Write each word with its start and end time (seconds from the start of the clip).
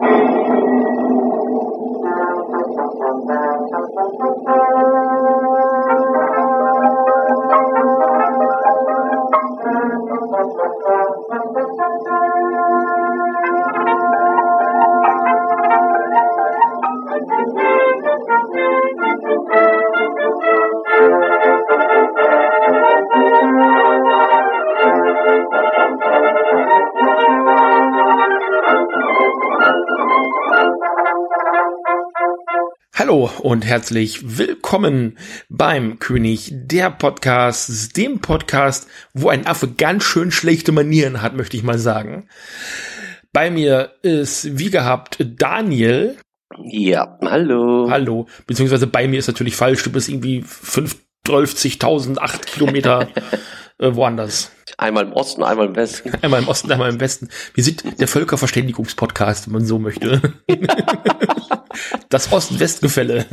Thank 0.00 0.28
you. 0.28 0.33
Hallo 32.96 33.28
und 33.40 33.64
herzlich 33.66 34.38
willkommen 34.38 35.18
beim 35.48 35.98
König 35.98 36.52
der 36.54 36.92
Podcasts, 36.92 37.88
dem 37.88 38.20
Podcast, 38.20 38.86
wo 39.12 39.30
ein 39.30 39.48
Affe 39.48 39.66
ganz 39.66 40.04
schön 40.04 40.30
schlechte 40.30 40.70
Manieren 40.70 41.20
hat, 41.20 41.34
möchte 41.34 41.56
ich 41.56 41.64
mal 41.64 41.80
sagen. 41.80 42.28
Bei 43.32 43.50
mir 43.50 43.90
ist 44.02 44.60
wie 44.60 44.70
gehabt 44.70 45.18
Daniel. 45.18 46.16
Ja, 46.66 47.18
hallo. 47.20 47.90
Hallo. 47.90 48.28
Beziehungsweise 48.46 48.86
bei 48.86 49.08
mir 49.08 49.18
ist 49.18 49.26
natürlich 49.26 49.56
falsch. 49.56 49.82
Du 49.82 49.90
bist 49.90 50.08
irgendwie 50.08 50.44
50.000, 50.44 52.18
8 52.18 52.46
Kilometer 52.46 53.08
äh, 53.78 53.94
woanders. 53.94 54.52
Einmal 54.78 55.04
im 55.04 55.12
Osten, 55.12 55.42
einmal 55.42 55.66
im 55.66 55.76
Westen. 55.76 56.12
Einmal 56.22 56.42
im 56.42 56.48
Osten, 56.48 56.70
einmal 56.72 56.90
im 56.90 57.00
Westen. 57.00 57.28
Wir 57.54 57.62
sind 57.62 58.00
der 58.00 58.08
Völkerverständigungspodcast, 58.08 59.46
wenn 59.46 59.52
man 59.52 59.64
so 59.64 59.78
möchte. 59.78 60.20
das 62.08 62.32
Ost-West-Gefälle. 62.32 63.26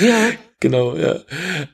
ja. 0.00 0.30
Genau, 0.60 0.96
ja. 0.96 1.20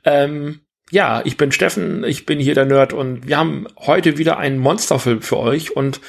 Ähm, 0.05 0.61
ja, 0.91 1.23
ich 1.25 1.39
bin 1.39 1.53
Steffen, 1.53 2.05
ich 2.05 2.27
bin 2.27 2.39
hier 2.39 2.55
der 2.55 2.67
Nerd 2.67 2.93
und 2.93 3.27
wir 3.27 3.39
haben 3.39 3.67
heute 3.79 4.19
wieder 4.19 4.37
einen 4.37 4.59
Monsterfilm 4.59 5.23
für 5.23 5.39
euch 5.39 5.75
und 5.75 6.01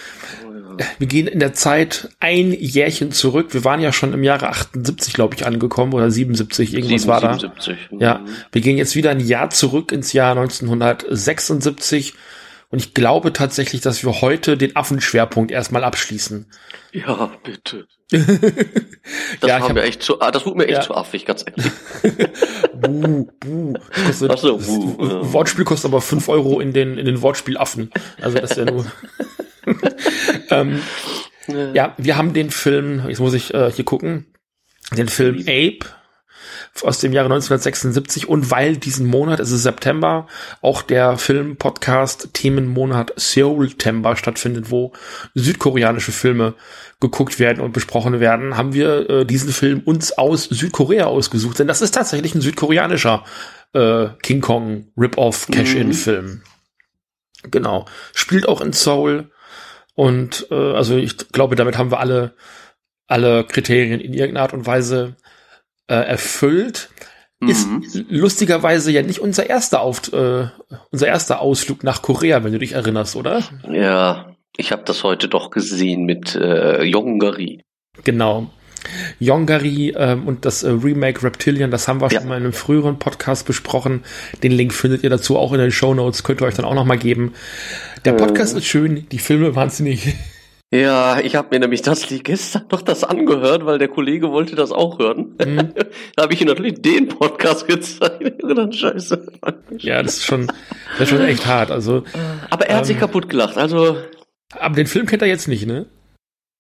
wir 1.00 1.08
gehen 1.08 1.28
in 1.28 1.40
der 1.40 1.54
Zeit 1.54 2.10
ein 2.20 2.52
Jährchen 2.54 3.12
zurück. 3.12 3.54
Wir 3.54 3.64
waren 3.64 3.82
ja 3.82 3.92
schon 3.92 4.14
im 4.14 4.24
Jahre 4.24 4.50
78, 4.50 5.14
glaube 5.14 5.36
ich, 5.36 5.46
angekommen 5.46 5.94
oder 5.94 6.10
77, 6.10 6.74
irgendwas 6.74 7.02
7, 7.02 7.12
war 7.12 7.22
da. 7.22 7.34
77. 7.34 7.78
Ja, 8.00 8.20
mhm. 8.20 8.28
wir 8.52 8.62
gehen 8.62 8.78
jetzt 8.78 8.96
wieder 8.96 9.12
ein 9.12 9.20
Jahr 9.20 9.50
zurück 9.50 9.92
ins 9.92 10.14
Jahr 10.14 10.32
1976 10.32 12.14
und 12.74 12.80
ich 12.80 12.96
glaube 12.96 13.34
tatsächlich, 13.34 13.82
dass 13.82 14.04
wir 14.04 14.22
heute 14.22 14.58
den 14.58 14.76
Affenschwerpunkt 14.76 15.52
erstmal 15.52 15.84
abschließen. 15.84 16.48
Ja, 16.92 17.30
bitte. 17.44 17.86
das, 18.12 19.48
ja, 19.48 19.60
hab, 19.60 19.74
mir 19.74 19.84
echt 19.84 20.02
zu, 20.02 20.22
ah, 20.22 20.32
das 20.32 20.46
wurde 20.46 20.58
mir 20.58 20.66
echt 20.66 20.78
ja. 20.78 20.82
zu 20.82 20.96
affig, 20.96 21.26
ganz 21.26 21.46
ehrlich. 21.46 21.72
buh, 22.74 23.28
buh. 23.40 23.74
Kostet, 24.08 24.32
Ach 24.32 24.38
so, 24.38 24.58
buh, 24.58 24.96
ja. 25.00 25.34
Wortspiel 25.34 25.66
kostet 25.66 25.92
aber 25.92 26.02
fünf 26.02 26.30
Euro 26.30 26.60
in 26.60 26.74
den, 26.74 26.98
in 26.98 27.06
den 27.06 27.22
Wortspielaffen. 27.22 27.92
Also 28.22 28.40
das 28.40 28.52
ist 28.52 28.58
ja 28.58 28.66
nur. 28.66 28.86
ähm, 30.50 30.82
ja, 31.74 31.94
wir 31.98 32.18
haben 32.18 32.34
den 32.34 32.52
Film, 32.52 33.04
jetzt 33.08 33.20
muss 33.20 33.34
ich 33.34 33.54
äh, 33.54 33.72
hier 33.72 33.86
gucken, 33.86 34.26
den 34.96 35.10
Film 35.10 35.42
Ape 35.42 35.80
aus 36.82 37.00
dem 37.00 37.14
Jahre 37.14 37.28
1976 37.28 38.28
und 38.28 38.50
weil 38.50 38.78
diesen 38.78 39.06
Monat, 39.06 39.40
es 39.40 39.52
ist 39.52 39.64
September, 39.64 40.28
auch 40.62 40.82
der 40.82 41.18
Film-Podcast 41.18 42.30
Themenmonat 42.34 43.14
Seoul-Tember 43.16 44.16
stattfindet, 44.16 44.72
wo 44.72 44.94
südkoreanische 45.36 46.12
Filme 46.12 46.56
geguckt 47.00 47.40
werden 47.40 47.62
und 47.62 47.74
besprochen 47.74 48.20
werden, 48.20 48.58
haben 48.58 48.74
wir 48.74 49.10
äh, 49.10 49.26
diesen 49.26 49.52
Film 49.52 49.82
uns 49.82 50.18
aus 50.18 50.46
Südkorea 50.46 51.06
ausgesucht, 51.06 51.60
denn 51.60 51.68
das 51.68 51.82
ist 51.82 51.94
tatsächlich 51.94 52.34
ein 52.34 52.42
südkoreanischer 52.42 53.24
äh, 53.74 54.08
King 54.22 54.42
Kong 54.42 54.88
Rip-Off 54.98 55.48
Cash-In-Film. 55.52 56.26
Mhm. 56.26 56.42
Genau. 57.52 57.86
Spielt 58.14 58.48
auch 58.48 58.62
in 58.62 58.74
Seoul 58.74 59.30
und 59.96 60.48
äh, 60.52 60.56
also 60.56 60.98
ich 60.98 61.18
glaube, 61.30 61.56
damit 61.56 61.78
haben 61.78 61.92
wir 61.92 62.00
alle, 62.00 62.34
alle 63.08 63.44
Kriterien 63.44 64.00
in 64.00 64.14
irgendeiner 64.14 64.44
Art 64.44 64.54
und 64.54 64.66
Weise 64.66 65.16
äh, 65.88 65.96
erfüllt. 65.96 66.90
Mhm. 67.40 67.50
Ist 67.50 68.06
lustigerweise 68.10 68.92
ja 68.92 69.02
nicht 69.02 69.20
unser 69.20 69.50
erster, 69.50 69.82
Auf, 69.82 70.12
äh, 70.14 70.48
unser 70.92 71.08
erster 71.08 71.42
Ausflug 71.42 71.84
nach 71.84 72.02
Korea, 72.02 72.44
wenn 72.44 72.54
du 72.54 72.60
dich 72.60 72.74
erinnerst, 72.74 73.16
oder? 73.16 73.44
Ja, 73.70 74.36
ich 74.56 74.72
habe 74.72 74.84
das 74.86 75.04
heute 75.04 75.28
doch 75.28 75.50
gesehen 75.50 76.06
mit 76.06 76.36
äh, 76.36 76.84
Yongari. 76.84 77.64
Genau. 78.04 78.50
Yongari 79.20 79.94
ähm, 79.98 80.28
und 80.28 80.46
das 80.46 80.64
äh, 80.64 80.70
Remake 80.70 81.24
Reptilian, 81.24 81.72
das 81.72 81.88
haben 81.88 82.02
wir 82.02 82.10
ja. 82.10 82.20
schon 82.20 82.30
mal 82.30 82.38
in 82.38 82.44
einem 82.44 82.54
früheren 82.54 83.00
Podcast 83.00 83.46
besprochen. 83.46 84.04
Den 84.44 84.52
Link 84.52 84.74
findet 84.74 85.04
ihr 85.04 85.10
dazu 85.10 85.38
auch 85.38 85.54
in 85.54 85.60
den 85.60 85.72
Show 85.72 85.94
Notes, 85.94 86.24
könnt 86.24 86.42
ihr 86.42 86.48
euch 86.48 86.56
dann 86.56 86.66
auch 86.66 86.76
noch 86.76 86.86
mal 86.86 86.98
geben. 86.98 87.34
Der 88.06 88.14
Podcast 88.14 88.56
äh. 88.56 88.60
ist 88.60 88.66
schön, 88.66 89.08
die 89.12 89.20
Filme 89.20 89.56
wahnsinnig. 89.56 90.16
Ja, 90.74 91.20
ich 91.20 91.36
habe 91.36 91.50
mir 91.52 91.60
nämlich 91.60 91.84
das 91.84 92.08
gestern 92.10 92.64
noch 92.72 92.82
das 92.82 93.04
angehört, 93.04 93.64
weil 93.64 93.78
der 93.78 93.90
Kollege 93.90 94.32
wollte 94.32 94.56
das 94.56 94.72
auch 94.72 94.98
hören. 94.98 95.36
Mhm. 95.38 95.72
da 96.16 96.24
habe 96.24 96.34
ich 96.34 96.42
ihm 96.42 96.48
natürlich 96.48 96.82
den 96.82 97.10
Podcast 97.10 97.68
gezeigt. 97.68 98.42
dann 98.56 98.74
Scheiße. 98.74 99.24
Ja, 99.78 100.02
das 100.02 100.16
ist 100.16 100.26
schon, 100.26 100.48
das 100.98 101.02
ist 101.02 101.10
schon 101.10 101.22
echt 101.22 101.46
hart. 101.46 101.70
Also, 101.70 102.06
aber 102.50 102.66
er 102.66 102.78
hat 102.78 102.86
ähm, 102.86 102.88
sich 102.88 102.98
kaputt 102.98 103.30
gelacht. 103.30 103.56
Also. 103.56 103.98
Aber 104.60 104.76
den 104.76 104.88
Film 104.88 105.06
kennt 105.06 105.22
er 105.22 105.28
jetzt 105.28 105.48
nicht, 105.48 105.68
ne? 105.68 105.86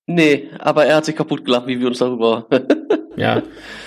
Nee, 0.05 0.49
aber 0.59 0.85
er 0.85 0.97
hat 0.97 1.05
sich 1.05 1.15
kaputt 1.15 1.45
gelacht, 1.45 1.67
wie 1.67 1.79
wir 1.79 1.87
uns 1.87 1.99
darüber. 1.99 2.47
ja, 3.15 3.41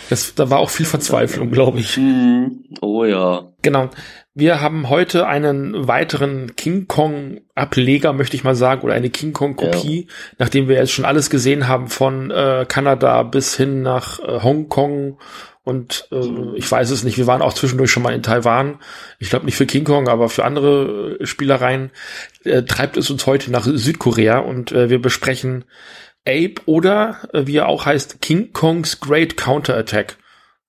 das, 0.09 0.35
da 0.35 0.49
war 0.49 0.59
auch 0.59 0.71
viel 0.71 0.87
Verzweiflung, 0.87 1.51
glaube 1.51 1.81
ich. 1.81 1.99
Mm, 1.99 2.65
oh 2.81 3.05
ja. 3.05 3.53
Genau. 3.61 3.91
Wir 4.33 4.61
haben 4.61 4.89
heute 4.89 5.27
einen 5.27 5.89
weiteren 5.89 6.57
King 6.57 6.89
Kong 6.89 7.41
Ableger, 7.55 8.13
möchte 8.13 8.37
ich 8.37 8.45
mal 8.45 8.55
sagen, 8.55 8.83
oder 8.83 8.95
eine 8.95 9.11
King 9.11 9.33
Kong 9.33 9.57
Kopie, 9.57 10.07
ja. 10.09 10.15
nachdem 10.39 10.69
wir 10.69 10.77
jetzt 10.77 10.93
schon 10.93 11.05
alles 11.05 11.31
gesehen 11.31 11.69
haben 11.69 11.89
von 11.89 12.31
äh, 12.31 12.65
Kanada 12.69 13.23
bis 13.23 13.57
hin 13.57 13.83
nach 13.83 14.19
äh, 14.21 14.43
Hongkong 14.43 15.19
und 15.67 16.07
äh, 16.13 16.55
ich 16.55 16.71
weiß 16.71 16.91
es 16.91 17.03
nicht, 17.03 17.19
wir 17.19 17.27
waren 17.27 17.43
auch 17.43 17.53
zwischendurch 17.53 17.91
schon 17.91 18.05
mal 18.05 18.15
in 18.15 18.23
Taiwan. 18.23 18.79
Ich 19.19 19.31
glaube 19.31 19.47
nicht 19.47 19.57
für 19.57 19.67
King 19.67 19.83
Kong, 19.83 20.07
aber 20.07 20.29
für 20.29 20.45
andere 20.45 21.19
äh, 21.19 21.27
Spielereien 21.27 21.91
äh, 22.45 22.63
treibt 22.63 22.97
es 22.97 23.11
uns 23.11 23.27
heute 23.27 23.51
nach 23.51 23.65
Südkorea 23.65 24.39
und 24.39 24.71
äh, 24.71 24.91
wir 24.91 25.03
besprechen 25.03 25.65
Ape 26.27 26.55
oder 26.67 27.29
äh, 27.33 27.47
wie 27.47 27.57
er 27.57 27.69
auch 27.69 27.87
heißt, 27.87 28.21
King 28.21 28.53
Kongs 28.53 29.01
Great 29.01 29.37
Counterattack. 29.37 30.17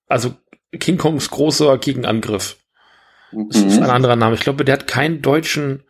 Also 0.06 0.34
King 0.78 0.98
Kongs 0.98 1.30
großer 1.30 1.78
Gegenangriff. 1.78 2.56
Das 3.32 3.58
ist 3.58 3.78
ein 3.78 3.84
mhm. 3.84 3.90
anderer 3.90 4.16
Name. 4.16 4.34
Ich 4.34 4.40
glaube, 4.40 4.64
der 4.64 4.74
hat 4.74 4.86
keinen 4.86 5.20
deutschen 5.20 5.82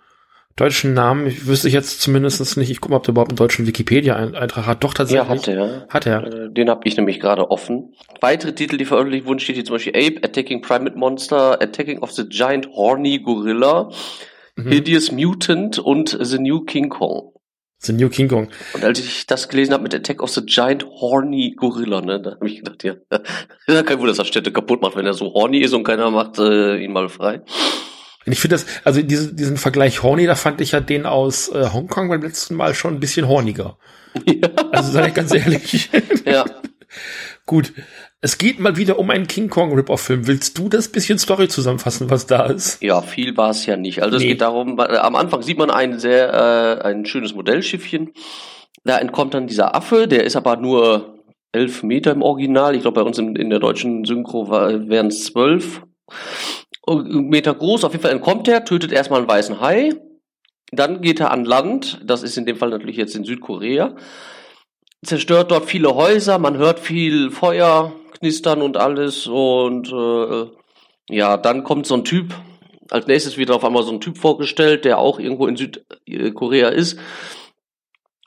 deutschen 0.58 0.92
Namen. 0.92 1.26
Ich 1.26 1.46
wüsste 1.46 1.68
jetzt 1.68 2.00
zumindest 2.00 2.56
nicht. 2.56 2.70
Ich 2.70 2.80
gucke 2.80 2.92
mal, 2.92 2.96
ob 2.98 3.04
der 3.04 3.12
überhaupt 3.12 3.30
einen 3.30 3.36
deutschen 3.36 3.66
Wikipedia-Eintrag 3.66 4.66
hat. 4.66 4.84
Doch, 4.84 4.92
tatsächlich. 4.92 5.28
Ja, 5.28 5.34
hat 5.34 5.48
er. 5.48 5.86
Hat 5.88 6.06
er. 6.06 6.24
Äh, 6.24 6.52
den 6.52 6.68
habe 6.68 6.80
ich 6.84 6.96
nämlich 6.96 7.20
gerade 7.20 7.50
offen. 7.50 7.94
Weitere 8.20 8.52
Titel, 8.54 8.76
die 8.76 8.84
veröffentlicht 8.84 9.26
wurden, 9.26 9.38
steht 9.38 9.56
hier 9.56 9.64
zum 9.64 9.76
Beispiel 9.76 9.94
Ape, 9.94 10.24
Attacking 10.24 10.60
Primate 10.60 10.98
Monster, 10.98 11.62
Attacking 11.62 12.00
of 12.00 12.10
the 12.12 12.28
Giant 12.28 12.68
Horny 12.72 13.20
Gorilla, 13.20 13.90
mhm. 14.56 14.68
Hideous 14.68 15.12
Mutant 15.12 15.78
und 15.78 16.18
The 16.20 16.38
New 16.38 16.62
King 16.62 16.88
Kong. 16.88 17.32
The 17.80 17.92
New 17.92 18.08
King 18.08 18.28
Kong. 18.28 18.48
Und 18.74 18.84
als 18.84 18.98
ich 18.98 19.26
das 19.26 19.48
gelesen 19.48 19.72
habe 19.72 19.84
mit 19.84 19.94
Attack 19.94 20.22
of 20.22 20.30
the 20.30 20.44
Giant 20.44 20.84
Horny 20.84 21.54
Gorilla, 21.56 22.00
ne, 22.00 22.20
da 22.20 22.32
habe 22.32 22.48
ich 22.48 22.56
gedacht, 22.56 22.82
ja, 22.82 22.94
ja 23.68 23.82
kein 23.82 23.98
Wunder, 23.98 24.12
dass 24.12 24.18
er 24.18 24.24
Städte 24.24 24.52
kaputt 24.52 24.82
macht, 24.82 24.96
wenn 24.96 25.06
er 25.06 25.14
so 25.14 25.32
horny 25.32 25.58
ist 25.58 25.72
und 25.72 25.84
keiner 25.84 26.10
macht 26.10 26.38
äh, 26.38 26.76
ihn 26.78 26.92
mal 26.92 27.08
frei. 27.08 27.42
Und 28.26 28.32
ich 28.32 28.40
finde 28.40 28.56
das, 28.56 28.66
also 28.84 29.00
diese, 29.00 29.32
diesen 29.32 29.56
Vergleich 29.56 30.02
horny, 30.02 30.26
da 30.26 30.34
fand 30.34 30.60
ich 30.60 30.72
ja 30.72 30.80
den 30.80 31.06
aus 31.06 31.48
äh, 31.48 31.70
Hongkong 31.72 32.08
beim 32.08 32.20
letzten 32.20 32.56
Mal 32.56 32.74
schon 32.74 32.94
ein 32.94 33.00
bisschen 33.00 33.28
horniger. 33.28 33.78
Ja. 34.24 34.48
Also 34.72 34.90
sag 34.90 35.08
ich 35.08 35.14
ganz 35.14 35.32
ehrlich. 35.32 35.90
Ja. 36.24 36.44
Gut. 37.46 37.72
Es 38.20 38.36
geht 38.36 38.58
mal 38.58 38.76
wieder 38.76 38.98
um 38.98 39.10
einen 39.10 39.28
King 39.28 39.48
Kong 39.48 39.72
Rip-Off-Film. 39.74 40.26
Willst 40.26 40.58
du 40.58 40.68
das 40.68 40.88
bisschen 40.88 41.20
Story 41.20 41.46
zusammenfassen, 41.46 42.10
was 42.10 42.26
da 42.26 42.46
ist? 42.46 42.82
Ja, 42.82 43.00
viel 43.00 43.36
war 43.36 43.50
es 43.50 43.64
ja 43.66 43.76
nicht. 43.76 44.02
Also 44.02 44.18
nee. 44.18 44.24
es 44.24 44.28
geht 44.28 44.40
darum, 44.40 44.76
äh, 44.80 44.96
am 44.96 45.14
Anfang 45.14 45.42
sieht 45.42 45.56
man 45.56 45.70
ein 45.70 46.00
sehr, 46.00 46.32
äh, 46.82 46.84
ein 46.84 47.06
schönes 47.06 47.34
Modellschiffchen. 47.34 48.12
Da 48.82 48.98
entkommt 48.98 49.34
dann 49.34 49.46
dieser 49.46 49.76
Affe, 49.76 50.08
der 50.08 50.24
ist 50.24 50.34
aber 50.34 50.56
nur 50.56 51.22
elf 51.52 51.84
Meter 51.84 52.10
im 52.10 52.22
Original. 52.22 52.74
Ich 52.74 52.82
glaube, 52.82 53.00
bei 53.00 53.06
uns 53.06 53.18
in, 53.18 53.36
in 53.36 53.50
der 53.50 53.60
deutschen 53.60 54.04
Synchro 54.04 54.50
wären 54.50 55.06
es 55.06 55.24
zwölf 55.24 55.82
Meter 56.88 57.54
groß. 57.54 57.84
Auf 57.84 57.92
jeden 57.92 58.02
Fall 58.02 58.12
entkommt 58.12 58.48
er, 58.48 58.64
tötet 58.64 58.90
erstmal 58.90 59.20
einen 59.20 59.28
weißen 59.28 59.60
Hai. 59.60 59.94
Dann 60.72 61.02
geht 61.02 61.20
er 61.20 61.30
an 61.30 61.44
Land. 61.44 62.00
Das 62.04 62.24
ist 62.24 62.36
in 62.36 62.46
dem 62.46 62.56
Fall 62.56 62.70
natürlich 62.70 62.96
jetzt 62.96 63.14
in 63.14 63.24
Südkorea. 63.24 63.94
Zerstört 65.04 65.52
dort 65.52 65.66
viele 65.66 65.94
Häuser. 65.94 66.38
Man 66.38 66.56
hört 66.56 66.80
viel 66.80 67.30
Feuer 67.30 67.92
knistern 68.18 68.62
und 68.62 68.76
alles. 68.76 69.26
Und 69.26 69.92
äh, 69.92 70.46
ja, 71.10 71.36
dann 71.36 71.64
kommt 71.64 71.86
so 71.86 71.94
ein 71.94 72.04
Typ. 72.04 72.34
Als 72.90 73.06
nächstes 73.06 73.36
wird 73.36 73.50
auf 73.50 73.64
einmal 73.64 73.82
so 73.82 73.92
ein 73.92 74.00
Typ 74.00 74.18
vorgestellt, 74.18 74.84
der 74.84 74.98
auch 74.98 75.18
irgendwo 75.18 75.46
in 75.46 75.56
Südkorea 75.56 76.68
ist 76.68 76.98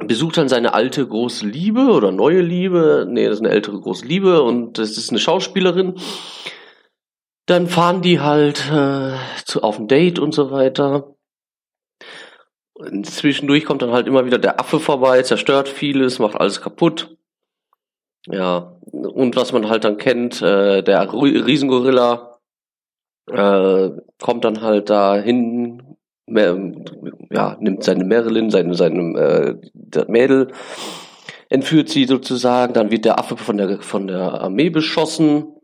besucht 0.07 0.37
dann 0.37 0.49
seine 0.49 0.73
alte 0.73 1.05
große 1.07 1.45
Liebe 1.45 1.91
oder 1.91 2.11
neue 2.11 2.41
Liebe. 2.41 3.05
Nee, 3.09 3.25
das 3.27 3.35
ist 3.35 3.45
eine 3.45 3.53
ältere 3.53 3.79
große 3.79 4.05
Liebe 4.05 4.41
und 4.41 4.77
das 4.77 4.97
ist 4.97 5.09
eine 5.09 5.19
Schauspielerin. 5.19 5.95
Dann 7.45 7.67
fahren 7.67 8.01
die 8.01 8.19
halt 8.19 8.69
äh, 8.71 9.13
zu, 9.45 9.63
auf 9.63 9.79
ein 9.79 9.87
Date 9.87 10.19
und 10.19 10.33
so 10.33 10.51
weiter. 10.51 11.15
Und 12.73 13.05
zwischendurch 13.05 13.65
kommt 13.65 13.81
dann 13.81 13.91
halt 13.91 14.07
immer 14.07 14.25
wieder 14.25 14.39
der 14.39 14.59
Affe 14.59 14.79
vorbei, 14.79 15.21
zerstört 15.21 15.69
vieles, 15.69 16.19
macht 16.19 16.35
alles 16.35 16.61
kaputt. 16.61 17.17
Ja, 18.27 18.77
und 18.91 19.35
was 19.35 19.51
man 19.51 19.69
halt 19.69 19.83
dann 19.83 19.97
kennt, 19.97 20.41
äh, 20.41 20.83
der 20.83 21.11
Riesengorilla 21.11 22.39
äh, 23.29 23.89
kommt 24.19 24.45
dann 24.45 24.61
halt 24.61 24.89
dahin 24.89 25.91
ja, 26.27 27.57
nimmt 27.59 27.83
seine 27.83 28.05
Marilyn, 28.05 28.49
seine, 28.49 28.75
seine 28.75 29.59
äh, 29.93 30.05
Mädel, 30.07 30.53
entführt 31.49 31.89
sie 31.89 32.05
sozusagen, 32.05 32.73
dann 32.73 32.91
wird 32.91 33.05
der 33.05 33.19
Affe 33.19 33.37
von 33.37 33.57
der, 33.57 33.81
von 33.81 34.07
der 34.07 34.41
Armee 34.41 34.69
beschossen 34.69 35.55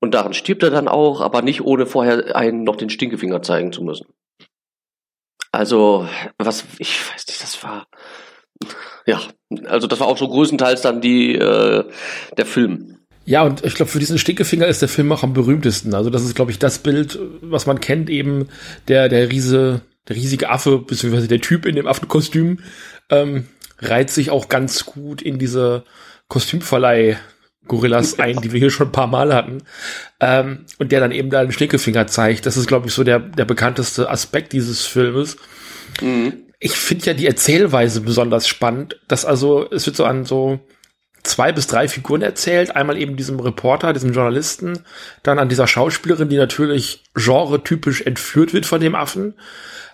und 0.00 0.14
daran 0.14 0.32
stirbt 0.32 0.62
er 0.62 0.70
dann 0.70 0.88
auch, 0.88 1.20
aber 1.20 1.42
nicht 1.42 1.62
ohne 1.62 1.86
vorher 1.86 2.36
einen 2.36 2.64
noch 2.64 2.76
den 2.76 2.90
Stinkefinger 2.90 3.42
zeigen 3.42 3.72
zu 3.72 3.82
müssen. 3.82 4.06
Also, 5.50 6.06
was, 6.38 6.64
ich 6.78 7.10
weiß 7.10 7.26
nicht, 7.26 7.42
das 7.42 7.62
war, 7.64 7.86
ja, 9.08 9.22
also 9.64 9.86
das 9.86 10.00
war 10.00 10.06
auch 10.06 10.18
so 10.18 10.28
größtenteils 10.28 10.82
dann 10.82 11.00
die, 11.00 11.34
äh, 11.34 11.84
der 12.36 12.46
Film. 12.46 12.98
Ja, 13.24 13.42
und 13.42 13.64
ich 13.64 13.74
glaube, 13.74 13.90
für 13.90 13.98
diesen 13.98 14.18
Stinkefinger 14.18 14.66
ist 14.66 14.82
der 14.82 14.88
Film 14.88 15.10
auch 15.12 15.22
am 15.22 15.32
berühmtesten. 15.32 15.94
Also 15.94 16.10
das 16.10 16.24
ist, 16.24 16.34
glaube 16.34 16.50
ich, 16.50 16.58
das 16.58 16.78
Bild, 16.78 17.18
was 17.40 17.64
man 17.64 17.80
kennt, 17.80 18.10
eben 18.10 18.48
der, 18.86 19.08
der 19.08 19.30
Riese, 19.30 19.80
der 20.08 20.16
riesige 20.16 20.50
Affe, 20.50 20.78
beziehungsweise 20.78 21.26
der 21.26 21.40
Typ 21.40 21.64
in 21.64 21.74
dem 21.74 21.86
Affenkostüm, 21.86 22.60
ähm, 23.08 23.46
reiht 23.78 24.10
sich 24.10 24.30
auch 24.30 24.50
ganz 24.50 24.84
gut 24.84 25.22
in 25.22 25.38
diese 25.38 25.84
Kostümverleih 26.28 27.16
Gorillas 27.66 28.18
ein, 28.18 28.40
die 28.42 28.52
wir 28.52 28.60
hier 28.60 28.70
schon 28.70 28.88
ein 28.88 28.92
paar 28.92 29.06
Mal 29.06 29.34
hatten. 29.34 29.62
Ähm, 30.20 30.66
und 30.78 30.92
der 30.92 31.00
dann 31.00 31.12
eben 31.12 31.30
da 31.30 31.42
den 31.42 31.52
Stinkefinger 31.52 32.06
zeigt. 32.08 32.44
Das 32.44 32.58
ist, 32.58 32.66
glaube 32.66 32.88
ich, 32.88 32.92
so 32.92 33.04
der, 33.04 33.20
der 33.20 33.46
bekannteste 33.46 34.10
Aspekt 34.10 34.52
dieses 34.52 34.84
Filmes. 34.84 35.38
Mhm. 36.02 36.47
Ich 36.58 36.72
finde 36.72 37.06
ja 37.06 37.14
die 37.14 37.26
Erzählweise 37.26 38.00
besonders 38.00 38.48
spannend, 38.48 39.00
dass 39.06 39.24
also, 39.24 39.70
es 39.70 39.86
wird 39.86 39.96
so 39.96 40.04
an 40.04 40.24
so 40.24 40.60
zwei 41.22 41.52
bis 41.52 41.66
drei 41.66 41.88
Figuren 41.88 42.22
erzählt. 42.22 42.74
Einmal 42.74 42.96
eben 42.96 43.16
diesem 43.16 43.38
Reporter, 43.40 43.92
diesem 43.92 44.12
Journalisten, 44.12 44.80
dann 45.22 45.38
an 45.38 45.48
dieser 45.48 45.66
Schauspielerin, 45.66 46.28
die 46.28 46.36
natürlich 46.36 47.04
genre-typisch 47.14 48.02
entführt 48.02 48.52
wird 48.52 48.66
von 48.66 48.80
dem 48.80 48.94
Affen. 48.94 49.34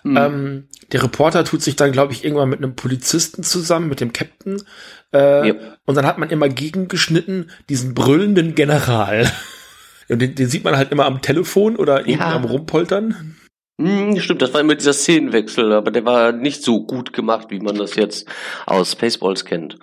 Mhm. 0.03 0.17
Ähm, 0.17 0.67
der 0.91 1.03
Reporter 1.03 1.43
tut 1.43 1.61
sich 1.61 1.75
dann, 1.75 1.91
glaube 1.91 2.13
ich, 2.13 2.23
irgendwann 2.23 2.49
mit 2.49 2.59
einem 2.59 2.75
Polizisten 2.75 3.43
zusammen, 3.43 3.89
mit 3.89 4.01
dem 4.01 4.13
Captain. 4.13 4.61
Äh, 5.13 5.47
yep. 5.47 5.77
Und 5.85 5.95
dann 5.95 6.05
hat 6.05 6.17
man 6.17 6.29
immer 6.29 6.49
gegengeschnitten 6.49 7.49
diesen 7.69 7.93
brüllenden 7.93 8.55
General. 8.55 9.31
Und 10.07 10.21
den, 10.21 10.35
den 10.35 10.47
sieht 10.47 10.63
man 10.63 10.77
halt 10.77 10.91
immer 10.91 11.05
am 11.05 11.23
Telefon 11.23 11.75
oder 11.75 12.07
ja. 12.07 12.35
am 12.35 12.45
Rumpoltern. 12.45 13.35
Hm, 13.77 14.19
stimmt, 14.19 14.41
das 14.41 14.53
war 14.53 14.61
immer 14.61 14.75
dieser 14.75 14.93
Szenenwechsel, 14.93 15.73
aber 15.73 15.91
der 15.91 16.05
war 16.05 16.31
nicht 16.31 16.63
so 16.63 16.85
gut 16.85 17.11
gemacht, 17.11 17.47
wie 17.49 17.59
man 17.59 17.75
das 17.75 17.95
jetzt 17.95 18.27
aus 18.65 18.93
Spaceballs 18.93 19.43
kennt 19.43 19.77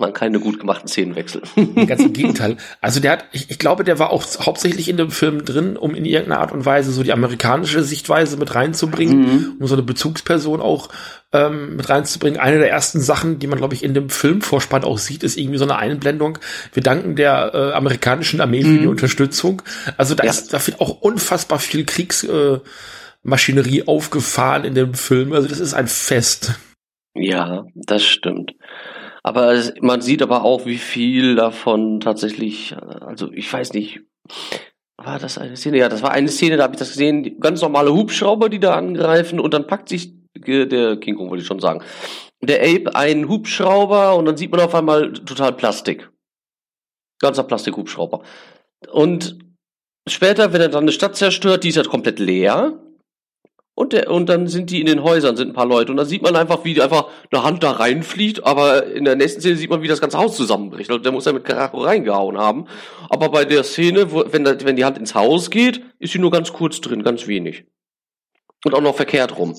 man 0.00 0.12
keine 0.12 0.40
gut 0.40 0.58
gemachten 0.58 0.88
Szenenwechsel. 0.88 1.42
Ganz 1.86 2.02
im 2.02 2.12
Gegenteil. 2.12 2.56
Also 2.80 3.00
der 3.00 3.12
hat, 3.12 3.24
ich, 3.32 3.50
ich, 3.50 3.58
glaube, 3.58 3.84
der 3.84 3.98
war 3.98 4.10
auch 4.10 4.24
hauptsächlich 4.44 4.88
in 4.88 4.96
dem 4.96 5.10
Film 5.10 5.44
drin, 5.44 5.76
um 5.76 5.94
in 5.94 6.04
irgendeiner 6.04 6.40
Art 6.40 6.52
und 6.52 6.64
Weise 6.66 6.92
so 6.92 7.02
die 7.02 7.12
amerikanische 7.12 7.82
Sichtweise 7.82 8.36
mit 8.36 8.54
reinzubringen, 8.54 9.20
mhm. 9.20 9.56
um 9.60 9.66
so 9.66 9.74
eine 9.74 9.82
Bezugsperson 9.82 10.60
auch 10.60 10.88
ähm, 11.32 11.76
mit 11.76 11.88
reinzubringen. 11.88 12.40
Eine 12.40 12.58
der 12.58 12.70
ersten 12.70 13.00
Sachen, 13.00 13.38
die 13.38 13.46
man, 13.46 13.58
glaube 13.58 13.74
ich, 13.74 13.84
in 13.84 13.94
dem 13.94 14.10
Filmvorspann 14.10 14.84
auch 14.84 14.98
sieht, 14.98 15.22
ist 15.22 15.36
irgendwie 15.36 15.58
so 15.58 15.64
eine 15.64 15.76
Einblendung. 15.76 16.38
Wir 16.72 16.82
danken 16.82 17.16
der 17.16 17.52
äh, 17.54 17.72
amerikanischen 17.72 18.40
Armee 18.40 18.62
für 18.62 18.78
die 18.78 18.80
mhm. 18.80 18.88
Unterstützung. 18.88 19.62
Also 19.96 20.14
da 20.14 20.24
ja. 20.24 20.30
ist, 20.30 20.52
da 20.52 20.66
wird 20.66 20.80
auch 20.80 21.00
unfassbar 21.00 21.58
viel 21.58 21.84
Kriegsmaschinerie 21.84 23.80
äh, 23.80 23.86
aufgefahren 23.86 24.64
in 24.64 24.74
dem 24.74 24.94
Film. 24.94 25.32
Also 25.32 25.48
das 25.48 25.60
ist 25.60 25.74
ein 25.74 25.86
Fest. 25.86 26.54
Ja, 27.14 27.64
das 27.74 28.04
stimmt. 28.04 28.52
Aber 29.22 29.52
es, 29.52 29.74
man 29.80 30.00
sieht 30.00 30.22
aber 30.22 30.44
auch, 30.44 30.66
wie 30.66 30.78
viel 30.78 31.34
davon 31.34 32.00
tatsächlich, 32.00 32.74
also 33.00 33.30
ich 33.32 33.52
weiß 33.52 33.72
nicht, 33.74 34.00
war 34.96 35.18
das 35.18 35.38
eine 35.38 35.56
Szene? 35.56 35.78
Ja, 35.78 35.88
das 35.88 36.02
war 36.02 36.12
eine 36.12 36.28
Szene, 36.28 36.56
da 36.56 36.64
habe 36.64 36.74
ich 36.74 36.78
das 36.78 36.90
gesehen, 36.90 37.40
ganz 37.40 37.62
normale 37.62 37.92
Hubschrauber, 37.92 38.48
die 38.48 38.60
da 38.60 38.74
angreifen 38.74 39.40
und 39.40 39.54
dann 39.54 39.66
packt 39.66 39.88
sich 39.88 40.12
der 40.34 40.96
King 40.98 41.16
Kong, 41.16 41.30
wollte 41.30 41.42
ich 41.42 41.46
schon 41.46 41.60
sagen, 41.60 41.82
der 42.42 42.62
Ape 42.62 42.94
einen 42.94 43.28
Hubschrauber 43.28 44.16
und 44.16 44.24
dann 44.26 44.36
sieht 44.36 44.50
man 44.50 44.60
auf 44.60 44.74
einmal 44.74 45.12
total 45.12 45.52
Plastik. 45.52 46.10
Ganzer 47.18 47.44
Plastikhubschrauber. 47.44 48.22
Und 48.90 49.38
später, 50.08 50.52
wenn 50.52 50.62
er 50.62 50.68
dann 50.68 50.84
eine 50.84 50.92
Stadt 50.92 51.16
zerstört, 51.16 51.64
die 51.64 51.68
ist 51.68 51.76
ja 51.76 51.82
komplett 51.82 52.18
leer. 52.18 52.78
Und, 53.74 53.92
der, 53.92 54.10
und 54.10 54.28
dann 54.28 54.46
sind 54.46 54.70
die 54.70 54.80
in 54.80 54.86
den 54.86 55.02
Häusern, 55.02 55.36
sind 55.36 55.48
ein 55.48 55.54
paar 55.54 55.66
Leute. 55.66 55.90
Und 55.90 55.96
dann 55.96 56.06
sieht 56.06 56.22
man 56.22 56.36
einfach, 56.36 56.64
wie 56.64 56.80
einfach 56.82 57.08
eine 57.30 57.42
Hand 57.42 57.62
da 57.62 57.72
reinfliegt, 57.72 58.44
aber 58.44 58.86
in 58.86 59.04
der 59.04 59.16
nächsten 59.16 59.40
Szene 59.40 59.56
sieht 59.56 59.70
man, 59.70 59.82
wie 59.82 59.88
das 59.88 60.00
ganze 60.00 60.18
Haus 60.18 60.36
zusammenbricht. 60.36 60.90
Also 60.90 61.02
der 61.02 61.12
muss 61.12 61.24
ja 61.24 61.32
mit 61.32 61.44
Karacho 61.44 61.78
reingehauen 61.78 62.36
haben. 62.36 62.66
Aber 63.08 63.30
bei 63.30 63.44
der 63.44 63.64
Szene, 63.64 64.12
wo, 64.12 64.24
wenn, 64.30 64.44
da, 64.44 64.60
wenn 64.64 64.76
die 64.76 64.84
Hand 64.84 64.98
ins 64.98 65.14
Haus 65.14 65.50
geht, 65.50 65.82
ist 65.98 66.12
sie 66.12 66.18
nur 66.18 66.30
ganz 66.30 66.52
kurz 66.52 66.80
drin, 66.80 67.02
ganz 67.02 67.26
wenig. 67.26 67.64
Und 68.64 68.74
auch 68.74 68.82
noch 68.82 68.96
verkehrt 68.96 69.38
rum. 69.38 69.56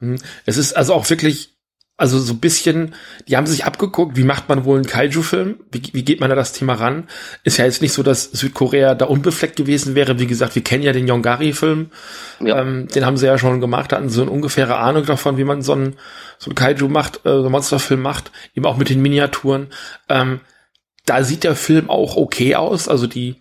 Mhm. 0.00 0.18
Es 0.44 0.58
ist 0.58 0.74
also 0.74 0.92
auch 0.92 1.08
wirklich 1.08 1.56
also 1.96 2.18
so 2.18 2.32
ein 2.32 2.40
bisschen, 2.40 2.94
die 3.28 3.36
haben 3.36 3.46
sich 3.46 3.64
abgeguckt, 3.64 4.16
wie 4.16 4.24
macht 4.24 4.48
man 4.48 4.64
wohl 4.64 4.76
einen 4.76 4.86
Kaiju-Film? 4.86 5.60
Wie, 5.70 5.82
wie 5.92 6.04
geht 6.04 6.20
man 6.20 6.30
da 6.30 6.34
das 6.36 6.52
Thema 6.52 6.74
ran? 6.74 7.06
Ist 7.44 7.58
ja 7.58 7.64
jetzt 7.64 7.82
nicht 7.82 7.92
so, 7.92 8.02
dass 8.02 8.24
Südkorea 8.24 8.94
da 8.94 9.04
unbefleckt 9.04 9.56
gewesen 9.56 9.94
wäre. 9.94 10.18
Wie 10.18 10.26
gesagt, 10.26 10.54
wir 10.54 10.64
kennen 10.64 10.82
ja 10.82 10.92
den 10.92 11.06
Yongari-Film. 11.06 11.90
Ja. 12.40 12.60
Ähm, 12.60 12.88
den 12.88 13.06
haben 13.06 13.16
sie 13.16 13.26
ja 13.26 13.38
schon 13.38 13.60
gemacht, 13.60 13.92
hatten 13.92 14.08
so 14.08 14.22
eine 14.22 14.30
ungefähre 14.30 14.78
Ahnung 14.78 15.04
davon, 15.04 15.36
wie 15.36 15.44
man 15.44 15.62
so 15.62 15.74
einen, 15.74 15.96
so 16.38 16.50
einen 16.50 16.56
Kaiju 16.56 16.88
macht, 16.88 17.18
äh, 17.18 17.30
so 17.30 17.42
einen 17.42 17.52
Monsterfilm 17.52 18.00
macht, 18.00 18.32
eben 18.54 18.66
auch 18.66 18.78
mit 18.78 18.88
den 18.88 19.02
Miniaturen. 19.02 19.68
Ähm, 20.08 20.40
da 21.04 21.22
sieht 21.22 21.44
der 21.44 21.54
Film 21.54 21.90
auch 21.90 22.16
okay 22.16 22.56
aus. 22.56 22.88
Also 22.88 23.06
die, 23.06 23.36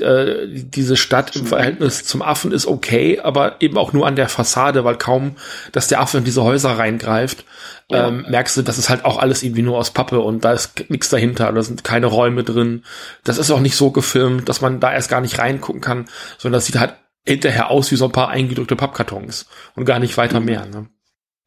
äh, 0.00 0.46
diese 0.48 0.96
Stadt 0.96 1.34
im 1.36 1.46
Verhältnis 1.46 2.04
zum 2.04 2.22
Affen 2.22 2.52
ist 2.52 2.66
okay, 2.66 3.20
aber 3.20 3.60
eben 3.60 3.76
auch 3.78 3.92
nur 3.92 4.06
an 4.06 4.16
der 4.16 4.28
Fassade, 4.28 4.84
weil 4.84 4.96
kaum, 4.96 5.36
dass 5.72 5.88
der 5.88 6.00
Affe 6.00 6.18
in 6.18 6.24
diese 6.24 6.42
Häuser 6.44 6.78
reingreift, 6.78 7.44
ja. 7.90 8.08
ähm, 8.08 8.26
merkst 8.28 8.56
du, 8.56 8.62
das 8.62 8.78
ist 8.78 8.88
halt 8.88 9.04
auch 9.04 9.18
alles 9.18 9.42
irgendwie 9.42 9.62
nur 9.62 9.78
aus 9.78 9.90
Pappe 9.90 10.20
und 10.20 10.44
da 10.44 10.52
ist 10.52 10.90
nichts 10.90 11.08
dahinter, 11.08 11.52
da 11.52 11.62
sind 11.62 11.84
keine 11.84 12.06
Räume 12.06 12.44
drin. 12.44 12.84
Das 13.24 13.38
ist 13.38 13.50
auch 13.50 13.60
nicht 13.60 13.76
so 13.76 13.90
gefilmt, 13.90 14.48
dass 14.48 14.60
man 14.60 14.80
da 14.80 14.92
erst 14.92 15.08
gar 15.08 15.20
nicht 15.20 15.38
reingucken 15.38 15.80
kann, 15.80 16.06
sondern 16.38 16.58
das 16.58 16.66
sieht 16.66 16.78
halt 16.78 16.94
hinterher 17.24 17.70
aus 17.70 17.90
wie 17.90 17.96
so 17.96 18.04
ein 18.04 18.12
paar 18.12 18.28
eingedrückte 18.28 18.76
Pappkartons 18.76 19.46
und 19.74 19.84
gar 19.84 19.98
nicht 19.98 20.16
weiter 20.16 20.40
mhm. 20.40 20.46
mehr. 20.46 20.66
Ne? 20.66 20.86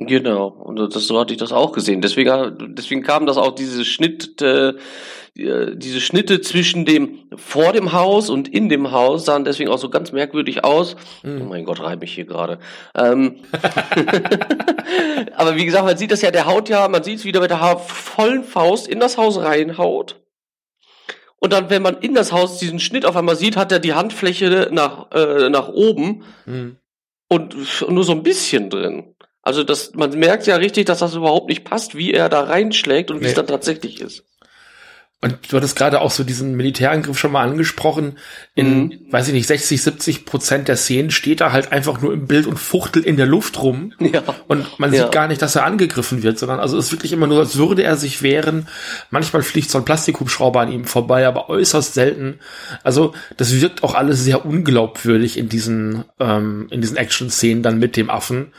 Genau, 0.02 0.48
und 0.48 0.78
das, 0.78 1.08
so 1.08 1.20
hatte 1.20 1.34
ich 1.34 1.40
das 1.40 1.52
auch 1.52 1.74
gesehen. 1.74 2.00
Deswegen, 2.00 2.74
deswegen 2.74 3.04
kam 3.04 3.26
das 3.26 3.38
auch 3.38 3.54
diese 3.54 3.84
Schnitt, 3.84 4.42
äh, 4.42 4.74
diese 5.36 6.00
Schnitte 6.00 6.40
zwischen 6.40 6.86
dem 6.86 7.20
vor 7.36 7.74
dem 7.74 7.92
Haus 7.92 8.30
und 8.30 8.48
in 8.48 8.70
dem 8.70 8.92
Haus 8.92 9.26
sahen 9.26 9.44
deswegen 9.44 9.70
auch 9.70 9.78
so 9.78 9.90
ganz 9.90 10.14
merkwürdig 10.14 10.64
aus. 10.64 10.96
Mhm. 11.22 11.42
Oh 11.42 11.46
mein 11.46 11.66
Gott, 11.66 11.82
reib 11.82 12.00
mich 12.00 12.14
hier 12.14 12.24
gerade. 12.24 12.60
Ähm, 12.96 13.40
aber 15.36 15.58
wie 15.58 15.66
gesagt, 15.66 15.86
man 15.86 15.98
sieht 15.98 16.12
das 16.12 16.22
ja, 16.22 16.32
der 16.32 16.46
haut 16.46 16.70
ja, 16.70 16.88
man 16.88 17.04
sieht 17.04 17.20
es 17.20 17.26
wieder 17.26 17.42
mit 17.42 17.52
der 17.52 17.78
vollen 17.78 18.46
Faust 18.46 18.88
in 18.88 19.02
das 19.02 19.18
Haus 19.18 19.38
reinhaut. 19.38 20.22
Und 21.40 21.52
dann, 21.52 21.70
wenn 21.70 21.82
man 21.82 21.98
in 21.98 22.14
das 22.14 22.32
Haus 22.32 22.58
diesen 22.58 22.80
Schnitt 22.80 23.06
auf 23.06 23.18
einmal 23.18 23.36
sieht, 23.36 23.58
hat 23.58 23.74
er 23.74 23.80
die 23.80 23.94
Handfläche 23.94 24.70
nach, 24.72 25.12
äh, 25.12 25.50
nach 25.50 25.68
oben 25.68 26.24
mhm. 26.46 26.78
und 27.28 27.56
nur 27.90 28.06
so 28.06 28.14
ein 28.14 28.24
bisschen 28.24 28.70
drin. 28.70 29.16
Also 29.42 29.64
das, 29.64 29.94
man 29.94 30.18
merkt 30.18 30.48
ja 30.48 30.58
richtig, 30.58 30.86
dass 30.86 31.00
das 31.00 31.16
überhaupt 31.16 31.50
nicht 31.50 31.64
passt, 31.64 31.96
wie 31.96 32.14
er 32.14 32.30
da 32.30 32.42
reinschlägt 32.42 33.10
und 33.10 33.20
wie 33.20 33.24
nee. 33.24 33.30
es 33.30 33.36
dann 33.36 33.48
tatsächlich 33.48 34.02
ist. 34.02 34.24
Und 35.22 35.52
du 35.52 35.58
hattest 35.58 35.76
gerade 35.76 36.00
auch 36.00 36.12
so 36.12 36.24
diesen 36.24 36.56
Militärangriff 36.56 37.20
schon 37.20 37.34
mal 37.34 37.46
angesprochen. 37.46 38.18
In, 38.56 38.84
mhm. 38.84 39.00
weiß 39.12 39.28
ich 39.28 39.34
nicht, 39.34 39.48
60, 39.48 39.82
70 39.82 40.26
Prozent 40.26 40.70
der 40.70 40.78
Szenen 40.78 41.12
steht 41.12 41.42
er 41.42 41.52
halt 41.52 41.74
einfach 41.74 42.00
nur 42.00 42.14
im 42.14 42.26
Bild 42.26 42.48
und 42.48 42.58
fuchtelt 42.58 43.06
in 43.06 43.18
der 43.18 43.26
Luft 43.26 43.62
rum. 43.62 43.94
Ja. 44.12 44.24
Und 44.48 44.80
man 44.80 44.92
ja. 44.92 45.04
sieht 45.04 45.12
gar 45.12 45.28
nicht, 45.28 45.42
dass 45.42 45.56
er 45.56 45.66
angegriffen 45.66 46.24
wird, 46.24 46.40
sondern 46.40 46.60
also 46.60 46.80
es 46.80 46.86
ist 46.86 46.92
wirklich 46.94 47.12
immer 47.12 47.28
nur, 47.28 47.38
als 47.38 47.58
würde 47.58 47.84
er 47.84 47.96
sich 47.96 48.24
wehren. 48.24 48.68
Manchmal 49.12 49.44
fliegt 49.44 49.70
so 49.70 49.78
ein 49.78 49.86
Plastikhubschrauber 49.86 50.62
an 50.62 50.72
ihm 50.72 50.86
vorbei, 50.86 51.28
aber 51.28 51.48
äußerst 51.48 51.94
selten. 51.94 52.40
Also 52.82 53.14
das 53.38 53.54
wirkt 53.54 53.84
auch 53.84 53.94
alles 53.94 54.24
sehr 54.24 54.48
unglaubwürdig 54.48 55.38
in 55.38 55.48
diesen, 55.48 56.06
ähm, 56.20 56.68
in 56.72 56.82
diesen 56.82 56.98
Action-Szenen 56.98 57.62
dann 57.62 57.78
mit 57.78 57.98
dem 57.98 58.10
Affen. 58.10 58.52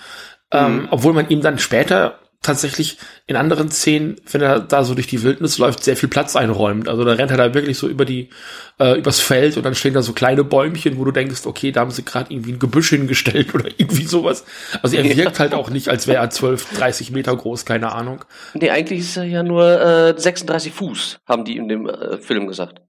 Ähm, 0.53 0.83
mhm. 0.83 0.89
Obwohl 0.91 1.13
man 1.13 1.29
ihm 1.29 1.41
dann 1.41 1.59
später 1.59 2.19
tatsächlich 2.43 2.97
in 3.27 3.37
anderen 3.37 3.71
Szenen, 3.71 4.17
wenn 4.31 4.41
er 4.41 4.61
da 4.61 4.83
so 4.83 4.95
durch 4.95 5.07
die 5.07 5.23
Wildnis 5.23 5.59
läuft, 5.59 5.85
sehr 5.85 5.97
viel 5.97 6.09
Platz 6.09 6.37
einräumt. 6.37 6.89
Also 6.89 7.05
da 7.05 7.13
rennt 7.13 7.31
er 7.31 7.37
da 7.37 7.53
wirklich 7.53 7.77
so 7.77 7.87
über 7.87 8.07
die, 8.07 8.31
äh, 8.79 8.99
übers 8.99 9.21
Feld 9.21 9.59
und 9.59 9.65
dann 9.65 9.75
stehen 9.75 9.93
da 9.93 10.01
so 10.01 10.15
kleine 10.15 10.43
Bäumchen, 10.43 10.97
wo 10.97 11.05
du 11.05 11.11
denkst, 11.11 11.45
okay, 11.45 11.71
da 11.71 11.81
haben 11.81 11.91
sie 11.91 12.03
gerade 12.03 12.33
irgendwie 12.33 12.53
ein 12.53 12.59
Gebüsch 12.59 12.91
hingestellt 12.91 13.55
oder 13.55 13.67
irgendwie 13.77 14.07
sowas. 14.07 14.47
Also 14.83 14.97
er 14.97 15.05
wirkt 15.05 15.35
ja. 15.35 15.39
halt 15.39 15.53
auch 15.55 15.69
nicht, 15.69 15.91
als 15.91 16.07
wäre 16.07 16.23
er 16.23 16.31
12, 16.31 16.79
30 16.79 17.11
Meter 17.11 17.37
groß, 17.37 17.67
keine 17.67 17.93
Ahnung. 17.93 18.25
Nee, 18.55 18.71
eigentlich 18.71 19.01
ist 19.01 19.19
er 19.19 19.25
ja 19.25 19.43
nur 19.43 19.81
äh, 19.81 20.19
36 20.19 20.73
Fuß, 20.73 21.21
haben 21.27 21.45
die 21.45 21.59
in 21.59 21.69
dem 21.69 21.87
äh, 21.87 22.17
Film 22.17 22.47
gesagt. 22.47 22.81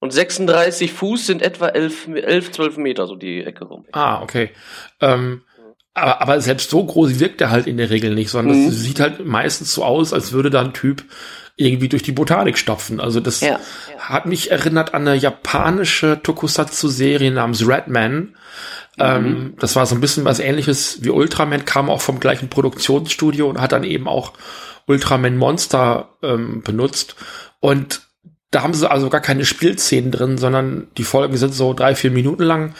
Und 0.00 0.12
36 0.12 0.92
Fuß 0.92 1.26
sind 1.26 1.42
etwa 1.42 1.68
11, 1.68 2.08
11 2.08 2.52
12 2.52 2.76
Meter, 2.78 3.06
so 3.06 3.16
die 3.16 3.44
Ecke 3.44 3.64
rum. 3.64 3.84
Ah, 3.92 4.22
okay. 4.22 4.50
Ähm, 5.00 5.42
aber, 6.00 6.22
aber 6.22 6.40
selbst 6.40 6.70
so 6.70 6.84
groß 6.84 7.20
wirkt 7.20 7.40
er 7.40 7.50
halt 7.50 7.66
in 7.66 7.76
der 7.76 7.90
Regel 7.90 8.14
nicht, 8.14 8.30
sondern 8.30 8.66
mhm. 8.66 8.70
sieht 8.70 9.00
halt 9.00 9.24
meistens 9.24 9.72
so 9.74 9.84
aus, 9.84 10.12
als 10.12 10.32
würde 10.32 10.50
da 10.50 10.60
ein 10.60 10.72
Typ 10.72 11.04
irgendwie 11.56 11.88
durch 11.88 12.02
die 12.02 12.12
Botanik 12.12 12.56
stopfen. 12.56 13.00
Also 13.00 13.20
das 13.20 13.40
ja, 13.40 13.48
ja. 13.48 13.58
hat 13.98 14.26
mich 14.26 14.50
erinnert 14.50 14.94
an 14.94 15.06
eine 15.06 15.18
japanische 15.18 16.20
Tokusatsu-Serie 16.22 17.32
namens 17.32 17.66
Redman. 17.66 18.14
Mhm. 18.16 18.34
Ähm, 18.98 19.54
das 19.58 19.74
war 19.76 19.84
so 19.84 19.94
ein 19.94 20.00
bisschen 20.00 20.24
was 20.24 20.38
ähnliches 20.38 21.02
wie 21.02 21.10
Ultraman, 21.10 21.64
kam 21.64 21.90
auch 21.90 22.00
vom 22.00 22.20
gleichen 22.20 22.48
Produktionsstudio 22.48 23.48
und 23.48 23.60
hat 23.60 23.72
dann 23.72 23.84
eben 23.84 24.06
auch 24.06 24.32
Ultraman 24.86 25.36
Monster 25.36 26.10
ähm, 26.22 26.62
benutzt. 26.62 27.16
Und 27.60 28.07
da 28.50 28.62
haben 28.62 28.74
sie 28.74 28.90
also 28.90 29.10
gar 29.10 29.20
keine 29.20 29.44
Spielszenen 29.44 30.10
drin, 30.10 30.38
sondern 30.38 30.88
die 30.96 31.04
Folgen 31.04 31.36
sind 31.36 31.54
so 31.54 31.74
drei, 31.74 31.94
vier 31.94 32.10
Minuten 32.10 32.42
lang 32.42 32.74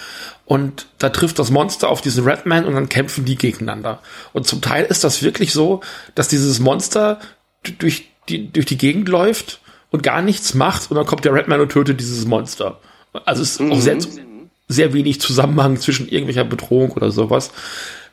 und 0.47 0.87
da 0.99 1.11
trifft 1.11 1.39
das 1.39 1.51
Monster 1.51 1.91
auf 1.91 2.01
diesen 2.01 2.25
Redman 2.25 2.65
und 2.65 2.75
dann 2.75 2.89
kämpfen 2.89 3.27
die 3.27 3.37
gegeneinander. 3.37 4.01
Und 4.33 4.47
zum 4.47 4.63
Teil 4.63 4.87
ist 4.87 5.05
das 5.05 5.23
wirklich 5.23 5.53
so, 5.53 5.83
dass 6.15 6.29
dieses 6.29 6.59
Monster 6.59 7.21
durch 7.79 8.11
die, 8.31 8.51
durch 8.51 8.65
die 8.65 8.79
Gegend 8.79 9.09
läuft 9.09 9.61
und 9.91 10.03
gar 10.03 10.23
nichts 10.23 10.55
macht 10.55 10.91
und 10.91 10.97
dann 10.97 11.07
kommt 11.07 11.27
der 11.27 11.35
Redman 11.35 11.61
und 11.61 11.71
tötet 11.71 12.01
dieses 12.01 12.25
Monster. 12.25 12.81
Also 13.27 13.43
es 13.43 13.53
ist 13.53 13.61
mhm. 13.61 13.73
auch 13.73 13.81
sehr, 13.81 13.99
sehr 14.69 14.93
wenig 14.95 15.21
Zusammenhang 15.21 15.79
zwischen 15.79 16.09
irgendwelcher 16.09 16.45
Bedrohung 16.45 16.93
oder 16.93 17.11
sowas. 17.11 17.51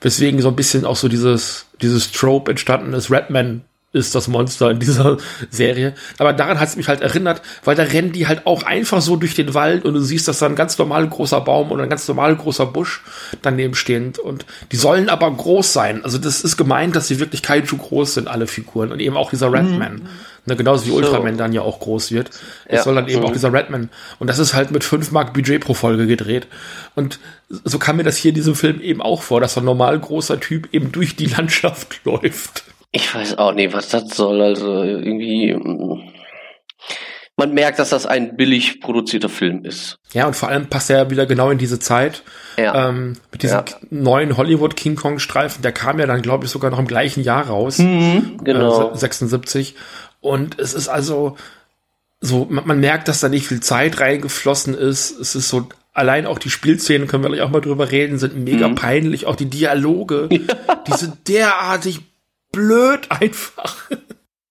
Weswegen 0.01 0.41
so 0.41 0.49
ein 0.49 0.55
bisschen 0.57 0.85
auch 0.85 0.97
so 0.97 1.07
dieses, 1.07 1.67
dieses 1.81 2.11
Trope 2.11 2.51
entstanden 2.51 2.91
ist, 2.91 3.11
Redman 3.11 3.63
ist 3.95 4.13
das 4.13 4.27
Monster 4.27 4.71
in 4.71 4.79
dieser 4.79 5.17
Serie. 5.49 5.93
Aber 6.17 6.33
daran 6.33 6.59
hat 6.59 6.67
es 6.67 6.75
mich 6.75 6.87
halt 6.87 7.01
erinnert, 7.01 7.41
weil 7.63 7.75
da 7.75 7.83
rennen 7.83 8.11
die 8.11 8.27
halt 8.27 8.45
auch 8.45 8.63
einfach 8.63 9.01
so 9.01 9.15
durch 9.15 9.35
den 9.35 9.53
Wald 9.53 9.85
und 9.85 9.93
du 9.93 10.01
siehst, 10.01 10.27
dass 10.27 10.39
da 10.39 10.45
ein 10.45 10.55
ganz 10.55 10.77
normal 10.77 11.07
großer 11.07 11.41
Baum 11.41 11.71
und 11.71 11.79
ein 11.79 11.89
ganz 11.89 12.07
normal 12.07 12.35
großer 12.35 12.65
Busch 12.65 13.01
daneben 13.41 13.75
stehend 13.75 14.19
und 14.19 14.45
die 14.71 14.75
sollen 14.75 15.09
aber 15.09 15.31
groß 15.31 15.71
sein. 15.73 16.03
Also 16.03 16.17
das 16.17 16.41
ist 16.41 16.57
gemeint, 16.57 16.95
dass 16.95 17.07
sie 17.07 17.19
wirklich 17.19 17.41
Kaiju 17.41 17.77
groß 17.77 18.15
sind, 18.15 18.27
alle 18.27 18.47
Figuren 18.47 18.91
und 18.91 18.99
eben 18.99 19.17
auch 19.17 19.29
dieser 19.29 19.51
Redman. 19.51 19.95
Mhm. 19.95 20.09
Ne, 20.47 20.55
genauso 20.55 20.85
wie 20.85 20.91
so. 20.91 20.97
Ultraman 20.97 21.37
dann 21.37 21.53
ja 21.53 21.61
auch 21.61 21.79
groß 21.79 22.11
wird. 22.11 22.29
Es 22.65 22.77
ja. 22.77 22.83
soll 22.83 22.95
dann 22.95 23.07
eben 23.07 23.21
mhm. 23.21 23.25
auch 23.25 23.31
dieser 23.31 23.51
Redman. 23.51 23.89
Und 24.19 24.27
das 24.27 24.37
ist 24.37 24.53
halt 24.53 24.69
mit 24.69 24.83
5 24.83 25.11
Mark 25.11 25.33
Budget 25.33 25.61
pro 25.61 25.73
Folge 25.73 26.05
gedreht. 26.05 26.45
Und 26.93 27.19
so 27.49 27.79
kam 27.79 27.97
mir 27.97 28.03
das 28.03 28.17
hier 28.17 28.29
in 28.29 28.35
diesem 28.35 28.53
Film 28.53 28.79
eben 28.79 29.01
auch 29.01 29.23
vor, 29.23 29.41
dass 29.41 29.55
so 29.55 29.61
ein 29.61 29.65
normal 29.65 29.99
großer 29.99 30.39
Typ 30.39 30.69
eben 30.71 30.91
durch 30.91 31.15
die 31.15 31.25
Landschaft 31.25 32.01
läuft. 32.03 32.63
Ich 32.95 33.13
weiß 33.13 33.37
auch 33.39 33.51
nicht, 33.51 33.73
was 33.73 33.89
das 33.89 34.15
soll. 34.15 34.41
Also 34.41 34.81
irgendwie. 34.83 35.53
Man 37.35 37.53
merkt, 37.53 37.77
dass 37.77 37.89
das 37.89 38.05
ein 38.05 38.37
billig 38.37 38.79
produzierter 38.79 39.27
Film 39.27 39.65
ist. 39.65 39.97
Ja, 40.13 40.27
und 40.27 40.37
vor 40.37 40.47
allem 40.47 40.67
passt 40.67 40.89
er 40.89 40.99
ja 40.99 41.09
wieder 41.09 41.25
genau 41.25 41.49
in 41.49 41.57
diese 41.57 41.77
Zeit. 41.77 42.23
Ja. 42.55 42.87
Ähm, 42.87 43.17
mit 43.33 43.43
diesem 43.43 43.57
ja. 43.57 43.65
neuen 43.89 44.37
Hollywood 44.37 44.77
King 44.77 44.95
Kong 44.95 45.19
Streifen, 45.19 45.61
der 45.61 45.73
kam 45.73 45.99
ja 45.99 46.05
dann, 46.05 46.21
glaube 46.21 46.45
ich, 46.45 46.51
sogar 46.51 46.71
noch 46.71 46.79
im 46.79 46.87
gleichen 46.87 47.21
Jahr 47.21 47.47
raus. 47.47 47.79
Mhm, 47.79 48.39
genau. 48.41 48.93
Äh, 48.93 48.97
76. 48.97 49.75
Und 50.21 50.57
es 50.57 50.73
ist 50.73 50.87
also 50.87 51.35
so, 52.21 52.47
man, 52.49 52.65
man, 52.65 52.79
merkt, 52.79 53.09
dass 53.09 53.19
da 53.19 53.27
nicht 53.27 53.45
viel 53.45 53.59
Zeit 53.59 53.99
reingeflossen 53.99 54.73
ist. 54.73 55.19
Es 55.19 55.35
ist 55.35 55.49
so, 55.49 55.67
allein 55.91 56.25
auch 56.25 56.39
die 56.39 56.49
Spielszenen, 56.49 57.09
können 57.09 57.23
wir 57.23 57.29
gleich 57.29 57.41
auch 57.41 57.49
mal 57.49 57.59
drüber 57.59 57.91
reden, 57.91 58.19
sind 58.19 58.37
mega 58.37 58.69
mhm. 58.69 58.75
peinlich. 58.75 59.25
Auch 59.25 59.35
die 59.35 59.49
Dialoge, 59.49 60.29
ja. 60.31 60.75
die 60.87 60.93
sind 60.93 61.27
derartig 61.27 61.99
blöd 62.55 63.11
einfach. 63.11 63.89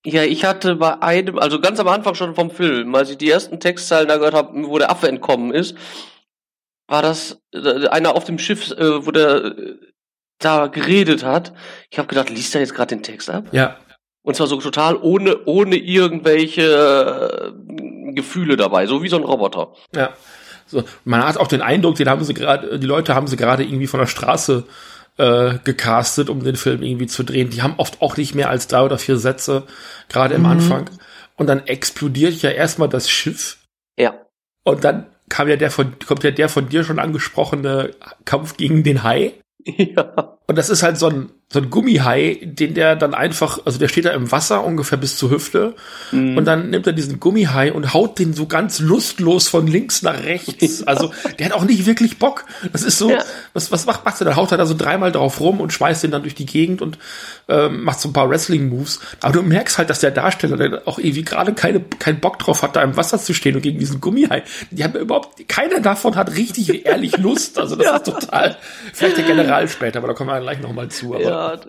Ja, 0.04 0.23
ich 0.23 0.44
hatte 0.44 0.76
bei 0.76 1.00
einem, 1.00 1.38
also 1.38 1.61
ganz 1.61 1.80
am 1.80 1.88
Anfang 1.88 2.14
schon 2.14 2.34
vom 2.34 2.50
Film, 2.50 2.94
als 2.94 3.11
ich 3.11 3.16
die 3.16 3.30
ersten 3.30 3.58
Textzeilen 3.58 4.08
da 4.08 4.18
gehört 4.18 4.34
habe, 4.34 4.68
wo 4.68 4.78
der 4.78 4.90
Affe 4.90 5.08
entkommen 5.08 5.52
ist, 5.52 5.76
war 6.87 7.00
das 7.00 7.40
äh, 7.54 7.88
einer 7.88 8.14
auf 8.14 8.25
dem 8.25 8.38
Schiff, 8.38 8.70
äh, 8.73 9.06
wo 9.06 9.11
der 9.11 9.44
äh, 9.46 9.76
da 10.38 10.66
geredet 10.66 11.25
hat. 11.25 11.54
Ich 11.90 11.99
habe 11.99 12.08
gedacht, 12.08 12.28
liest 12.28 12.54
er 12.54 12.61
jetzt 12.61 12.75
gerade 12.75 12.94
den 12.94 13.02
Text 13.02 13.30
ab? 13.30 13.46
Ja. 13.52 13.78
Und 14.23 14.37
zwar 14.37 14.46
so 14.46 14.58
total 14.58 14.96
ohne 14.96 15.44
ohne 15.44 15.76
irgendwelche 15.76 17.54
Gefühle 18.14 18.56
dabei, 18.56 18.87
so 18.87 19.02
wie 19.02 19.08
so 19.08 19.16
ein 19.16 19.25
Roboter. 19.25 19.73
Ja. 19.94 20.14
So, 20.66 20.82
man 21.04 21.25
hat 21.25 21.37
auch 21.37 21.46
den 21.46 21.61
Eindruck, 21.62 21.96
den 21.96 22.08
haben 22.08 22.25
sie 22.25 22.34
gerade, 22.34 22.78
die 22.78 22.87
Leute 22.87 23.14
haben 23.14 23.26
sie 23.26 23.37
gerade 23.37 23.64
irgendwie 23.64 23.87
von 23.87 24.00
der 24.00 24.06
Straße 24.06 24.64
äh, 25.18 25.59
gecastet, 25.64 26.28
um 26.28 26.42
den 26.42 26.56
Film 26.56 26.83
irgendwie 26.83 27.06
zu 27.06 27.23
drehen. 27.23 27.50
Die 27.50 27.62
haben 27.62 27.75
oft 27.76 28.02
auch 28.02 28.16
nicht 28.16 28.35
mehr 28.35 28.50
als 28.50 28.66
drei 28.66 28.83
oder 28.83 28.99
vier 28.99 29.16
Sätze, 29.16 29.64
gerade 30.09 30.37
mhm. 30.37 30.44
im 30.44 30.50
Anfang. 30.50 30.90
Und 31.37 31.47
dann 31.49 31.66
explodiert 31.66 32.42
ja 32.42 32.50
erstmal 32.50 32.88
das 32.88 33.11
Schiff. 33.11 33.59
Ja. 33.99 34.14
Und 34.64 34.85
dann 34.85 35.06
kam 35.28 35.49
ja 35.49 35.56
der 35.56 35.71
von, 35.71 35.99
kommt 36.06 36.25
ja 36.25 36.30
der 36.30 36.49
von 36.49 36.68
dir 36.68 36.85
schon 36.85 36.99
angesprochene 36.99 37.90
Kampf 38.25 38.56
gegen 38.56 38.83
den 38.83 39.02
Hai. 39.02 39.35
Ja. 39.66 40.37
Und 40.47 40.59
das 40.59 40.68
ist 40.68 40.83
halt 40.83 40.99
so 40.99 41.09
ein, 41.09 41.30
so 41.52 41.60
ein 41.60 41.70
Gummihai, 41.70 42.40
den 42.42 42.74
der 42.74 42.96
dann 42.96 43.14
einfach, 43.14 43.60
also 43.64 43.78
der 43.78 43.88
steht 43.88 44.06
da 44.06 44.10
im 44.10 44.32
Wasser 44.32 44.64
ungefähr 44.64 44.98
bis 44.98 45.16
zur 45.16 45.30
Hüfte 45.30 45.74
mm. 46.10 46.36
und 46.36 46.44
dann 46.46 46.70
nimmt 46.70 46.86
er 46.86 46.92
diesen 46.92 47.20
Gummihai 47.20 47.72
und 47.72 47.94
haut 47.94 48.18
den 48.18 48.32
so 48.32 48.46
ganz 48.46 48.80
lustlos 48.80 49.46
von 49.48 49.66
links 49.68 50.02
nach 50.02 50.24
rechts. 50.24 50.80
Ja. 50.80 50.86
Also 50.86 51.12
der 51.38 51.46
hat 51.46 51.52
auch 51.52 51.64
nicht 51.64 51.86
wirklich 51.86 52.18
Bock. 52.18 52.44
Das 52.72 52.82
ist 52.82 52.98
so, 52.98 53.10
ja. 53.10 53.22
was, 53.52 53.70
was 53.70 53.86
macht, 53.86 54.20
er? 54.20 54.24
Dann 54.24 54.36
haut 54.36 54.50
er 54.50 54.58
da 54.58 54.66
so 54.66 54.74
dreimal 54.74 55.12
drauf 55.12 55.40
rum 55.40 55.60
und 55.60 55.72
schmeißt 55.72 56.02
den 56.02 56.10
dann 56.10 56.22
durch 56.22 56.34
die 56.34 56.46
Gegend 56.46 56.82
und 56.82 56.98
ähm, 57.48 57.84
macht 57.84 58.00
so 58.00 58.08
ein 58.08 58.12
paar 58.12 58.28
Wrestling-Moves. 58.28 59.00
Aber 59.20 59.34
du 59.34 59.42
merkst 59.42 59.78
halt, 59.78 59.90
dass 59.90 60.00
der 60.00 60.10
Darsteller 60.10 60.56
der 60.56 60.88
auch 60.88 60.98
irgendwie 60.98 61.22
gerade 61.22 61.52
keine, 61.52 61.80
keinen 61.80 62.18
Bock 62.18 62.38
drauf 62.40 62.62
hat, 62.62 62.74
da 62.74 62.82
im 62.82 62.96
Wasser 62.96 63.18
zu 63.18 63.32
stehen 63.32 63.54
und 63.54 63.62
gegen 63.62 63.78
diesen 63.78 64.00
Gummihai. 64.00 64.42
Die 64.72 64.82
haben 64.82 64.94
überhaupt, 64.94 65.46
keiner 65.48 65.80
davon 65.80 66.16
hat 66.16 66.34
richtig 66.34 66.84
ehrlich 66.84 67.16
Lust. 67.18 67.58
Also 67.60 67.76
das 67.76 67.86
ja. 67.86 67.96
ist 67.96 68.06
total, 68.06 68.56
vielleicht 68.92 69.18
der 69.18 69.24
General 69.24 69.68
später, 69.68 69.98
aber 69.98 70.08
da 70.08 70.14
kommen 70.14 70.30
wir 70.30 70.40
gleich 70.40 70.60
nochmal 70.60 70.88
zu. 70.88 71.14
Aber. 71.14 71.22
Ja, 71.52 71.60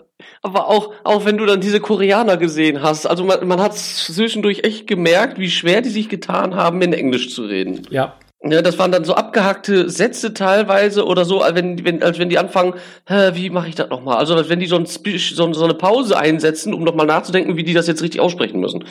aber 0.42 0.68
auch, 0.68 0.92
auch 1.04 1.24
wenn 1.24 1.36
du 1.36 1.46
dann 1.46 1.60
diese 1.60 1.80
Koreaner 1.80 2.36
gesehen 2.36 2.82
hast, 2.82 3.06
also 3.06 3.24
man, 3.24 3.46
man 3.46 3.60
hat 3.60 3.76
zwischendurch 3.76 4.64
echt 4.64 4.86
gemerkt, 4.86 5.38
wie 5.38 5.50
schwer 5.50 5.82
die 5.82 5.90
sich 5.90 6.08
getan 6.08 6.54
haben, 6.54 6.80
in 6.82 6.92
Englisch 6.92 7.34
zu 7.34 7.44
reden. 7.44 7.82
Ja. 7.90 8.14
Ja, 8.48 8.62
das 8.62 8.78
waren 8.78 8.92
dann 8.92 9.04
so 9.04 9.14
abgehackte 9.14 9.90
Sätze 9.90 10.32
teilweise 10.34 11.04
oder 11.06 11.24
so, 11.24 11.40
als 11.40 11.56
wenn, 11.56 11.84
wenn, 11.84 12.02
als 12.02 12.18
wenn 12.18 12.28
die 12.28 12.38
anfangen, 12.38 12.74
hä, 13.06 13.30
wie 13.32 13.50
mache 13.50 13.68
ich 13.68 13.74
das 13.74 13.88
nochmal? 13.88 14.18
Also 14.18 14.34
als 14.36 14.48
wenn 14.48 14.60
die 14.60 14.66
so, 14.66 14.76
ein, 14.76 14.86
so, 14.86 15.52
so 15.52 15.64
eine 15.64 15.74
Pause 15.74 16.18
einsetzen, 16.18 16.74
um 16.74 16.84
nochmal 16.84 17.06
nachzudenken, 17.06 17.56
wie 17.56 17.64
die 17.64 17.72
das 17.72 17.88
jetzt 17.88 18.02
richtig 18.02 18.20
aussprechen 18.20 18.60
müssen. 18.60 18.84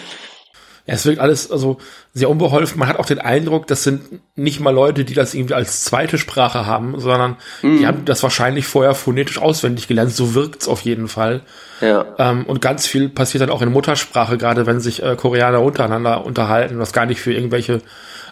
Es 0.88 1.06
wirkt 1.06 1.20
alles 1.20 1.52
also 1.52 1.78
sehr 2.14 2.30
unbeholfen. 2.30 2.78
Man 2.78 2.88
hat 2.88 3.00
auch 3.00 3.06
den 3.06 3.20
Eindruck, 3.20 3.66
das 3.68 3.84
sind 3.84 4.02
nicht 4.36 4.60
mal 4.60 4.70
Leute, 4.70 5.04
die 5.04 5.16
das 5.16 5.34
irgendwie 5.34 5.56
als 5.56 5.84
zweite 5.84 6.18
Sprache 6.18 6.66
haben, 6.66 7.00
sondern 7.00 7.38
mm. 7.64 7.78
die 7.78 7.88
haben 7.88 8.06
das 8.06 8.22
wahrscheinlich 8.22 8.68
vorher 8.68 8.94
phonetisch 8.94 9.40
auswendig 9.40 9.88
gelernt. 9.88 10.14
So 10.14 10.36
wirkt's 10.36 10.68
auf 10.68 10.82
jeden 10.82 11.08
Fall. 11.08 11.42
Ja. 11.82 12.06
Ähm, 12.20 12.46
und 12.46 12.62
ganz 12.62 12.86
viel 12.86 13.10
passiert 13.10 13.42
dann 13.42 13.50
auch 13.50 13.64
in 13.64 13.72
Muttersprache, 13.72 14.38
gerade 14.38 14.68
wenn 14.68 14.80
sich 14.80 15.02
äh, 15.02 15.16
Koreaner 15.16 15.62
untereinander 15.62 16.24
unterhalten, 16.24 16.78
was 16.78 16.94
gar 16.94 17.08
nicht 17.08 17.20
für 17.20 17.34
irgendwelche 17.34 17.82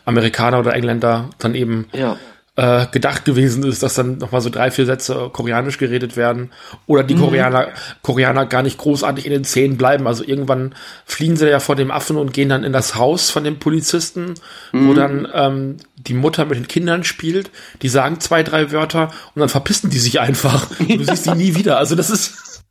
Amerikaner 0.05 0.60
oder 0.60 0.74
Engländer 0.75 1.29
dann 1.39 1.55
eben 1.55 1.88
ja 1.93 2.17
äh, 2.55 2.86
gedacht 2.91 3.25
gewesen 3.25 3.63
ist, 3.63 3.81
dass 3.81 3.95
dann 3.95 4.19
nochmal 4.19 4.41
so 4.41 4.50
drei, 4.50 4.69
vier 4.69 4.86
Sätze 4.86 5.29
koreanisch 5.33 5.79
geredet 5.79 6.15
werden 6.15 6.51
oder 6.86 7.03
die 7.03 7.15
mhm. 7.15 7.22
Koreaner, 7.22 7.67
Koreaner 8.03 8.45
gar 8.45 8.62
nicht 8.62 8.77
großartig 8.77 9.25
in 9.25 9.31
den 9.31 9.43
Szenen 9.43 9.77
bleiben. 9.77 10.05
Also 10.05 10.24
irgendwann 10.24 10.75
fliehen 11.05 11.36
sie 11.36 11.50
ja 11.50 11.60
vor 11.60 11.75
dem 11.75 11.89
Affen 11.89 12.15
und 12.15 12.31
gehen 12.31 12.50
dann 12.50 12.63
in 12.63 12.72
das 12.72 12.95
Haus 12.95 13.31
von 13.31 13.43
dem 13.43 13.57
Polizisten, 13.57 14.36
mhm. 14.72 14.88
wo 14.88 14.93
dann 14.93 15.27
ähm, 15.33 15.77
die 15.95 16.13
Mutter 16.13 16.45
mit 16.45 16.57
den 16.57 16.67
Kindern 16.67 17.03
spielt. 17.03 17.50
Die 17.81 17.89
sagen 17.89 18.19
zwei, 18.19 18.43
drei 18.43 18.72
Wörter 18.72 19.12
und 19.33 19.39
dann 19.39 19.50
verpissen 19.50 19.89
die 19.89 20.00
sich 20.00 20.19
einfach. 20.19 20.69
Und 20.79 20.89
du 20.89 21.03
siehst 21.03 21.25
die 21.25 21.36
nie 21.36 21.55
wieder. 21.55 21.77
Also 21.77 21.95
das 21.95 22.10
ist. 22.10 22.36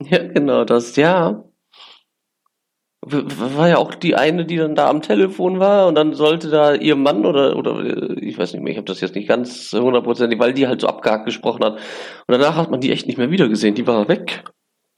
Ja, 0.00 0.18
genau, 0.22 0.64
das, 0.64 0.94
ja. 0.94 1.42
War 3.00 3.68
ja 3.68 3.78
auch 3.78 3.94
die 3.94 4.16
eine, 4.16 4.44
die 4.44 4.56
dann 4.56 4.74
da 4.74 4.88
am 4.88 5.02
Telefon 5.02 5.60
war 5.60 5.86
und 5.86 5.94
dann 5.94 6.14
sollte 6.14 6.50
da 6.50 6.74
ihr 6.74 6.96
Mann 6.96 7.24
oder 7.24 7.56
oder 7.56 7.80
ich 8.16 8.36
weiß 8.36 8.52
nicht 8.52 8.62
mehr, 8.62 8.72
ich 8.72 8.76
habe 8.76 8.86
das 8.86 9.00
jetzt 9.00 9.14
nicht 9.14 9.28
ganz 9.28 9.72
hundertprozentig, 9.72 10.38
weil 10.38 10.52
die 10.52 10.66
halt 10.66 10.80
so 10.80 10.88
abgehakt 10.88 11.24
gesprochen 11.24 11.64
hat. 11.64 11.74
Und 11.74 11.80
danach 12.28 12.56
hat 12.56 12.70
man 12.70 12.80
die 12.80 12.90
echt 12.90 13.06
nicht 13.06 13.16
mehr 13.16 13.30
wiedergesehen. 13.30 13.74
Die 13.74 13.86
war 13.86 14.08
weg. 14.08 14.44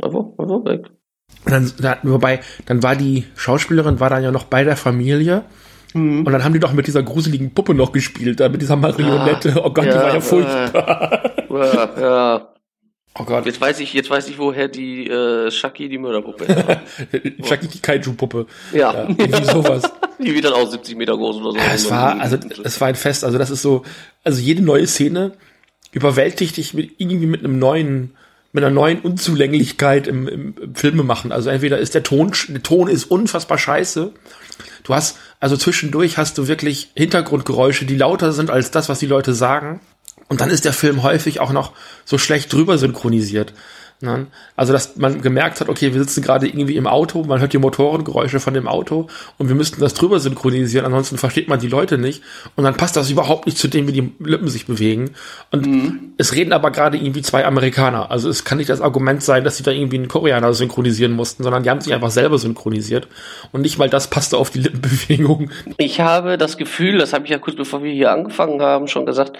Einfach, 0.03 0.25
einfach 0.39 0.65
weg. 0.65 0.91
Und 1.45 1.85
dann, 1.85 1.99
wobei, 2.03 2.41
dann 2.67 2.83
war 2.83 2.97
die 2.97 3.25
Schauspielerin 3.37 4.01
war 4.01 4.11
dann 4.11 4.25
ja 4.25 4.31
noch 4.31 4.45
bei 4.45 4.65
der 4.65 4.77
Familie. 4.77 5.45
Mhm. 5.95 6.27
Und 6.27 6.33
dann 6.33 6.45
haben 6.45 6.53
die 6.53 6.61
doch 6.61 6.73
mit 6.73 6.87
dieser 6.87 7.03
gruseligen 7.03 7.53
Puppe 7.53 7.75
noch 7.75 7.93
gespielt, 7.93 8.41
da 8.41 8.49
mit 8.49 8.63
dieser 8.63 8.77
Marionette. 8.77 9.55
Ah, 9.57 9.63
oh 9.65 9.71
Gott, 9.73 9.87
ja, 9.87 9.93
die 9.93 9.99
war 9.99 10.15
ja 10.15 10.21
furchtbar. 10.21 11.33
Ja, 11.51 12.01
ja. 12.01 12.55
Oh 13.19 13.25
Gott. 13.25 13.45
Jetzt 13.45 13.61
weiß 13.61 13.81
ich, 13.81 13.93
jetzt 13.93 14.09
weiß 14.09 14.29
ich, 14.29 14.39
woher 14.39 14.69
die 14.69 15.09
äh, 15.09 15.51
Shaki 15.51 15.89
die 15.89 15.99
Mörderpuppe 15.99 16.45
ist. 16.45 17.47
Shaki 17.49 17.67
die 17.67 17.81
Kaiju-Puppe. 17.81 18.47
Ja. 18.73 18.93
ja. 18.93 19.09
Irgendwie 19.09 19.45
sowas. 19.45 19.83
die 20.19 20.33
wird 20.33 20.45
dann 20.45 20.53
auch 20.53 20.71
70 20.71 20.97
Meter 20.97 21.17
groß 21.17 21.37
oder 21.37 21.53
so. 21.53 21.57
Ja, 21.57 21.75
es 21.75 21.91
war, 21.91 22.21
also 22.21 22.39
es 22.63 22.81
war 22.81 22.89
ein 22.89 22.95
Fest. 22.95 23.25
Also 23.25 23.37
das 23.37 23.51
ist 23.51 23.63
so, 23.63 23.83
also 24.23 24.41
jede 24.41 24.63
neue 24.63 24.87
Szene 24.87 25.33
überwältigt 25.93 26.57
dich 26.57 26.73
mit 26.73 26.93
irgendwie 26.99 27.27
mit 27.27 27.45
einem 27.45 27.59
neuen 27.59 28.17
mit 28.53 28.65
einer 28.65 28.75
neuen 28.75 29.01
Unzulänglichkeit 29.01 30.09
im, 30.09 30.27
im, 30.27 30.55
im 30.61 30.75
Filme 30.75 31.05
machen. 31.05 31.31
Also 31.31 31.51
entweder 31.51 31.79
ist 31.79 31.95
der 31.95 32.03
Ton, 32.03 32.33
der 32.49 32.63
Ton 32.63 32.89
ist 32.89 33.05
unfassbar 33.05 33.59
scheiße. 33.59 34.13
Du 34.83 34.95
hast, 34.95 35.19
also 35.39 35.57
zwischendurch 35.57 36.19
hast 36.19 36.37
du 36.37 36.49
wirklich 36.49 36.91
Hintergrundgeräusche, 36.95 37.85
die 37.85 37.97
lauter 37.97 38.33
sind 38.33 38.51
als 38.51 38.71
das, 38.71 38.89
was 38.89 38.99
die 38.99 39.07
Leute 39.07 39.35
sagen. 39.35 39.81
Und 40.31 40.41
dann 40.41 40.49
ist 40.49 40.65
der 40.65 40.73
Film 40.73 41.03
häufig 41.03 41.41
auch 41.41 41.51
noch 41.51 41.73
so 42.05 42.17
schlecht 42.17 42.53
drüber 42.53 42.79
synchronisiert. 42.79 43.53
Ne? 44.01 44.29
Also, 44.57 44.73
dass 44.73 44.97
man 44.97 45.21
gemerkt 45.21 45.61
hat, 45.61 45.69
okay, 45.69 45.93
wir 45.93 46.01
sitzen 46.01 46.23
gerade 46.23 46.47
irgendwie 46.47 46.77
im 46.77 46.87
Auto, 46.87 47.25
man 47.25 47.41
hört 47.41 47.53
die 47.53 47.59
Motorengeräusche 47.59 48.39
von 48.41 48.55
dem 48.55 48.67
Auto 48.69 49.09
und 49.37 49.49
wir 49.49 49.57
müssten 49.57 49.81
das 49.81 49.93
drüber 49.93 50.21
synchronisieren, 50.21 50.87
ansonsten 50.87 51.19
versteht 51.19 51.49
man 51.49 51.59
die 51.59 51.67
Leute 51.67 51.99
nicht 51.99 52.23
und 52.55 52.63
dann 52.65 52.77
passt 52.77 52.97
das 52.97 53.11
überhaupt 53.11 53.45
nicht 53.45 53.59
zu 53.59 53.69
dem, 53.69 53.89
wie 53.89 53.93
die 53.93 54.13
Lippen 54.21 54.49
sich 54.49 54.67
bewegen. 54.67 55.11
Und 55.51 55.67
mhm. 55.67 56.13
es 56.17 56.33
reden 56.33 56.53
aber 56.53 56.71
gerade 56.71 56.97
irgendwie 56.97 57.23
zwei 57.23 57.45
Amerikaner. 57.45 58.11
Also 58.11 58.31
es 58.31 58.45
kann 58.45 58.57
nicht 58.59 58.71
das 58.71 58.81
Argument 58.81 59.23
sein, 59.23 59.43
dass 59.43 59.57
sie 59.57 59.65
da 59.65 59.73
irgendwie 59.73 59.97
einen 59.97 60.09
Koreaner 60.09 60.55
synchronisieren 60.55 61.13
mussten, 61.13 61.43
sondern 61.43 61.65
die 61.65 61.71
haben 61.71 61.83
sich 61.83 61.93
einfach 61.93 62.11
selber 62.11 62.39
synchronisiert 62.39 63.09
und 63.53 63.63
nicht 63.63 63.79
mal 63.79 63.91
das 63.91 64.09
passte 64.09 64.39
auf 64.39 64.49
die 64.51 64.61
Lippenbewegung. 64.61 65.51
Ich 65.77 66.01
habe 66.01 66.39
das 66.39 66.57
Gefühl, 66.57 66.99
das 66.99 67.13
habe 67.13 67.25
ich 67.25 67.31
ja 67.31 67.39
kurz 67.39 67.57
bevor 67.57 67.83
wir 67.83 67.93
hier 67.93 68.13
angefangen 68.13 68.63
haben 68.63 68.89
schon 68.89 69.05
gesagt, 69.05 69.37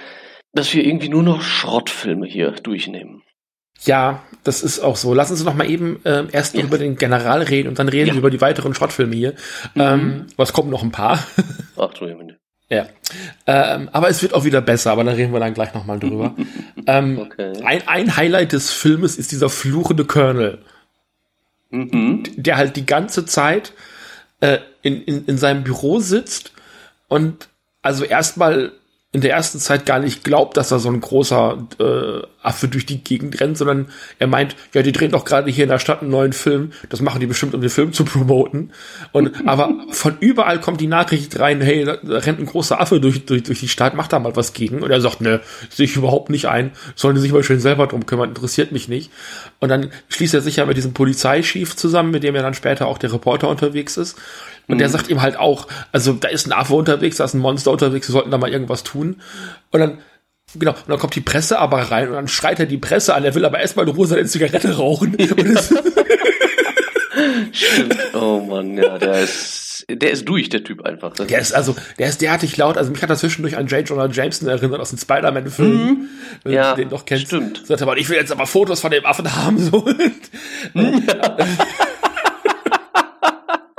dass 0.53 0.73
wir 0.75 0.85
irgendwie 0.85 1.09
nur 1.09 1.23
noch 1.23 1.43
Schrottfilme 1.43 2.27
hier 2.27 2.53
durchnehmen. 2.53 3.23
Ja, 3.85 4.23
das 4.45 4.63
ist 4.63 4.81
auch 4.81 4.97
so. 4.97 5.15
Lass 5.15 5.31
uns 5.31 5.43
noch 5.45 5.55
mal 5.55 5.69
eben 5.69 6.05
äh, 6.05 6.25
erst 6.33 6.55
ja. 6.55 6.63
über 6.63 6.77
den 6.77 6.97
General 6.97 7.43
reden 7.43 7.69
und 7.69 7.79
dann 7.79 7.89
reden 7.89 8.09
ja. 8.09 8.15
wir 8.15 8.19
über 8.19 8.31
die 8.31 8.41
weiteren 8.41 8.75
Schrottfilme 8.75 9.15
hier. 9.15 9.35
Mhm. 9.75 9.81
Ähm, 9.81 10.27
was 10.37 10.53
kommen 10.53 10.71
noch 10.71 10.83
ein 10.83 10.93
paar? 10.93 11.25
Ach, 11.77 11.89
Entschuldigung. 11.89 12.33
Ja, 12.69 12.87
ähm, 13.49 13.89
aber 13.91 14.09
es 14.11 14.23
wird 14.23 14.33
auch 14.33 14.45
wieder 14.45 14.61
besser, 14.61 14.93
aber 14.93 15.03
da 15.03 15.11
reden 15.11 15.33
wir 15.33 15.41
dann 15.41 15.55
gleich 15.55 15.75
noch 15.75 15.87
mal 15.87 15.99
drüber. 15.99 16.37
ähm, 16.87 17.19
okay. 17.19 17.53
ein, 17.65 17.89
ein 17.89 18.17
Highlight 18.17 18.53
des 18.53 18.71
Filmes 18.71 19.17
ist 19.17 19.33
dieser 19.33 19.49
fluchende 19.49 20.05
Colonel, 20.05 20.59
mhm. 21.71 22.23
der 22.37 22.59
halt 22.59 22.77
die 22.77 22.87
ganze 22.87 23.25
Zeit 23.25 23.73
äh, 24.41 24.59
in, 24.83 25.03
in, 25.03 25.25
in 25.25 25.37
seinem 25.37 25.65
Büro 25.65 25.99
sitzt 25.99 26.53
und 27.09 27.49
also 27.83 28.05
erstmal 28.05 28.73
in 29.13 29.23
der 29.23 29.33
ersten 29.33 29.59
Zeit 29.59 29.87
gar 29.87 29.99
nicht 29.99 30.23
glaubt, 30.23 30.57
dass 30.57 30.69
da 30.69 30.79
so 30.79 30.89
ein 30.89 31.01
großer 31.01 31.67
äh, 31.81 32.27
Affe 32.43 32.69
durch 32.69 32.87
die 32.87 33.03
Gegend 33.03 33.41
rennt, 33.41 33.59
sondern 33.59 33.89
er 34.21 34.29
meint, 34.29 34.55
ja, 34.73 34.83
die 34.83 34.93
drehen 34.93 35.11
doch 35.11 35.25
gerade 35.25 35.51
hier 35.51 35.65
in 35.65 35.71
der 35.71 35.81
Stadt 35.81 36.01
einen 36.01 36.13
neuen 36.13 36.33
Film, 36.33 36.71
das 36.91 37.01
machen 37.01 37.19
die 37.19 37.27
bestimmt, 37.27 37.55
um 37.55 37.61
den 37.61 37.71
Film 37.71 37.93
zu 37.93 38.05
promoten. 38.05 38.71
Und 39.11 39.49
aber 39.49 39.75
von 39.91 40.17
überall 40.21 40.61
kommt 40.61 40.81
die 40.81 40.87
Nachricht 40.87 41.41
rein, 41.41 41.61
hey, 41.61 41.85
da, 41.85 41.99
rennt 42.05 42.39
ein 42.39 42.47
großer 42.47 42.81
Affe 42.81 43.01
durch, 43.01 43.27
durch, 43.27 43.43
durch 43.43 43.59
die 43.59 43.69
Stadt, 43.69 43.95
mach 43.95 44.07
da 44.07 44.21
mal 44.21 44.37
was 44.37 44.53
gegen. 44.53 44.81
Und 44.81 44.93
er 44.93 45.01
sagt, 45.01 45.21
ne, 45.21 45.41
sehe 45.71 45.87
ich 45.87 45.97
überhaupt 45.97 46.31
nicht 46.31 46.47
ein, 46.47 46.71
sollen 46.95 47.17
die 47.17 47.21
sich 47.21 47.33
mal 47.33 47.43
schön 47.43 47.61
selber 47.61 47.89
drum 47.89 48.07
kümmern, 48.07 48.29
interessiert 48.29 48.71
mich 48.71 48.89
nicht. 48.89 49.11
Und 49.59 49.71
dann 49.71 49.91
schließt 50.09 50.35
er 50.35 50.41
sich 50.41 50.57
ja 50.57 50.67
mit 50.67 50.77
diesem 50.77 50.95
Polizeichef 50.95 51.75
zusammen, 51.75 52.13
mit 52.13 52.23
dem 52.23 52.37
ja 52.37 52.43
dann 52.43 52.55
später 52.55 52.87
auch 52.87 52.99
der 52.99 53.13
Reporter 53.13 53.49
unterwegs 53.49 53.97
ist. 53.97 54.17
Und 54.69 54.79
der 54.79 54.89
mhm. 54.89 54.93
sagt 54.93 55.09
ihm 55.09 55.23
halt 55.23 55.37
auch, 55.37 55.67
also 55.93 56.13
da 56.13 56.29
ist 56.29 56.47
ein 56.47 56.53
Affe 56.53 56.75
unterwegs, 56.75 57.17
da 57.17 57.25
ist 57.25 57.35
ein 57.35 57.41
Monster 57.41 57.71
unterwegs, 57.71 58.09
wir 58.09 58.13
sollten 58.13 58.31
da 58.31 58.39
mal 58.39 58.51
irgendwas 58.51 58.83
tun. 58.85 59.21
Und 59.71 59.81
dann, 59.81 59.99
genau, 60.59 60.73
und 60.73 60.89
dann 60.89 60.99
kommt 60.99 61.15
die 61.15 61.21
Presse 61.21 61.59
aber 61.59 61.79
rein 61.91 62.09
und 62.09 62.15
dann 62.15 62.29
schreit 62.29 62.61
er 62.61 62.67
die 62.67 62.79
Presse 62.79 63.15
an, 63.15 63.25
er 63.25 63.35
will 63.35 63.45
aber 63.45 63.61
erstmal 63.61 63.89
in 63.89 63.95
Ruhe 63.95 64.07
seine 64.07 64.27
Zigarette 64.27 64.77
rauchen. 64.77 65.17
Stimmt. 67.53 67.97
Oh 68.15 68.41
man, 68.41 68.77
ja, 68.77 68.99
der 68.99 69.23
ist, 69.23 69.87
der 69.91 70.11
ist 70.11 70.29
durch, 70.29 70.49
der 70.49 70.63
Typ 70.63 70.85
einfach. 70.85 71.13
Der 71.15 71.41
ist 71.41 71.53
also, 71.53 71.75
der 71.99 72.09
ist 72.09 72.21
derartig 72.21 72.57
laut. 72.57 72.77
Also 72.77 72.91
mich 72.91 73.03
hat 73.03 73.11
er 73.11 73.17
zwischendurch 73.17 73.57
an 73.57 73.67
J. 73.67 73.89
Jonah 73.89 74.09
Jameson 74.11 74.49
erinnert 74.49 74.81
aus 74.81 74.91
dem 74.91 74.99
Spider-Man-Film, 74.99 75.71
mhm. 75.71 76.09
wenn 76.45 76.53
ja, 76.53 76.75
du 76.75 76.83
den 76.83 76.91
doch 76.91 77.05
kennst. 77.05 77.27
Stimmt. 77.27 77.67
Sagt 77.67 77.83
aber, 77.83 77.97
ich 77.97 78.09
will 78.09 78.17
jetzt 78.17 78.33
aber 78.33 78.47
Fotos 78.47 78.81
von 78.81 78.91
dem 78.91 79.05
Affen 79.05 79.35
haben, 79.35 79.59
so. 79.59 79.85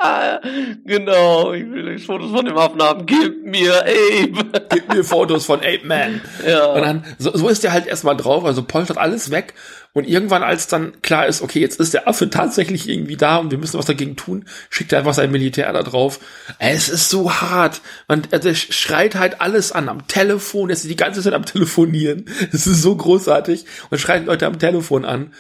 Genau, 0.86 1.54
ich 1.54 1.70
will 1.70 2.00
Fotos 2.00 2.32
von 2.32 2.46
dem 2.46 2.58
Affen 2.58 2.82
haben. 2.82 3.06
Gib 3.06 3.46
mir 3.46 3.82
Ape. 3.82 4.66
Gib 4.70 4.94
mir 4.94 5.04
Fotos 5.04 5.46
von 5.46 5.60
Ape 5.60 5.82
Man. 5.86 6.22
Ja. 6.48 6.66
Und 6.74 6.82
dann, 6.82 7.06
so, 7.20 7.36
so 7.36 7.50
ist 7.50 7.64
der 7.64 7.72
halt 7.72 7.86
erstmal 7.88 8.18
drauf, 8.18 8.46
also 8.46 8.64
polstert 8.64 8.98
alles 8.98 9.32
weg. 9.32 9.54
Und 9.94 10.08
irgendwann, 10.08 10.42
als 10.42 10.68
dann 10.68 11.02
klar 11.02 11.28
ist, 11.28 11.42
okay, 11.42 11.60
jetzt 11.60 11.80
ist 11.80 11.94
der 11.94 12.08
Affe 12.08 12.30
tatsächlich 12.30 12.88
irgendwie 12.88 13.18
da 13.18 13.38
und 13.38 13.52
wir 13.52 13.58
müssen 13.58 13.78
was 13.78 13.86
dagegen 13.86 14.16
tun, 14.16 14.46
schickt 14.70 14.94
er 14.94 15.00
einfach 15.00 15.14
sein 15.14 15.32
Militär 15.32 15.72
da 15.72 15.84
drauf. 15.84 16.20
Es 16.60 16.88
ist 16.88 17.10
so 17.10 17.32
hart. 17.34 17.82
Und 18.08 18.32
er 18.32 18.56
schreit 18.56 19.16
halt 19.16 19.42
alles 19.42 19.72
an 19.74 19.90
am 19.90 20.08
Telefon. 20.08 20.70
Er 20.70 20.74
ist 20.74 20.90
die 20.90 20.96
ganze 20.96 21.22
Zeit 21.22 21.34
am 21.34 21.46
Telefonieren. 21.46 22.26
Es 22.54 22.68
ist 22.68 22.82
so 22.82 22.96
großartig. 22.96 23.66
Und 23.90 24.00
schreit 24.00 24.26
Leute 24.26 24.48
am 24.48 24.60
Telefon 24.60 25.06
an. 25.06 25.34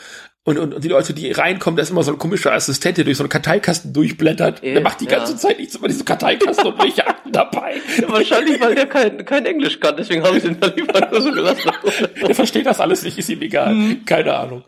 Und, 0.43 0.58
und, 0.58 0.73
und 0.73 0.84
die 0.84 0.88
Leute, 0.88 1.13
die 1.13 1.32
reinkommen, 1.32 1.77
da 1.77 1.84
ist 1.84 1.91
immer 1.91 2.01
so 2.01 2.12
ein 2.12 2.17
komischer 2.17 2.51
Assistent, 2.51 2.97
der 2.97 3.06
durch 3.06 3.17
so 3.17 3.23
einen 3.23 3.30
Karteikasten 3.30 3.93
durchblättert. 3.93 4.63
Der 4.63 4.82
macht 4.82 4.99
die 4.99 5.06
ganze 5.06 5.34
ja. 5.34 5.38
Zeit 5.38 5.60
nichts 5.60 5.75
über 5.75 5.88
diesen 5.88 6.04
Karteikasten 6.04 6.65
und 6.65 6.82
welche 6.82 7.06
Akten 7.06 7.32
dabei. 7.32 7.75
Ja, 8.01 8.10
wahrscheinlich, 8.10 8.60
weil 8.60 8.73
der 8.73 8.88
kein, 8.88 9.23
kein 9.23 9.45
Englisch 9.45 9.80
kann, 9.80 9.95
deswegen 9.97 10.23
habe 10.23 10.38
ich 10.38 10.43
den 10.43 10.60
da 10.60 10.65
lieber 10.75 11.08
nur 11.12 11.21
so 11.21 11.32
gelassen. 11.32 11.69
der 12.27 12.34
versteht 12.34 12.65
das 12.65 12.80
alles 12.80 13.04
nicht, 13.04 13.19
ist 13.19 13.30
ihm 13.30 13.39
egal. 13.43 13.69
Hm. 13.69 14.04
Keine 14.06 14.34
Ahnung. 14.34 14.63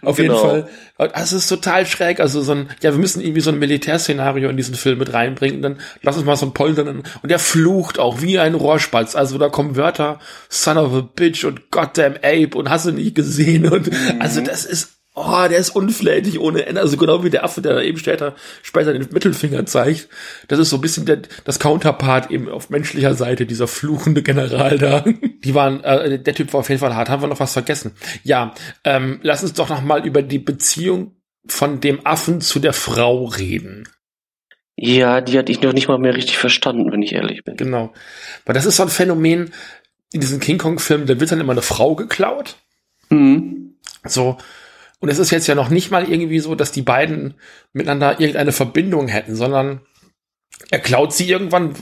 Auf 0.00 0.16
genau. 0.16 0.54
jeden 0.54 0.66
Fall. 0.66 1.12
Es 1.14 1.34
ist 1.34 1.46
total 1.46 1.84
schräg. 1.84 2.20
Also 2.20 2.40
so 2.40 2.52
ein, 2.52 2.70
ja, 2.82 2.92
wir 2.92 2.98
müssen 2.98 3.20
irgendwie 3.20 3.42
so 3.42 3.50
ein 3.50 3.58
Militärszenario 3.58 4.48
in 4.48 4.56
diesen 4.56 4.74
Film 4.74 4.98
mit 4.98 5.12
reinbringen. 5.12 5.60
Dann 5.60 5.76
lass 6.00 6.16
uns 6.16 6.24
mal 6.24 6.36
so 6.36 6.46
ein 6.46 6.54
Poltern. 6.54 6.88
Und 7.22 7.30
der 7.30 7.38
flucht 7.38 7.98
auch 7.98 8.22
wie 8.22 8.38
ein 8.38 8.54
Rohrspatz. 8.54 9.14
Also 9.14 9.36
da 9.36 9.50
kommen 9.50 9.76
Wörter, 9.76 10.20
son 10.48 10.78
of 10.78 10.94
a 10.94 11.00
bitch 11.00 11.44
und 11.44 11.70
goddamn 11.70 12.16
ape 12.16 12.56
und 12.56 12.70
hast 12.70 12.86
du 12.86 12.92
nicht 12.92 13.14
gesehen. 13.14 13.70
Und 13.70 13.92
mhm. 13.92 14.20
also 14.20 14.40
das 14.40 14.64
ist 14.64 14.97
oh, 15.18 15.48
der 15.48 15.58
ist 15.58 15.70
unflätig 15.70 16.38
ohne 16.40 16.66
Ende. 16.66 16.80
Also 16.80 16.96
genau 16.96 17.24
wie 17.24 17.30
der 17.30 17.44
Affe, 17.44 17.60
der 17.60 17.74
da 17.74 17.82
eben 17.82 17.98
später, 17.98 18.34
später 18.62 18.92
den 18.92 19.08
Mittelfinger 19.10 19.66
zeigt. 19.66 20.08
Das 20.48 20.58
ist 20.58 20.70
so 20.70 20.76
ein 20.76 20.80
bisschen 20.80 21.06
der, 21.06 21.22
das 21.44 21.58
Counterpart 21.58 22.30
eben 22.30 22.48
auf 22.48 22.70
menschlicher 22.70 23.14
Seite, 23.14 23.46
dieser 23.46 23.68
fluchende 23.68 24.22
General 24.22 24.78
da. 24.78 25.04
Die 25.44 25.54
waren, 25.54 25.84
äh, 25.84 26.18
der 26.18 26.34
Typ 26.34 26.52
war 26.52 26.60
auf 26.60 26.68
jeden 26.68 26.80
Fall 26.80 26.94
hart. 26.94 27.08
Haben 27.08 27.22
wir 27.22 27.28
noch 27.28 27.40
was 27.40 27.52
vergessen? 27.52 27.92
Ja, 28.24 28.54
ähm, 28.84 29.20
lass 29.22 29.42
uns 29.42 29.52
doch 29.52 29.68
noch 29.68 29.82
mal 29.82 30.04
über 30.04 30.22
die 30.22 30.38
Beziehung 30.38 31.16
von 31.46 31.80
dem 31.80 32.04
Affen 32.04 32.40
zu 32.40 32.58
der 32.58 32.72
Frau 32.72 33.24
reden. 33.24 33.88
Ja, 34.76 35.20
die 35.20 35.38
hatte 35.38 35.50
ich 35.50 35.60
noch 35.60 35.72
nicht 35.72 35.88
mal 35.88 35.98
mehr 35.98 36.14
richtig 36.14 36.38
verstanden, 36.38 36.92
wenn 36.92 37.02
ich 37.02 37.12
ehrlich 37.12 37.44
bin. 37.44 37.56
Genau. 37.56 37.92
Weil 38.44 38.54
das 38.54 38.66
ist 38.66 38.76
so 38.76 38.84
ein 38.84 38.88
Phänomen 38.88 39.52
in 40.12 40.20
diesen 40.20 40.40
King 40.40 40.58
Kong-Filmen, 40.58 41.06
da 41.06 41.18
wird 41.20 41.30
dann 41.30 41.40
immer 41.40 41.52
eine 41.52 41.62
Frau 41.62 41.94
geklaut. 41.94 42.56
Mhm. 43.10 43.74
So, 44.04 44.38
und 45.00 45.08
es 45.08 45.18
ist 45.18 45.30
jetzt 45.30 45.46
ja 45.46 45.54
noch 45.54 45.68
nicht 45.68 45.90
mal 45.90 46.08
irgendwie 46.08 46.40
so, 46.40 46.54
dass 46.54 46.72
die 46.72 46.82
beiden 46.82 47.34
miteinander 47.72 48.20
irgendeine 48.20 48.52
Verbindung 48.52 49.08
hätten, 49.08 49.36
sondern 49.36 49.80
er 50.70 50.80
klaut 50.80 51.12
sie 51.12 51.28
irgendwann, 51.28 51.74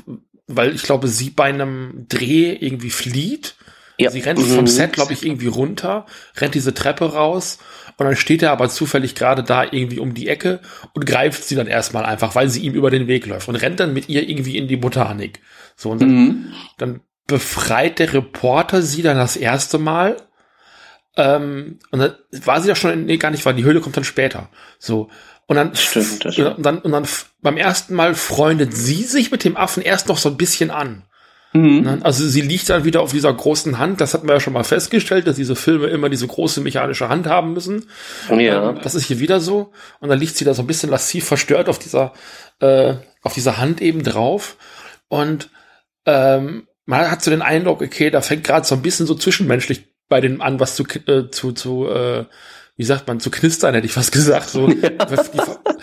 weil 0.46 0.74
ich 0.74 0.82
glaube, 0.82 1.08
sie 1.08 1.30
bei 1.30 1.44
einem 1.44 2.06
Dreh 2.08 2.52
irgendwie 2.52 2.90
flieht. 2.90 3.56
Ja. 3.98 4.10
Sie 4.10 4.20
rennt 4.20 4.40
vom 4.40 4.60
mhm. 4.60 4.66
Set, 4.66 4.92
glaube 4.92 5.14
ich, 5.14 5.24
irgendwie 5.24 5.46
runter, 5.46 6.04
rennt 6.36 6.54
diese 6.54 6.74
Treppe 6.74 7.14
raus 7.14 7.58
und 7.96 8.04
dann 8.04 8.16
steht 8.16 8.42
er 8.42 8.52
aber 8.52 8.68
zufällig 8.68 9.14
gerade 9.14 9.42
da 9.42 9.64
irgendwie 9.64 9.98
um 9.98 10.12
die 10.12 10.28
Ecke 10.28 10.60
und 10.92 11.06
greift 11.06 11.44
sie 11.44 11.54
dann 11.54 11.66
erstmal 11.66 12.04
einfach, 12.04 12.34
weil 12.34 12.50
sie 12.50 12.60
ihm 12.60 12.74
über 12.74 12.90
den 12.90 13.06
Weg 13.06 13.24
läuft 13.24 13.48
und 13.48 13.56
rennt 13.56 13.80
dann 13.80 13.94
mit 13.94 14.10
ihr 14.10 14.28
irgendwie 14.28 14.58
in 14.58 14.68
die 14.68 14.76
Botanik. 14.76 15.40
So, 15.76 15.90
und 15.90 16.02
dann, 16.02 16.10
mhm. 16.10 16.52
dann 16.76 17.00
befreit 17.26 17.98
der 17.98 18.12
Reporter 18.12 18.82
sie 18.82 19.00
dann 19.00 19.16
das 19.16 19.36
erste 19.36 19.78
Mal 19.78 20.18
ähm, 21.16 21.78
und 21.90 21.98
dann 21.98 22.14
war 22.44 22.60
sie 22.60 22.68
da 22.68 22.74
schon, 22.74 23.06
nee, 23.06 23.16
gar 23.16 23.30
nicht, 23.30 23.44
weil 23.46 23.54
die 23.54 23.64
Höhle 23.64 23.80
kommt 23.80 23.96
dann 23.96 24.04
später. 24.04 24.48
So. 24.78 25.08
Und 25.46 25.56
dann, 25.56 25.74
stimmt, 25.76 26.24
und 26.38 26.62
dann, 26.66 26.78
und 26.78 26.92
dann 26.92 27.06
beim 27.40 27.56
ersten 27.56 27.94
Mal 27.94 28.14
freundet 28.14 28.76
sie 28.76 29.04
sich 29.04 29.30
mit 29.30 29.44
dem 29.44 29.56
Affen 29.56 29.82
erst 29.82 30.08
noch 30.08 30.18
so 30.18 30.28
ein 30.28 30.36
bisschen 30.36 30.70
an. 30.70 31.04
Mhm. 31.52 31.80
Ne? 31.82 31.98
Also 32.02 32.28
sie 32.28 32.40
liegt 32.42 32.68
dann 32.68 32.84
wieder 32.84 33.00
auf 33.00 33.12
dieser 33.12 33.32
großen 33.32 33.78
Hand. 33.78 34.00
Das 34.00 34.12
hatten 34.12 34.26
wir 34.26 34.34
ja 34.34 34.40
schon 34.40 34.52
mal 34.52 34.64
festgestellt, 34.64 35.26
dass 35.26 35.36
diese 35.36 35.56
Filme 35.56 35.86
immer 35.86 36.08
diese 36.08 36.26
große 36.26 36.60
mechanische 36.60 37.08
Hand 37.08 37.26
haben 37.26 37.52
müssen. 37.52 37.86
Ja. 38.28 38.70
Ähm, 38.70 38.80
das 38.82 38.94
ist 38.94 39.06
hier 39.06 39.20
wieder 39.20 39.40
so. 39.40 39.72
Und 40.00 40.08
dann 40.08 40.18
liegt 40.18 40.36
sie 40.36 40.44
da 40.44 40.52
so 40.52 40.62
ein 40.62 40.66
bisschen 40.66 40.90
lassiv 40.90 41.24
verstört 41.24 41.68
auf 41.68 41.78
dieser, 41.78 42.12
äh, 42.60 42.94
auf 43.22 43.32
dieser 43.32 43.56
Hand 43.56 43.80
eben 43.80 44.02
drauf. 44.02 44.56
Und 45.08 45.48
ähm, 46.04 46.66
man 46.84 47.10
hat 47.10 47.22
so 47.22 47.30
den 47.30 47.42
Eindruck, 47.42 47.82
okay, 47.82 48.10
da 48.10 48.20
fängt 48.20 48.44
gerade 48.44 48.66
so 48.66 48.74
ein 48.74 48.82
bisschen 48.82 49.06
so 49.06 49.14
zwischenmenschlich 49.14 49.95
bei 50.08 50.20
denen 50.20 50.40
an, 50.40 50.60
was 50.60 50.76
zu, 50.76 50.84
äh, 50.84 51.30
zu, 51.30 51.52
zu 51.52 51.88
äh, 51.88 52.24
wie 52.76 52.84
sagt 52.84 53.08
man, 53.08 53.20
zu 53.20 53.30
knistern, 53.30 53.74
hätte 53.74 53.86
ich 53.86 53.92
fast 53.92 54.12
gesagt. 54.12 54.50
So, 54.50 54.68
ja. 54.70 55.06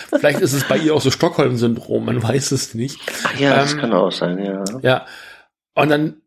vielleicht 0.10 0.42
ist 0.42 0.54
es 0.54 0.64
bei 0.66 0.78
ihr 0.78 0.94
auch 0.94 1.02
so 1.02 1.12
Stockholm-Syndrom, 1.12 2.06
man 2.06 2.22
weiß 2.22 2.52
es 2.52 2.76
nicht. 2.76 3.00
Ach 3.24 3.40
ja, 3.40 3.54
ähm, 3.54 3.60
das 3.60 3.78
kann 3.78 3.94
auch 3.94 4.12
sein, 4.12 4.44
ja. 4.44 4.64
Ja. 4.82 5.06
Und 5.74 5.90
dann 5.90 6.22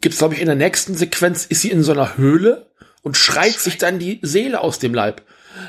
gibt's, 0.00 0.18
glaube 0.18 0.34
ich, 0.34 0.40
in 0.40 0.46
der 0.46 0.56
nächsten 0.56 0.94
Sequenz 0.94 1.44
ist 1.44 1.62
sie 1.62 1.70
in 1.70 1.82
so 1.82 1.92
einer 1.92 2.16
Höhle 2.16 2.70
und 3.02 3.16
schreit 3.16 3.54
sich 3.54 3.78
dann 3.78 3.98
die 3.98 4.20
Seele 4.22 4.60
aus 4.60 4.78
dem 4.78 4.94
Leib. 4.94 5.22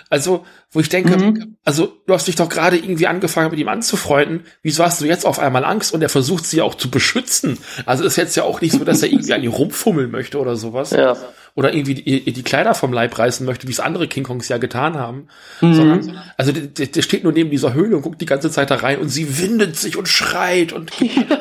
Also, 0.10 0.46
wo 0.72 0.80
ich 0.80 0.90
denke, 0.90 1.18
mhm. 1.18 1.58
also 1.64 1.94
du 2.06 2.14
hast 2.14 2.28
dich 2.28 2.36
doch 2.36 2.50
gerade 2.50 2.78
irgendwie 2.78 3.08
angefangen 3.08 3.52
mit 3.52 3.60
ihm 3.60 3.68
anzufreunden. 3.68 4.46
Wieso 4.62 4.84
hast 4.84 5.02
du 5.02 5.06
jetzt 5.06 5.26
auf 5.26 5.40
einmal 5.40 5.66
Angst? 5.66 5.94
Und 5.94 6.02
er 6.02 6.10
versucht 6.10 6.46
sie 6.46 6.62
auch 6.62 6.76
zu 6.76 6.90
beschützen. 6.90 7.58
Also 7.86 8.04
ist 8.04 8.16
jetzt 8.16 8.36
ja 8.36 8.44
auch 8.44 8.62
nicht 8.62 8.74
so, 8.74 8.84
dass 8.84 9.02
er 9.02 9.10
irgendwie 9.10 9.34
an 9.34 9.44
ihr 9.44 9.50
rumfummeln 9.50 10.12
möchte 10.12 10.40
oder 10.40 10.56
sowas. 10.56 10.92
Ja. 10.92 11.16
Oder 11.56 11.74
irgendwie 11.74 11.94
die, 11.94 12.34
die 12.34 12.44
Kleider 12.44 12.74
vom 12.74 12.94
Leib 12.94 13.18
reißen 13.18 13.46
möchte, 13.46 13.68
wie 13.68 13.72
es 13.72 13.80
andere 13.80 14.08
King 14.08 14.24
Kongs 14.24 14.50
ja 14.50 14.58
getan 14.58 14.96
haben. 14.96 15.28
Mhm. 15.62 15.74
Sondern, 15.76 16.22
also 16.38 16.52
der, 16.52 16.88
der 16.88 17.02
steht 17.04 17.24
nur 17.24 17.34
neben 17.34 17.52
dieser 17.52 17.74
Höhle 17.74 17.96
und 17.96 18.02
guckt 18.02 18.22
die 18.22 18.26
ganze 18.26 18.50
Zeit 18.50 18.72
da 18.72 18.76
rein 18.76 19.00
und 19.00 19.10
sie 19.10 19.40
windet 19.40 19.78
sich 19.78 19.96
und 19.98 20.08
schreit 20.08 20.74
und 20.74 20.92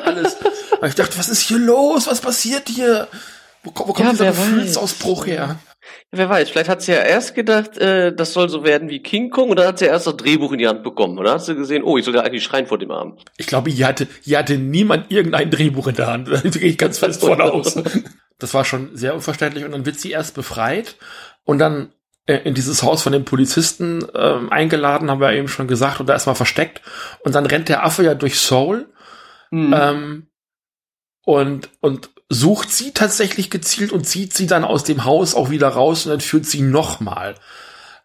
alles. 0.05 0.37
und 0.81 0.87
ich 0.87 0.95
dachte, 0.95 1.17
was 1.17 1.29
ist 1.29 1.41
hier 1.41 1.59
los? 1.59 2.05
Was 2.07 2.21
passiert 2.21 2.69
hier? 2.69 3.07
Wo, 3.63 3.71
wo 3.71 3.93
kommt 3.93 3.99
ja, 3.99 4.11
dieser 4.11 4.27
Gefühlsausbruch 4.27 5.25
her? 5.25 5.57
Wer 6.11 6.29
weiß, 6.29 6.49
vielleicht 6.49 6.69
hat 6.69 6.81
sie 6.81 6.91
ja 6.91 6.99
erst 6.99 7.35
gedacht, 7.35 7.77
äh, 7.77 8.13
das 8.13 8.33
soll 8.33 8.49
so 8.49 8.63
werden 8.63 8.89
wie 8.89 9.01
King 9.01 9.29
Kong 9.29 9.49
und 9.49 9.57
dann 9.57 9.67
hat 9.67 9.79
sie 9.79 9.85
erst 9.85 10.07
das 10.07 10.17
Drehbuch 10.17 10.51
in 10.51 10.59
die 10.59 10.67
Hand 10.67 10.83
bekommen. 10.83 11.17
Dann 11.17 11.27
hat 11.27 11.43
sie 11.43 11.55
gesehen, 11.55 11.83
oh, 11.83 11.97
ich 11.97 12.05
soll 12.05 12.15
ja 12.15 12.21
eigentlich 12.21 12.43
schreien 12.43 12.67
vor 12.67 12.77
dem 12.77 12.91
Arm. 12.91 13.17
Ich 13.37 13.47
glaube, 13.47 13.69
hier 13.69 13.87
hatte, 13.87 14.07
hier 14.21 14.39
hatte 14.39 14.57
niemand 14.57 15.11
irgendein 15.11 15.49
Drehbuch 15.49 15.87
in 15.87 15.95
der 15.95 16.07
Hand. 16.07 16.29
Da 16.43 16.49
gehe 16.49 16.69
ich 16.69 16.77
ganz 16.77 16.99
fest 16.99 17.21
von 17.21 17.41
aus. 17.41 17.81
Das 18.39 18.53
war 18.53 18.65
schon 18.65 18.95
sehr 18.95 19.13
unverständlich 19.13 19.63
und 19.63 19.71
dann 19.71 19.85
wird 19.85 19.99
sie 19.99 20.11
erst 20.11 20.35
befreit 20.35 20.97
und 21.45 21.59
dann 21.59 21.93
äh, 22.25 22.37
in 22.43 22.53
dieses 22.53 22.83
Haus 22.83 23.03
von 23.03 23.11
den 23.11 23.25
Polizisten 23.25 24.05
ähm, 24.15 24.49
eingeladen, 24.51 25.11
haben 25.11 25.19
wir 25.19 25.33
eben 25.33 25.47
schon 25.47 25.67
gesagt, 25.67 25.99
und 25.99 26.07
da 26.07 26.13
erstmal 26.13 26.35
versteckt. 26.35 26.81
Und 27.23 27.35
dann 27.35 27.45
rennt 27.45 27.69
der 27.69 27.85
Affe 27.85 28.03
ja 28.03 28.15
durch 28.15 28.39
Seoul 28.39 28.87
mhm. 29.51 29.73
ähm, 29.77 30.27
und, 31.25 31.69
und 31.81 32.11
sucht 32.29 32.71
sie 32.71 32.91
tatsächlich 32.91 33.49
gezielt 33.49 33.91
und 33.91 34.05
zieht 34.05 34.33
sie 34.33 34.47
dann 34.47 34.63
aus 34.63 34.83
dem 34.83 35.05
Haus 35.05 35.35
auch 35.35 35.49
wieder 35.49 35.69
raus 35.69 36.05
und 36.05 36.11
dann 36.11 36.21
führt 36.21 36.45
sie 36.45 36.61
nochmal. 36.61 37.35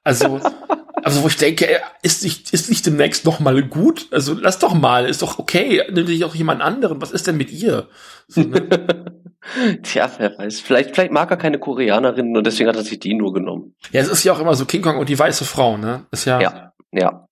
Also, 0.05 0.41
also 1.03 1.23
wo 1.23 1.29
ich 1.29 1.37
denke, 1.37 1.67
ist 2.03 2.25
nicht, 2.25 2.53
ist 2.53 2.69
nicht 2.69 2.85
demnächst 2.87 3.25
noch 3.25 3.41
mal 3.41 3.63
gut? 3.63 4.09
Also 4.11 4.35
lass 4.35 4.59
doch 4.59 4.75
mal, 4.75 5.07
ist 5.07 5.23
doch 5.23 5.39
okay. 5.39 5.83
Nimm 5.91 6.07
dich 6.07 6.25
auch 6.25 6.35
jemand 6.35 6.63
anderen. 6.63 7.01
Was 7.01 7.11
ist 7.11 7.27
denn 7.27 7.37
mit 7.37 7.51
ihr? 7.51 7.89
So, 8.27 8.43
ne? 8.43 8.69
Tja, 9.83 10.11
wer 10.19 10.37
weiß. 10.37 10.61
Vielleicht, 10.61 10.95
vielleicht 10.95 11.13
mag 11.13 11.31
er 11.31 11.37
keine 11.37 11.59
Koreanerinnen 11.59 12.37
und 12.37 12.47
deswegen 12.47 12.69
hat 12.69 12.77
er 12.77 12.85
sich 12.85 12.99
die 12.99 13.15
nur 13.15 13.33
genommen. 13.33 13.75
Ja, 13.93 14.01
es 14.01 14.09
ist 14.09 14.25
ja 14.25 14.33
auch 14.33 14.41
immer 14.41 14.55
so 14.55 14.67
King 14.67 14.83
Kong 14.83 14.99
und 14.99 15.09
die 15.09 15.19
weiße 15.19 15.45
Frau, 15.45 15.77
ne? 15.77 16.07
Ist 16.11 16.27
ja. 16.27 16.41
Ja, 16.41 16.73
ja. 16.93 17.29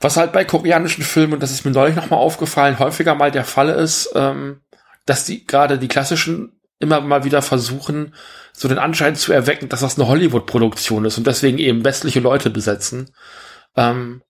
Was 0.00 0.16
halt 0.16 0.32
bei 0.32 0.44
koreanischen 0.44 1.04
Filmen, 1.04 1.34
und 1.34 1.42
das 1.42 1.52
ist 1.52 1.64
mir 1.64 1.70
neulich 1.70 1.94
noch 1.94 2.10
mal 2.10 2.16
aufgefallen, 2.16 2.80
häufiger 2.80 3.14
mal 3.14 3.30
der 3.30 3.44
Fall 3.44 3.68
ist, 3.68 4.12
ähm, 4.16 4.60
dass 5.06 5.24
die 5.24 5.46
gerade 5.46 5.78
die 5.78 5.88
klassischen 5.88 6.60
immer 6.78 7.00
mal 7.00 7.24
wieder 7.24 7.42
versuchen, 7.42 8.14
so 8.52 8.68
den 8.68 8.78
Anschein 8.78 9.14
zu 9.14 9.32
erwecken, 9.32 9.68
dass 9.68 9.80
das 9.80 9.98
eine 9.98 10.08
Hollywood-Produktion 10.08 11.04
ist 11.04 11.16
und 11.16 11.26
deswegen 11.26 11.58
eben 11.58 11.84
westliche 11.84 12.20
Leute 12.20 12.50
besetzen. 12.50 13.14
Ähm, 13.76 14.22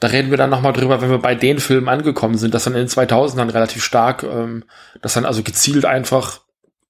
da 0.00 0.08
reden 0.08 0.30
wir 0.30 0.38
dann 0.38 0.50
nochmal 0.50 0.72
drüber, 0.72 1.02
wenn 1.02 1.10
wir 1.10 1.18
bei 1.18 1.34
den 1.34 1.60
Filmen 1.60 1.88
angekommen 1.88 2.38
sind, 2.38 2.54
dass 2.54 2.64
dann 2.64 2.74
in 2.74 2.80
den 2.80 2.88
2000ern 2.88 3.52
relativ 3.52 3.84
stark, 3.84 4.22
ähm, 4.22 4.64
dass 5.02 5.14
dann 5.14 5.26
also 5.26 5.42
gezielt 5.42 5.84
einfach 5.84 6.40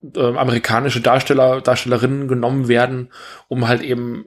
ähm, 0.02 0.38
amerikanische 0.38 1.00
Darsteller, 1.00 1.60
Darstellerinnen 1.60 2.28
genommen 2.28 2.68
werden, 2.68 3.12
um 3.48 3.66
halt 3.66 3.82
eben 3.82 4.26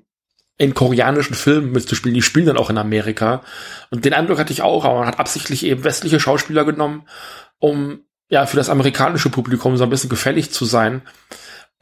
in 0.57 0.73
koreanischen 0.73 1.33
Filmen 1.33 1.71
mitzuspielen. 1.71 2.13
Die 2.13 2.21
spielen 2.21 2.45
dann 2.45 2.57
auch 2.57 2.69
in 2.69 2.77
Amerika. 2.77 3.41
Und 3.89 4.05
den 4.05 4.13
Eindruck 4.13 4.37
hatte 4.37 4.53
ich 4.53 4.61
auch, 4.61 4.85
aber 4.85 4.99
man 4.99 5.07
hat 5.07 5.19
absichtlich 5.19 5.65
eben 5.65 5.83
westliche 5.83 6.19
Schauspieler 6.19 6.65
genommen, 6.65 7.07
um 7.59 8.01
ja, 8.29 8.45
für 8.45 8.57
das 8.57 8.69
amerikanische 8.69 9.29
Publikum 9.29 9.77
so 9.77 9.83
ein 9.83 9.89
bisschen 9.89 10.09
gefällig 10.09 10.51
zu 10.51 10.65
sein, 10.65 11.03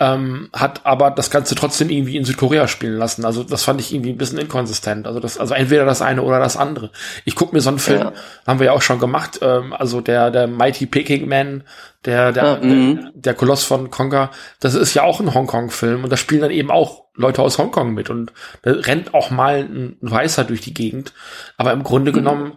ähm, 0.01 0.49
hat 0.51 0.83
aber 0.83 1.11
das 1.11 1.29
Ganze 1.29 1.53
trotzdem 1.53 1.91
irgendwie 1.91 2.17
in 2.17 2.25
Südkorea 2.25 2.67
spielen 2.67 2.97
lassen. 2.97 3.23
Also 3.23 3.43
das 3.43 3.63
fand 3.63 3.79
ich 3.79 3.93
irgendwie 3.93 4.09
ein 4.09 4.17
bisschen 4.17 4.39
inkonsistent. 4.39 5.05
Also 5.05 5.19
das, 5.19 5.37
also 5.37 5.53
entweder 5.53 5.85
das 5.85 6.01
eine 6.01 6.23
oder 6.23 6.39
das 6.39 6.57
andere. 6.57 6.89
Ich 7.23 7.35
gucke 7.35 7.53
mir 7.53 7.61
so 7.61 7.69
einen 7.69 7.77
Film, 7.77 7.99
ja. 8.01 8.13
haben 8.47 8.59
wir 8.59 8.65
ja 8.65 8.71
auch 8.71 8.81
schon 8.81 8.99
gemacht, 8.99 9.37
ähm, 9.43 9.73
also 9.73 10.01
der, 10.01 10.31
der 10.31 10.47
Mighty 10.47 10.87
Peking 10.87 11.29
Man, 11.29 11.65
der, 12.03 12.31
der, 12.31 12.43
ja, 12.43 12.55
der, 12.55 12.71
mhm. 12.71 13.11
der 13.13 13.35
Koloss 13.35 13.63
von 13.63 13.91
Konga, 13.91 14.31
das 14.59 14.73
ist 14.73 14.95
ja 14.95 15.03
auch 15.03 15.19
ein 15.19 15.35
Hongkong-Film 15.35 16.03
und 16.03 16.11
da 16.11 16.17
spielen 16.17 16.41
dann 16.41 16.49
eben 16.49 16.71
auch 16.71 17.05
Leute 17.13 17.43
aus 17.43 17.59
Hongkong 17.59 17.93
mit 17.93 18.09
und 18.09 18.33
da 18.63 18.71
rennt 18.71 19.13
auch 19.13 19.29
mal 19.29 19.59
ein, 19.59 19.97
ein 20.01 20.09
Weißer 20.09 20.45
durch 20.45 20.61
die 20.61 20.73
Gegend. 20.73 21.13
Aber 21.57 21.73
im 21.73 21.83
Grunde 21.83 22.11
mhm. 22.11 22.15
genommen, 22.15 22.53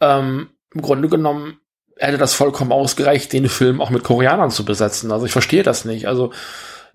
ähm, 0.00 0.50
im 0.74 0.82
Grunde 0.82 1.08
genommen 1.08 1.61
hätte 2.06 2.18
das 2.18 2.34
vollkommen 2.34 2.72
ausgereicht, 2.72 3.32
den 3.32 3.48
Film 3.48 3.80
auch 3.80 3.90
mit 3.90 4.02
Koreanern 4.02 4.50
zu 4.50 4.64
besetzen. 4.64 5.12
Also 5.12 5.26
ich 5.26 5.32
verstehe 5.32 5.62
das 5.62 5.84
nicht. 5.84 6.08
Also 6.08 6.32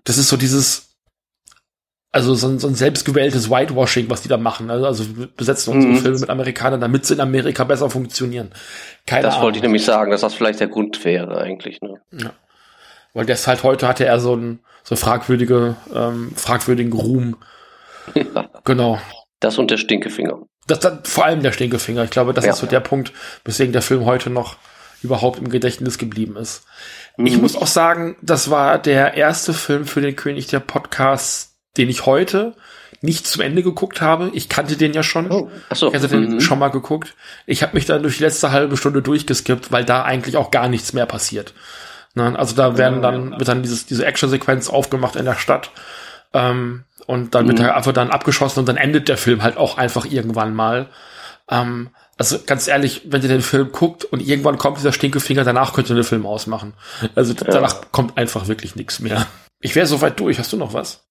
das 0.04 0.18
ist 0.18 0.28
so 0.28 0.36
dieses, 0.36 0.96
also 2.12 2.34
so 2.34 2.48
ein, 2.48 2.58
so 2.58 2.68
ein 2.68 2.74
selbstgewähltes 2.74 3.50
Whitewashing, 3.50 4.10
was 4.10 4.22
die 4.22 4.28
da 4.28 4.36
machen. 4.36 4.70
Also, 4.70 4.86
also 4.86 5.04
besetzen 5.36 5.72
unsere 5.72 5.94
mhm. 5.94 5.98
Filme 5.98 6.18
mit 6.18 6.30
Amerikanern, 6.30 6.80
damit 6.80 7.06
sie 7.06 7.14
in 7.14 7.20
Amerika 7.20 7.64
besser 7.64 7.90
funktionieren. 7.90 8.50
Keine 9.06 9.22
das 9.22 9.34
Ahnung. 9.34 9.46
wollte 9.46 9.58
ich 9.58 9.62
nämlich 9.62 9.84
sagen, 9.84 10.10
dass 10.10 10.20
das 10.20 10.34
vielleicht 10.34 10.60
der 10.60 10.68
Grund 10.68 11.04
wäre 11.04 11.40
eigentlich. 11.40 11.80
Ne? 11.80 12.00
Ja. 12.12 12.32
Weil 13.14 13.26
deshalb 13.26 13.62
heute 13.62 13.88
hatte 13.88 14.04
er 14.04 14.20
so 14.20 14.34
einen 14.34 14.60
so 14.84 14.96
fragwürdige, 14.96 15.76
ähm, 15.94 16.32
fragwürdigen 16.36 16.92
Ruhm. 16.92 17.36
Ja. 18.14 18.48
Genau. 18.64 18.98
Das 19.40 19.58
und 19.58 19.70
der 19.70 19.76
Stinkefinger. 19.76 20.40
Das, 20.66 20.80
das, 20.80 21.00
vor 21.04 21.24
allem 21.24 21.42
der 21.42 21.52
Stinkefinger. 21.52 22.04
Ich 22.04 22.10
glaube, 22.10 22.32
das 22.32 22.44
ja, 22.44 22.52
ist 22.52 22.58
so 22.58 22.66
ja. 22.66 22.70
der 22.70 22.80
Punkt, 22.80 23.12
weswegen 23.44 23.72
der 23.72 23.82
Film 23.82 24.04
heute 24.04 24.30
noch 24.30 24.56
überhaupt 25.02 25.38
im 25.38 25.48
Gedächtnis 25.48 25.98
geblieben 25.98 26.36
ist. 26.36 26.64
Mhm. 27.16 27.26
Ich 27.26 27.38
muss 27.38 27.56
auch 27.56 27.66
sagen, 27.66 28.16
das 28.22 28.50
war 28.50 28.78
der 28.78 29.14
erste 29.14 29.54
Film 29.54 29.86
für 29.86 30.00
den 30.00 30.16
König 30.16 30.46
der 30.46 30.60
Podcasts, 30.60 31.56
den 31.76 31.88
ich 31.88 32.06
heute 32.06 32.54
nicht 33.00 33.26
zu 33.26 33.40
Ende 33.42 33.62
geguckt 33.62 34.00
habe. 34.00 34.30
Ich 34.34 34.48
kannte 34.48 34.76
den 34.76 34.92
ja 34.92 35.02
schon. 35.02 35.30
Oh, 35.30 35.50
ach 35.70 35.76
so. 35.76 35.88
Ich 35.88 35.94
hatte 35.94 36.08
den 36.08 36.34
mhm. 36.34 36.40
schon 36.40 36.58
mal 36.58 36.68
geguckt. 36.68 37.14
Ich 37.46 37.62
habe 37.62 37.74
mich 37.74 37.86
dann 37.86 38.02
durch 38.02 38.16
die 38.16 38.24
letzte 38.24 38.50
halbe 38.50 38.76
Stunde 38.76 39.02
durchgeskippt, 39.02 39.70
weil 39.70 39.84
da 39.84 40.02
eigentlich 40.02 40.36
auch 40.36 40.50
gar 40.50 40.68
nichts 40.68 40.92
mehr 40.92 41.06
passiert. 41.06 41.54
Ne? 42.14 42.36
Also 42.36 42.56
da 42.56 42.76
werden 42.76 43.02
dann, 43.02 43.38
wird 43.38 43.48
dann 43.48 43.62
dieses, 43.62 43.86
diese 43.86 44.04
Action-Sequenz 44.04 44.68
aufgemacht 44.68 45.16
in 45.16 45.24
der 45.24 45.36
Stadt. 45.36 45.70
Ähm, 46.32 46.84
und 47.06 47.34
dann 47.34 47.44
mhm. 47.44 47.48
wird 47.50 47.58
der 47.60 47.76
Affe 47.76 47.92
dann 47.92 48.10
abgeschossen 48.10 48.60
und 48.60 48.68
dann 48.68 48.76
endet 48.76 49.08
der 49.08 49.16
Film 49.16 49.42
halt 49.42 49.56
auch 49.56 49.78
einfach 49.78 50.04
irgendwann 50.04 50.54
mal. 50.54 50.88
Ähm, 51.50 51.90
also 52.18 52.38
ganz 52.44 52.66
ehrlich, 52.66 53.02
wenn 53.04 53.22
ihr 53.22 53.28
den 53.28 53.40
Film 53.40 53.70
guckt 53.72 54.04
und 54.04 54.26
irgendwann 54.26 54.58
kommt 54.58 54.78
dieser 54.78 54.92
Stinkefinger, 54.92 55.44
danach 55.44 55.72
könnt 55.72 55.88
ihr 55.88 55.94
den 55.94 56.04
Film 56.04 56.26
ausmachen. 56.26 56.74
Also 57.14 57.32
ja. 57.32 57.44
danach 57.46 57.92
kommt 57.92 58.18
einfach 58.18 58.48
wirklich 58.48 58.74
nichts 58.74 58.98
mehr. 59.00 59.26
Ich 59.60 59.76
wäre 59.76 59.86
soweit 59.86 60.18
durch. 60.18 60.38
Hast 60.38 60.52
du 60.52 60.56
noch 60.56 60.74
was? 60.74 61.08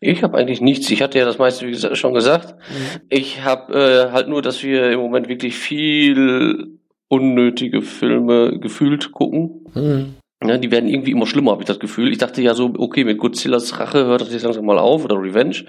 Ich 0.00 0.22
habe 0.22 0.36
eigentlich 0.36 0.60
nichts. 0.60 0.90
Ich 0.90 1.00
hatte 1.00 1.18
ja 1.18 1.24
das 1.24 1.38
meiste 1.38 1.66
wie 1.66 1.70
gesagt, 1.70 1.96
schon 1.96 2.12
gesagt. 2.12 2.54
Mhm. 2.70 3.00
Ich 3.08 3.42
habe 3.42 3.74
äh, 3.74 4.12
halt 4.12 4.28
nur, 4.28 4.42
dass 4.42 4.62
wir 4.62 4.90
im 4.90 5.00
Moment 5.00 5.28
wirklich 5.28 5.56
viel 5.56 6.78
unnötige 7.08 7.80
Filme 7.82 8.58
gefühlt 8.60 9.12
gucken. 9.12 9.66
Mhm. 9.74 10.14
Ja, 10.42 10.56
die 10.56 10.70
werden 10.70 10.88
irgendwie 10.88 11.10
immer 11.10 11.26
schlimmer, 11.26 11.52
habe 11.52 11.62
ich 11.62 11.68
das 11.68 11.80
Gefühl. 11.80 12.10
Ich 12.10 12.18
dachte 12.18 12.40
ja 12.40 12.54
so, 12.54 12.72
okay, 12.78 13.04
mit 13.04 13.18
Godzillas 13.18 13.78
Rache 13.78 14.06
hört 14.06 14.22
das 14.22 14.32
jetzt 14.32 14.42
langsam 14.42 14.64
mal 14.64 14.78
auf 14.78 15.04
oder 15.04 15.16
Revenge. 15.16 15.64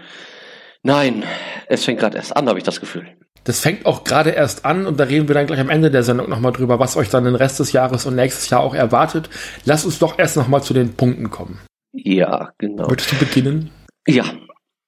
Nein, 0.84 1.24
es 1.68 1.86
fängt 1.86 2.00
gerade 2.00 2.18
erst 2.18 2.36
an, 2.36 2.48
habe 2.48 2.58
ich 2.58 2.64
das 2.64 2.80
Gefühl. 2.80 3.06
Das 3.44 3.60
fängt 3.60 3.86
auch 3.86 4.04
gerade 4.04 4.32
erst 4.32 4.66
an 4.66 4.86
und 4.86 5.00
da 5.00 5.06
reden 5.06 5.28
wir 5.28 5.34
dann 5.34 5.48
gleich 5.48 5.60
am 5.60 5.70
Ende 5.70 5.90
der 5.90 6.04
Sendung 6.04 6.30
nochmal 6.30 6.52
drüber, 6.52 6.80
was 6.80 6.96
euch 6.96 7.10
dann 7.10 7.24
den 7.24 7.36
Rest 7.36 7.60
des 7.60 7.72
Jahres 7.72 8.06
und 8.06 8.16
nächstes 8.16 8.50
Jahr 8.50 8.62
auch 8.62 8.76
erwartet. 8.76 9.30
Lasst 9.66 9.86
uns 9.86 9.98
doch 9.98 10.20
erst 10.20 10.38
nochmal 10.38 10.62
zu 10.62 10.74
den 10.74 10.94
Punkten 10.94 11.32
kommen. 11.32 11.60
Ja, 11.94 12.54
genau. 12.58 12.88
Möchtest 12.88 13.14
du 13.14 13.16
beginnen? 13.18 13.72
Ja, 14.08 14.26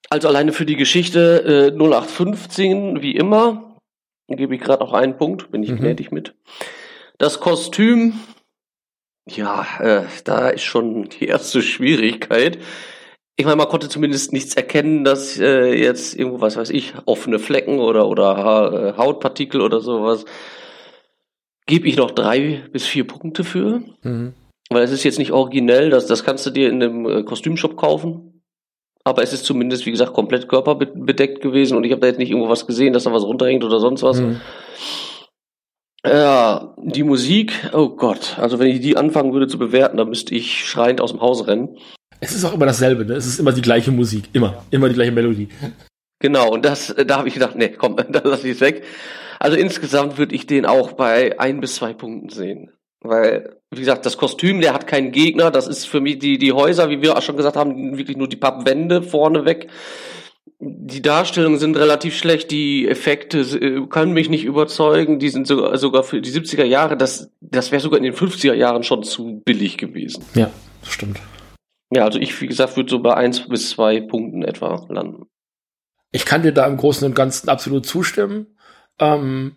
also 0.09 0.27
alleine 0.27 0.53
für 0.53 0.65
die 0.65 0.75
Geschichte 0.75 1.71
äh, 1.73 1.75
0815, 1.75 3.01
wie 3.01 3.15
immer, 3.15 3.77
gebe 4.27 4.55
ich 4.55 4.61
gerade 4.61 4.81
auch 4.81 4.93
einen 4.93 5.17
Punkt, 5.17 5.51
bin 5.51 5.63
ich 5.63 5.71
mhm. 5.71 5.77
gnädig 5.77 6.11
mit. 6.11 6.35
Das 7.17 7.39
Kostüm, 7.39 8.19
ja, 9.27 9.65
äh, 9.79 10.03
da 10.23 10.49
ist 10.49 10.63
schon 10.63 11.09
die 11.09 11.25
erste 11.25 11.61
Schwierigkeit 11.61 12.59
ich 13.35 13.45
meine, 13.45 13.57
man 13.57 13.67
konnte 13.67 13.89
zumindest 13.89 14.31
nichts 14.31 14.55
erkennen, 14.55 15.03
dass 15.03 15.39
äh, 15.39 15.73
jetzt 15.73 16.15
irgendwo, 16.15 16.41
was 16.41 16.55
weiß 16.55 16.69
ich, 16.69 16.93
offene 17.05 17.39
Flecken 17.39 17.79
oder, 17.79 18.07
oder 18.07 18.37
ha 18.37 18.67
äh, 18.67 18.97
Hautpartikel 18.97 19.61
oder 19.61 19.79
sowas. 19.79 20.25
Gebe 21.65 21.87
ich 21.87 21.97
noch 21.97 22.11
drei 22.11 22.63
bis 22.71 22.85
vier 22.85 23.07
Punkte 23.07 23.43
für. 23.43 23.81
Mhm. 24.03 24.33
Weil 24.69 24.83
es 24.83 24.91
ist 24.91 25.03
jetzt 25.03 25.19
nicht 25.19 25.31
originell, 25.31 25.89
das, 25.89 26.05
das 26.05 26.23
kannst 26.23 26.45
du 26.45 26.51
dir 26.51 26.69
in 26.69 26.81
einem 26.81 27.05
äh, 27.05 27.23
Kostümshop 27.23 27.75
kaufen. 27.75 28.43
Aber 29.03 29.23
es 29.23 29.33
ist 29.33 29.45
zumindest, 29.45 29.85
wie 29.85 29.91
gesagt, 29.91 30.13
komplett 30.13 30.47
körperbedeckt 30.47 31.41
gewesen 31.41 31.75
und 31.75 31.83
ich 31.83 31.91
habe 31.91 32.01
da 32.01 32.07
jetzt 32.07 32.19
nicht 32.19 32.29
irgendwo 32.29 32.49
was 32.49 32.67
gesehen, 32.67 32.93
dass 32.93 33.03
da 33.03 33.11
was 33.11 33.23
runterhängt 33.23 33.63
oder 33.63 33.79
sonst 33.79 34.03
was. 34.03 34.21
Mhm. 34.21 34.39
Ja, 36.05 36.75
die 36.77 37.03
Musik, 37.03 37.53
oh 37.73 37.89
Gott, 37.89 38.37
also 38.37 38.59
wenn 38.59 38.67
ich 38.67 38.81
die 38.81 38.97
anfangen 38.97 39.33
würde 39.33 39.47
zu 39.47 39.57
bewerten, 39.57 39.97
dann 39.97 40.09
müsste 40.09 40.35
ich 40.35 40.65
schreiend 40.65 41.01
aus 41.01 41.11
dem 41.11 41.21
Haus 41.21 41.47
rennen. 41.47 41.77
Es 42.23 42.33
ist 42.33 42.45
auch 42.45 42.53
immer 42.53 42.65
dasselbe, 42.65 43.05
ne? 43.05 43.13
Es 43.13 43.25
ist 43.25 43.39
immer 43.39 43.51
die 43.51 43.61
gleiche 43.61 43.91
Musik, 43.91 44.29
immer, 44.33 44.63
immer 44.71 44.89
die 44.89 44.95
gleiche 44.95 45.11
Melodie. 45.11 45.49
Genau, 46.19 46.51
und 46.51 46.63
das, 46.63 46.95
da 47.05 47.17
habe 47.17 47.27
ich 47.27 47.33
gedacht, 47.33 47.55
nee, 47.55 47.69
komm, 47.69 47.97
da 48.09 48.21
lasse 48.23 48.47
ich 48.47 48.55
es 48.55 48.61
weg. 48.61 48.83
Also 49.39 49.57
insgesamt 49.57 50.17
würde 50.17 50.35
ich 50.35 50.47
den 50.47 50.65
auch 50.65 50.93
bei 50.93 51.39
ein 51.39 51.59
bis 51.59 51.75
zwei 51.75 51.93
Punkten 51.93 52.29
sehen. 52.29 52.71
Weil, 53.01 53.57
wie 53.71 53.81
gesagt, 53.81 54.05
das 54.05 54.17
Kostüm, 54.17 54.61
der 54.61 54.73
hat 54.73 54.87
keinen 54.87 55.11
Gegner, 55.11 55.51
das 55.51 55.67
ist 55.67 55.85
für 55.85 55.99
mich 55.99 56.19
die, 56.19 56.37
die 56.37 56.53
Häuser, 56.53 56.89
wie 56.89 57.01
wir 57.01 57.17
auch 57.17 57.21
schon 57.21 57.35
gesagt 57.35 57.57
haben, 57.57 57.97
wirklich 57.97 58.15
nur 58.15 58.29
die 58.29 58.37
Pappwände 58.37 59.01
vorne 59.01 59.43
weg 59.43 59.67
die 60.65 61.01
Darstellungen 61.01 61.59
sind 61.59 61.77
relativ 61.77 62.15
schlecht, 62.15 62.51
die 62.51 62.87
Effekte 62.87 63.39
äh, 63.39 63.85
können 63.87 64.13
mich 64.13 64.29
nicht 64.29 64.45
überzeugen, 64.45 65.19
die 65.19 65.29
sind 65.29 65.47
sogar, 65.47 65.77
sogar 65.77 66.03
für 66.03 66.21
die 66.21 66.31
70er 66.31 66.63
Jahre, 66.63 66.95
das, 66.95 67.29
das 67.41 67.71
wäre 67.71 67.81
sogar 67.81 67.97
in 67.97 68.03
den 68.03 68.13
50er 68.13 68.53
Jahren 68.53 68.83
schon 68.83 69.03
zu 69.03 69.41
billig 69.45 69.77
gewesen. 69.77 70.23
Ja, 70.35 70.49
das 70.81 70.93
stimmt. 70.93 71.19
Ja, 71.93 72.05
also 72.05 72.19
ich, 72.19 72.39
wie 72.41 72.47
gesagt, 72.47 72.75
würde 72.75 72.89
so 72.89 72.99
bei 72.99 73.13
eins 73.15 73.47
bis 73.47 73.71
zwei 73.71 74.01
Punkten 74.01 74.43
etwa 74.43 74.85
landen. 74.89 75.27
Ich 76.11 76.25
kann 76.25 76.43
dir 76.43 76.51
da 76.51 76.65
im 76.65 76.77
Großen 76.77 77.05
und 77.05 77.15
Ganzen 77.15 77.49
absolut 77.49 77.85
zustimmen. 77.85 78.57
Ähm, 78.99 79.55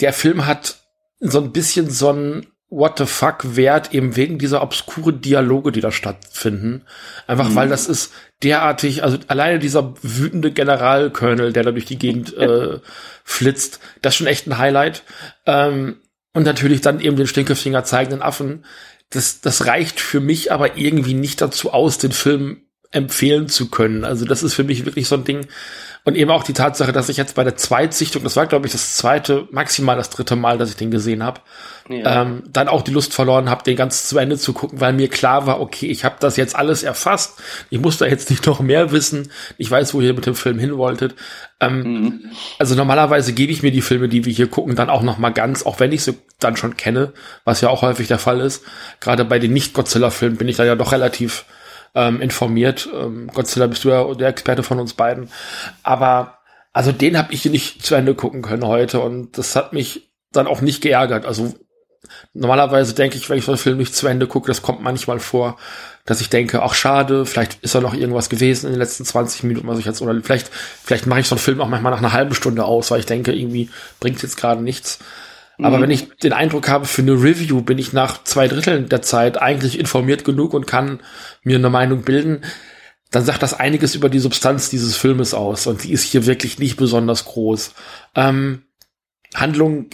der 0.00 0.12
Film 0.12 0.46
hat 0.46 0.76
so 1.20 1.40
ein 1.40 1.52
bisschen 1.52 1.90
so 1.90 2.12
ein 2.12 2.46
what 2.68 2.98
the 2.98 3.06
fuck 3.06 3.56
Wert 3.56 3.94
eben 3.94 4.16
wegen 4.16 4.38
dieser 4.38 4.62
obskure 4.62 5.12
Dialoge, 5.12 5.70
die 5.70 5.80
da 5.80 5.92
stattfinden. 5.92 6.82
Einfach 7.26 7.50
mhm. 7.50 7.54
weil 7.54 7.68
das 7.68 7.86
ist 7.86 8.12
derartig, 8.42 9.04
also 9.04 9.18
alleine 9.28 9.58
dieser 9.58 9.94
wütende 10.02 10.50
Generalkölnel, 10.50 11.52
der 11.52 11.62
da 11.62 11.70
durch 11.70 11.84
die 11.84 11.98
Gegend 11.98 12.34
äh, 12.36 12.80
flitzt, 13.22 13.80
das 14.02 14.14
ist 14.14 14.18
schon 14.18 14.26
echt 14.26 14.46
ein 14.46 14.58
Highlight. 14.58 15.04
Ähm, 15.46 16.00
und 16.32 16.44
natürlich 16.44 16.80
dann 16.80 17.00
eben 17.00 17.16
den 17.16 17.28
Stinkefinger 17.28 17.84
zeigenden 17.84 18.20
Affen. 18.20 18.64
Das, 19.14 19.40
das 19.40 19.66
reicht 19.66 20.00
für 20.00 20.20
mich 20.20 20.52
aber 20.52 20.76
irgendwie 20.76 21.14
nicht 21.14 21.40
dazu 21.40 21.72
aus, 21.72 21.98
den 21.98 22.12
Film 22.12 22.62
empfehlen 22.90 23.48
zu 23.48 23.70
können. 23.70 24.04
Also 24.04 24.24
das 24.24 24.42
ist 24.42 24.54
für 24.54 24.64
mich 24.64 24.84
wirklich 24.84 25.08
so 25.08 25.16
ein 25.16 25.24
Ding, 25.24 25.46
und 26.04 26.16
eben 26.16 26.30
auch 26.30 26.42
die 26.42 26.52
Tatsache, 26.52 26.92
dass 26.92 27.08
ich 27.08 27.16
jetzt 27.16 27.34
bei 27.34 27.44
der 27.44 27.56
Zweitsichtung, 27.56 28.22
das 28.22 28.36
war 28.36 28.46
glaube 28.46 28.66
ich 28.66 28.72
das 28.72 28.96
zweite, 28.96 29.48
maximal 29.50 29.96
das 29.96 30.10
dritte 30.10 30.36
Mal, 30.36 30.58
dass 30.58 30.68
ich 30.68 30.76
den 30.76 30.90
gesehen 30.90 31.22
habe, 31.22 31.40
ja. 31.88 32.22
ähm, 32.22 32.42
dann 32.46 32.68
auch 32.68 32.82
die 32.82 32.90
Lust 32.90 33.14
verloren 33.14 33.48
habe, 33.48 33.64
den 33.64 33.74
ganz 33.74 34.06
zu 34.06 34.18
Ende 34.18 34.36
zu 34.36 34.52
gucken, 34.52 34.80
weil 34.80 34.92
mir 34.92 35.08
klar 35.08 35.46
war, 35.46 35.60
okay, 35.60 35.86
ich 35.86 36.04
habe 36.04 36.16
das 36.20 36.36
jetzt 36.36 36.56
alles 36.56 36.82
erfasst, 36.82 37.40
ich 37.70 37.80
muss 37.80 37.96
da 37.96 38.04
jetzt 38.04 38.28
nicht 38.34 38.46
noch 38.46 38.60
mehr 38.60 38.92
wissen, 38.92 39.30
ich 39.56 39.70
weiß, 39.70 39.94
wo 39.94 40.02
ihr 40.02 40.12
mit 40.12 40.26
dem 40.26 40.34
Film 40.34 40.58
hin 40.58 40.76
wolltet. 40.76 41.14
Ähm, 41.60 41.80
mhm. 41.80 42.20
Also 42.58 42.74
normalerweise 42.74 43.32
gebe 43.32 43.52
ich 43.52 43.62
mir 43.62 43.72
die 43.72 43.80
Filme, 43.80 44.08
die 44.08 44.26
wir 44.26 44.32
hier 44.32 44.48
gucken, 44.48 44.76
dann 44.76 44.90
auch 44.90 45.02
noch 45.02 45.16
mal 45.16 45.30
ganz, 45.30 45.64
auch 45.64 45.80
wenn 45.80 45.92
ich 45.92 46.02
sie 46.02 46.18
dann 46.38 46.56
schon 46.56 46.76
kenne, 46.76 47.14
was 47.44 47.62
ja 47.62 47.70
auch 47.70 47.80
häufig 47.80 48.08
der 48.08 48.18
Fall 48.18 48.40
ist. 48.40 48.62
Gerade 49.00 49.24
bei 49.24 49.38
den 49.38 49.54
Nicht-Godzilla-Filmen 49.54 50.36
bin 50.36 50.48
ich 50.48 50.56
da 50.56 50.64
ja 50.64 50.76
doch 50.76 50.92
relativ 50.92 51.46
ähm, 51.94 52.20
informiert. 52.20 52.88
Ähm, 52.92 53.28
Godzilla 53.32 53.66
bist 53.66 53.84
du 53.84 53.90
ja 53.90 54.14
der 54.14 54.28
Experte 54.28 54.62
von 54.62 54.80
uns 54.80 54.94
beiden. 54.94 55.30
Aber 55.82 56.38
also 56.72 56.92
den 56.92 57.16
habe 57.16 57.32
ich 57.32 57.44
nicht 57.44 57.84
zu 57.84 57.94
Ende 57.94 58.14
gucken 58.14 58.42
können 58.42 58.66
heute 58.66 59.00
und 59.00 59.38
das 59.38 59.54
hat 59.54 59.72
mich 59.72 60.10
dann 60.32 60.48
auch 60.48 60.60
nicht 60.60 60.82
geärgert. 60.82 61.24
Also 61.24 61.54
normalerweise 62.32 62.94
denke 62.94 63.16
ich, 63.16 63.30
wenn 63.30 63.38
ich 63.38 63.44
so 63.44 63.52
einen 63.52 63.58
Film 63.58 63.78
nicht 63.78 63.94
zu 63.94 64.06
Ende 64.08 64.26
gucke, 64.26 64.48
das 64.48 64.62
kommt 64.62 64.82
manchmal 64.82 65.20
vor, 65.20 65.56
dass 66.04 66.20
ich 66.20 66.28
denke, 66.28 66.62
ach 66.62 66.74
schade, 66.74 67.24
vielleicht 67.24 67.62
ist 67.62 67.74
da 67.74 67.80
noch 67.80 67.94
irgendwas 67.94 68.28
gewesen 68.28 68.66
in 68.66 68.72
den 68.72 68.80
letzten 68.80 69.04
20 69.04 69.44
Minuten, 69.44 69.68
was 69.68 69.78
ich 69.78 69.86
jetzt, 69.86 70.02
oder 70.02 70.20
vielleicht, 70.20 70.48
vielleicht 70.48 71.06
mache 71.06 71.20
ich 71.20 71.28
so 71.28 71.36
einen 71.36 71.40
Film 71.40 71.60
auch 71.60 71.68
manchmal 71.68 71.92
nach 71.92 72.00
einer 72.00 72.12
halben 72.12 72.34
Stunde 72.34 72.64
aus, 72.64 72.90
weil 72.90 73.00
ich 73.00 73.06
denke, 73.06 73.32
irgendwie 73.32 73.70
bringt 74.00 74.22
jetzt 74.22 74.36
gerade 74.36 74.62
nichts. 74.62 74.98
Aber 75.58 75.78
mhm. 75.78 75.82
wenn 75.82 75.90
ich 75.90 76.08
den 76.16 76.32
Eindruck 76.32 76.68
habe, 76.68 76.86
für 76.86 77.02
eine 77.02 77.12
Review 77.12 77.62
bin 77.62 77.78
ich 77.78 77.92
nach 77.92 78.24
zwei 78.24 78.48
Dritteln 78.48 78.88
der 78.88 79.02
Zeit 79.02 79.40
eigentlich 79.40 79.78
informiert 79.78 80.24
genug 80.24 80.54
und 80.54 80.66
kann 80.66 81.00
mir 81.42 81.56
eine 81.56 81.70
Meinung 81.70 82.02
bilden, 82.02 82.42
dann 83.10 83.24
sagt 83.24 83.42
das 83.42 83.54
einiges 83.54 83.94
über 83.94 84.08
die 84.08 84.18
Substanz 84.18 84.70
dieses 84.70 84.96
Filmes 84.96 85.34
aus. 85.34 85.66
Und 85.66 85.84
die 85.84 85.92
ist 85.92 86.02
hier 86.02 86.26
wirklich 86.26 86.58
nicht 86.58 86.76
besonders 86.76 87.24
groß. 87.26 87.72
Ähm, 88.16 88.62
Handlung 89.34 89.90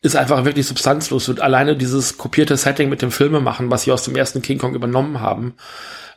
ist 0.00 0.16
einfach 0.16 0.44
wirklich 0.44 0.66
substanzlos. 0.66 1.28
Und 1.28 1.40
alleine 1.40 1.76
dieses 1.76 2.16
kopierte 2.16 2.56
Setting 2.56 2.88
mit 2.88 3.02
dem 3.02 3.10
Filmemachen, 3.10 3.70
was 3.70 3.82
sie 3.82 3.92
aus 3.92 4.04
dem 4.04 4.16
ersten 4.16 4.40
King 4.40 4.58
Kong 4.58 4.74
übernommen 4.74 5.20
haben, 5.20 5.54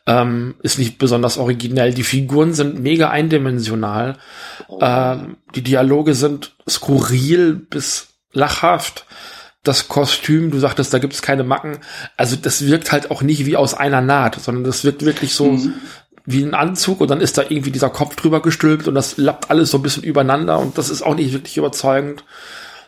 ähm, 0.08 0.56
ist 0.62 0.80
nicht 0.80 0.98
besonders 0.98 1.38
originell. 1.38 1.94
Die 1.94 2.04
Figuren 2.04 2.54
sind 2.54 2.80
mega 2.80 3.10
eindimensional. 3.10 4.18
Oh. 4.68 4.80
Ähm, 4.82 5.38
die 5.56 5.64
Dialoge 5.64 6.14
sind 6.14 6.56
skurril 6.68 7.56
bis 7.56 8.11
lachhaft. 8.34 9.06
Das 9.64 9.88
Kostüm, 9.88 10.50
du 10.50 10.58
sagtest, 10.58 10.94
da 10.94 10.98
gibt 10.98 11.14
es 11.14 11.22
keine 11.22 11.44
Macken. 11.44 11.78
Also 12.18 12.36
das 12.36 12.66
wirkt 12.66 12.92
halt 12.92 13.12
auch 13.12 13.22
nicht 13.22 13.46
wie 13.46 13.58
aus 13.58 13.76
einer 13.76 14.02
Naht, 14.02 14.42
sondern 14.42 14.64
das 14.64 14.84
wirkt 14.84 15.06
wirklich 15.06 15.36
so 15.36 15.52
mhm. 15.52 15.76
wie 16.26 16.44
ein 16.44 16.56
Anzug 16.56 17.00
und 17.00 17.12
dann 17.12 17.22
ist 17.22 17.38
da 17.38 17.44
irgendwie 17.44 17.70
dieser 17.70 17.92
Kopf 17.92 18.16
drüber 18.16 18.42
gestülpt 18.42 18.88
und 18.88 18.96
das 18.96 19.18
lappt 19.18 19.52
alles 19.52 19.70
so 19.70 19.78
ein 19.78 19.84
bisschen 19.84 20.04
übereinander 20.04 20.58
und 20.58 20.80
das 20.80 20.90
ist 20.90 21.04
auch 21.04 21.14
nicht 21.14 21.32
wirklich 21.32 21.58
überzeugend. 21.58 22.24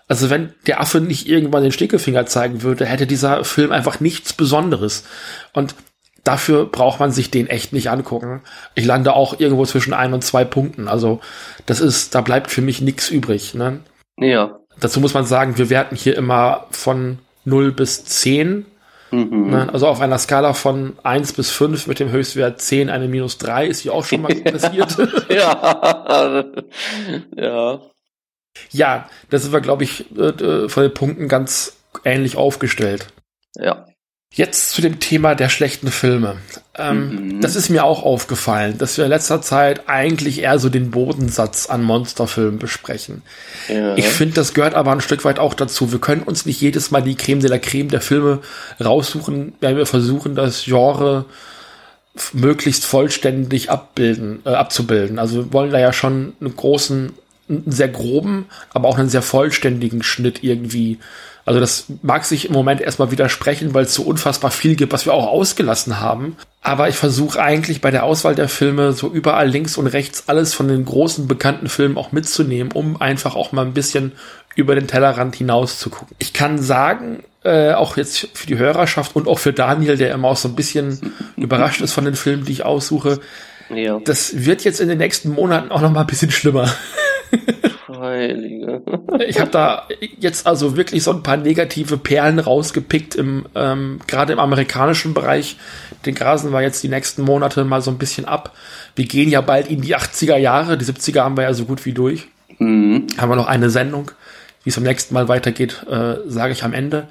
Also 0.08 0.30
wenn 0.30 0.54
der 0.68 0.82
Affe 0.82 1.00
nicht 1.00 1.28
irgendwann 1.28 1.64
den 1.64 1.72
Stinkefinger 1.72 2.26
zeigen 2.26 2.62
würde, 2.62 2.86
hätte 2.86 3.08
dieser 3.08 3.44
Film 3.46 3.72
einfach 3.72 4.00
nichts 4.00 4.34
Besonderes. 4.34 5.06
Und 5.54 5.76
dafür 6.24 6.66
braucht 6.66 7.00
man 7.00 7.12
sich 7.12 7.32
den 7.32 7.48
echt 7.48 7.74
nicht 7.74 7.90
angucken. 7.90 8.42
Ich 8.76 8.86
lande 8.86 9.14
auch 9.14 9.40
irgendwo 9.40 9.66
zwischen 9.66 9.94
ein 9.94 10.14
und 10.14 10.24
zwei 10.24 10.44
Punkten. 10.46 10.88
Also 10.88 11.22
das 11.66 11.80
ist, 11.80 12.16
da 12.16 12.22
bleibt 12.22 12.52
für 12.52 12.62
mich 12.62 12.82
nichts 12.82 13.10
übrig. 13.10 13.54
Ne? 13.54 13.80
Ja. 14.18 14.60
Dazu 14.80 15.00
muss 15.00 15.14
man 15.14 15.26
sagen, 15.26 15.58
wir 15.58 15.70
werten 15.70 15.96
hier 15.96 16.18
immer 16.18 16.68
von 16.72 17.20
0 17.46 17.72
bis 17.72 18.06
10. 18.06 18.66
Mhm. 19.12 19.50
Ne? 19.50 19.70
Also 19.72 19.88
auf 19.88 20.02
einer 20.02 20.18
Skala 20.18 20.54
von 20.54 20.98
1 21.04 21.34
bis 21.34 21.52
5 21.52 21.88
mit 21.88 22.00
dem 22.00 22.12
Höchstwert 22.12 22.62
10 22.62 22.90
eine 22.90 23.08
minus 23.08 23.38
3 23.38 23.68
ist 23.68 23.80
hier 23.80 23.94
auch 23.94 24.06
schon 24.06 24.22
mal 24.22 24.34
passiert. 24.44 24.98
ja. 25.30 26.46
ja. 27.36 27.80
Ja, 28.72 29.10
da 29.30 29.40
sind 29.40 29.52
wir, 29.52 29.62
glaube 29.62 29.84
ich, 29.84 30.06
äh, 30.18 30.70
von 30.70 30.84
den 30.84 30.94
Punkten 30.94 31.28
ganz 31.28 31.78
ähnlich 32.06 32.38
aufgestellt. 32.38 33.08
Ja. 33.56 33.86
Jetzt 34.36 34.72
zu 34.72 34.82
dem 34.82 35.00
Thema 35.00 35.36
der 35.36 35.48
schlechten 35.48 35.90
Filme. 35.90 36.38
Ähm, 36.76 37.36
mhm. 37.36 37.42
Das 37.42 37.56
ist 37.56 37.70
mir 37.70 37.84
auch 37.84 38.02
aufgefallen, 38.02 38.80
dass 38.80 38.98
wir 38.98 39.06
in 39.06 39.12
letzter 39.12 39.44
Zeit 39.44 39.88
eigentlich 39.88 40.42
eher 40.42 40.58
so 40.58 40.70
den 40.70 40.90
Bodensatz 40.90 41.68
an 41.68 41.84
Monsterfilmen 41.84 42.58
besprechen. 42.58 43.22
Ja. 43.70 43.96
Ich 43.96 44.08
finde, 44.08 44.34
das 44.34 44.56
gehört 44.56 44.74
aber 44.74 44.92
ein 44.92 45.02
Stück 45.02 45.24
weit 45.24 45.38
auch 45.38 45.54
dazu. 45.54 45.92
Wir 45.92 46.00
können 46.00 46.24
uns 46.24 46.48
nicht 46.48 46.60
jedes 46.60 46.90
Mal 46.90 47.04
die 47.04 47.14
Creme 47.14 47.42
de 47.42 47.50
la 47.52 47.60
Creme 47.60 47.90
der 47.90 48.02
Filme 48.02 48.40
raussuchen, 48.84 49.54
wenn 49.60 49.78
wir 49.78 49.86
versuchen, 49.86 50.34
das 50.34 50.64
Genre 50.64 51.26
möglichst 52.34 52.86
vollständig 52.86 53.70
abbilden, 53.70 54.42
äh, 54.46 54.50
abzubilden. 54.50 55.20
Also 55.20 55.46
wir 55.46 55.54
wollen 55.54 55.72
da 55.72 55.80
ja 55.80 55.94
schon 55.94 56.34
einen 56.40 56.56
großen, 56.56 57.14
einen 57.50 57.72
sehr 57.72 57.90
groben, 57.90 58.46
aber 58.74 58.88
auch 58.88 58.98
einen 58.98 59.10
sehr 59.10 59.22
vollständigen 59.22 60.02
Schnitt 60.02 60.44
irgendwie 60.44 60.98
also 61.46 61.60
das 61.60 61.86
mag 62.02 62.24
sich 62.24 62.46
im 62.46 62.54
Moment 62.54 62.80
erstmal 62.80 63.12
widersprechen, 63.12 63.74
weil 63.74 63.84
es 63.84 63.94
so 63.94 64.04
unfassbar 64.04 64.52
viel 64.52 64.76
gibt, 64.76 64.94
was 64.94 65.06
wir 65.06 65.14
auch 65.14 65.28
ausgelassen 65.28 66.00
haben. 66.00 66.38
Aber 66.62 66.88
ich 66.88 66.96
versuche 66.96 67.42
eigentlich 67.42 67.82
bei 67.82 67.92
der 67.92 68.04
Auswahl 68.04 68.36
der 68.36 68.48
Filme 68.48 68.94
so 68.94 69.10
überall 69.10 69.50
links 69.50 69.78
und 69.78 69.88
rechts 69.88 70.24
alles 70.28 70.54
von 70.54 70.70
den 70.70 70.86
großen 70.86 71.28
bekannten 71.28 71.68
Filmen 71.68 71.98
auch 71.98 72.14
mitzunehmen, 72.14 72.72
um 72.72 73.02
einfach 73.02 73.36
auch 73.36 73.52
mal 73.52 73.66
ein 73.66 73.74
bisschen 73.74 74.14
über 74.56 74.76
den 74.76 74.88
Tellerrand 74.88 75.36
hinaus 75.36 75.80
zu 75.80 75.90
gucken. 75.90 76.16
Ich 76.20 76.32
kann 76.32 76.62
sagen, 76.62 77.24
äh, 77.44 77.74
auch 77.74 77.98
jetzt 77.98 78.30
für 78.34 78.48
die 78.48 78.58
Hörerschaft 78.58 79.16
und 79.16 79.28
auch 79.28 79.40
für 79.40 79.52
Daniel, 79.52 79.98
der 79.98 80.14
immer 80.14 80.30
auch 80.30 80.38
so 80.38 80.48
ein 80.48 80.56
bisschen 80.56 81.14
überrascht 81.36 81.82
ist 81.82 81.92
von 81.92 82.06
den 82.06 82.16
Filmen, 82.16 82.46
die 82.46 82.54
ich 82.54 82.64
aussuche, 82.64 83.20
ja. 83.70 84.00
das 84.06 84.46
wird 84.46 84.64
jetzt 84.64 84.80
in 84.80 84.88
den 84.88 85.00
nächsten 85.00 85.30
Monaten 85.30 85.72
auch 85.72 85.82
noch 85.82 85.92
mal 85.92 86.02
ein 86.02 86.08
bisschen 86.08 86.32
schlimmer. 86.32 86.74
Heilige. 88.00 88.82
ich 89.28 89.40
habe 89.40 89.52
da 89.52 89.88
jetzt 90.20 90.48
also 90.48 90.76
wirklich 90.78 91.04
so 91.04 91.12
ein 91.12 91.24
paar 91.24 91.38
negative 91.38 91.98
Perlen 91.98 92.40
rausgepickt 92.40 93.16
im 93.16 93.46
ähm, 93.56 94.00
gerade 94.08 94.34
im 94.34 94.40
amerikanischen 94.40 95.14
Bereich. 95.14 95.58
Den 96.06 96.16
grasen 96.16 96.52
wir 96.52 96.62
jetzt 96.62 96.84
die 96.84 96.90
nächsten 96.90 97.24
Monate 97.24 97.64
mal 97.64 97.82
so 97.82 97.92
ein 97.92 97.98
bisschen 97.98 98.26
ab. 98.26 98.54
Wir 98.96 99.06
gehen 99.06 99.30
ja 99.30 99.42
bald 99.42 99.70
in 99.70 99.82
die 99.82 99.96
80er 99.96 100.38
Jahre, 100.38 100.78
die 100.78 100.86
70er 100.86 101.22
haben 101.22 101.38
wir 101.38 101.44
ja 101.44 101.54
so 101.54 101.66
gut 101.66 101.86
wie 101.86 101.94
durch. 101.94 102.28
Mhm. 102.60 103.08
Haben 103.18 103.30
wir 103.30 103.36
noch 103.36 103.48
eine 103.48 103.70
Sendung. 103.70 104.12
Wie 104.64 104.70
es 104.70 104.78
am 104.78 104.84
nächsten 104.84 105.14
Mal 105.14 105.28
weitergeht, 105.28 105.86
äh, 105.90 106.16
sage 106.26 106.54
ich 106.54 106.64
am 106.64 106.74
Ende. 106.74 107.08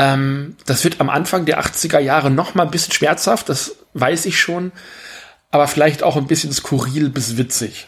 Ähm, 0.00 0.56
das 0.64 0.82
wird 0.82 0.98
am 1.00 1.10
Anfang 1.10 1.44
der 1.44 1.60
80er 1.60 1.98
Jahre 1.98 2.30
noch 2.30 2.54
mal 2.54 2.62
ein 2.62 2.70
bisschen 2.70 2.94
schmerzhaft, 2.94 3.50
das 3.50 3.76
weiß 3.92 4.24
ich 4.24 4.40
schon, 4.40 4.72
aber 5.50 5.66
vielleicht 5.66 6.02
auch 6.02 6.16
ein 6.16 6.26
bisschen 6.26 6.52
skurril 6.52 7.10
bis 7.10 7.36
witzig. 7.36 7.86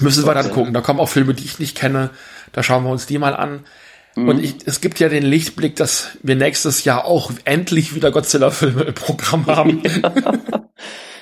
Müssen 0.00 0.26
wir 0.26 0.34
dann 0.34 0.50
gucken. 0.50 0.72
Da 0.72 0.80
kommen 0.80 1.00
auch 1.00 1.08
Filme, 1.08 1.34
die 1.34 1.44
ich 1.44 1.58
nicht 1.58 1.76
kenne. 1.76 2.10
Da 2.52 2.62
schauen 2.62 2.84
wir 2.84 2.90
uns 2.90 3.06
die 3.06 3.18
mal 3.18 3.34
an. 3.34 3.64
Mhm. 4.14 4.28
Und 4.28 4.44
ich, 4.44 4.56
es 4.66 4.80
gibt 4.80 5.00
ja 5.00 5.08
den 5.08 5.24
Lichtblick, 5.24 5.76
dass 5.76 6.10
wir 6.22 6.36
nächstes 6.36 6.84
Jahr 6.84 7.04
auch 7.04 7.30
endlich 7.44 7.94
wieder 7.94 8.10
Godzilla-Filme 8.10 8.82
im 8.82 8.94
Programm 8.94 9.46
haben. 9.46 9.82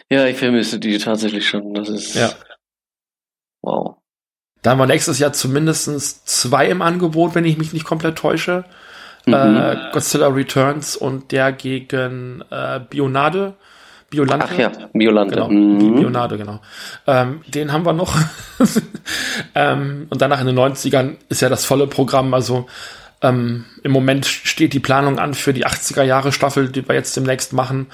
Ja. 0.09 0.25
ich 0.27 0.37
vermisse 0.37 0.79
die 0.79 0.99
tatsächlich 0.99 1.49
schon. 1.49 1.75
Das 1.75 1.89
ist. 1.89 2.15
Ja. 2.15 2.31
Wow. 3.61 3.97
Da 4.63 4.71
haben 4.71 4.79
wir 4.79 4.87
nächstes 4.87 5.19
Jahr 5.19 5.33
zumindest 5.33 6.29
zwei 6.29 6.69
im 6.69 6.81
Angebot, 6.81 7.35
wenn 7.35 7.45
ich 7.45 7.59
mich 7.59 7.73
nicht 7.73 7.85
komplett 7.85 8.17
täusche. 8.17 8.65
Mhm. 9.27 9.35
Äh, 9.35 9.91
Godzilla 9.93 10.29
Returns 10.29 10.97
und 10.97 11.33
der 11.33 11.51
gegen 11.51 12.45
äh, 12.51 12.79
Bionade. 12.89 13.57
Biolante. 14.11 14.47
Ach 14.49 14.59
ja, 14.59 14.73
Biolante. 14.93 15.35
Genau, 15.35 15.49
mhm. 15.49 15.97
Bionade, 15.97 16.39
genau. 16.39 16.61
Ähm, 17.07 17.41
den 17.49 17.73
haben 17.73 17.85
wir 17.85 17.93
noch. 17.93 18.17
ähm, 19.55 20.07
und 20.11 20.23
danach 20.23 20.41
in 20.41 20.47
den 20.47 20.59
90ern 20.59 21.17
ist 21.29 21.43
ja 21.43 21.49
das 21.49 21.65
volle 21.65 21.87
Programm. 21.87 22.33
Also 22.33 22.67
ähm, 23.21 23.65
im 23.83 23.93
Moment 23.93 24.27
steht 24.27 24.73
die 24.73 24.81
Planung 24.81 25.19
an 25.19 25.35
für 25.35 25.53
die 25.53 25.67
80er 25.67 26.03
Jahre 26.03 26.33
Staffel, 26.33 26.69
die 26.69 26.87
wir 26.89 26.95
jetzt 26.95 27.17
demnächst 27.17 27.53
machen. 27.53 27.89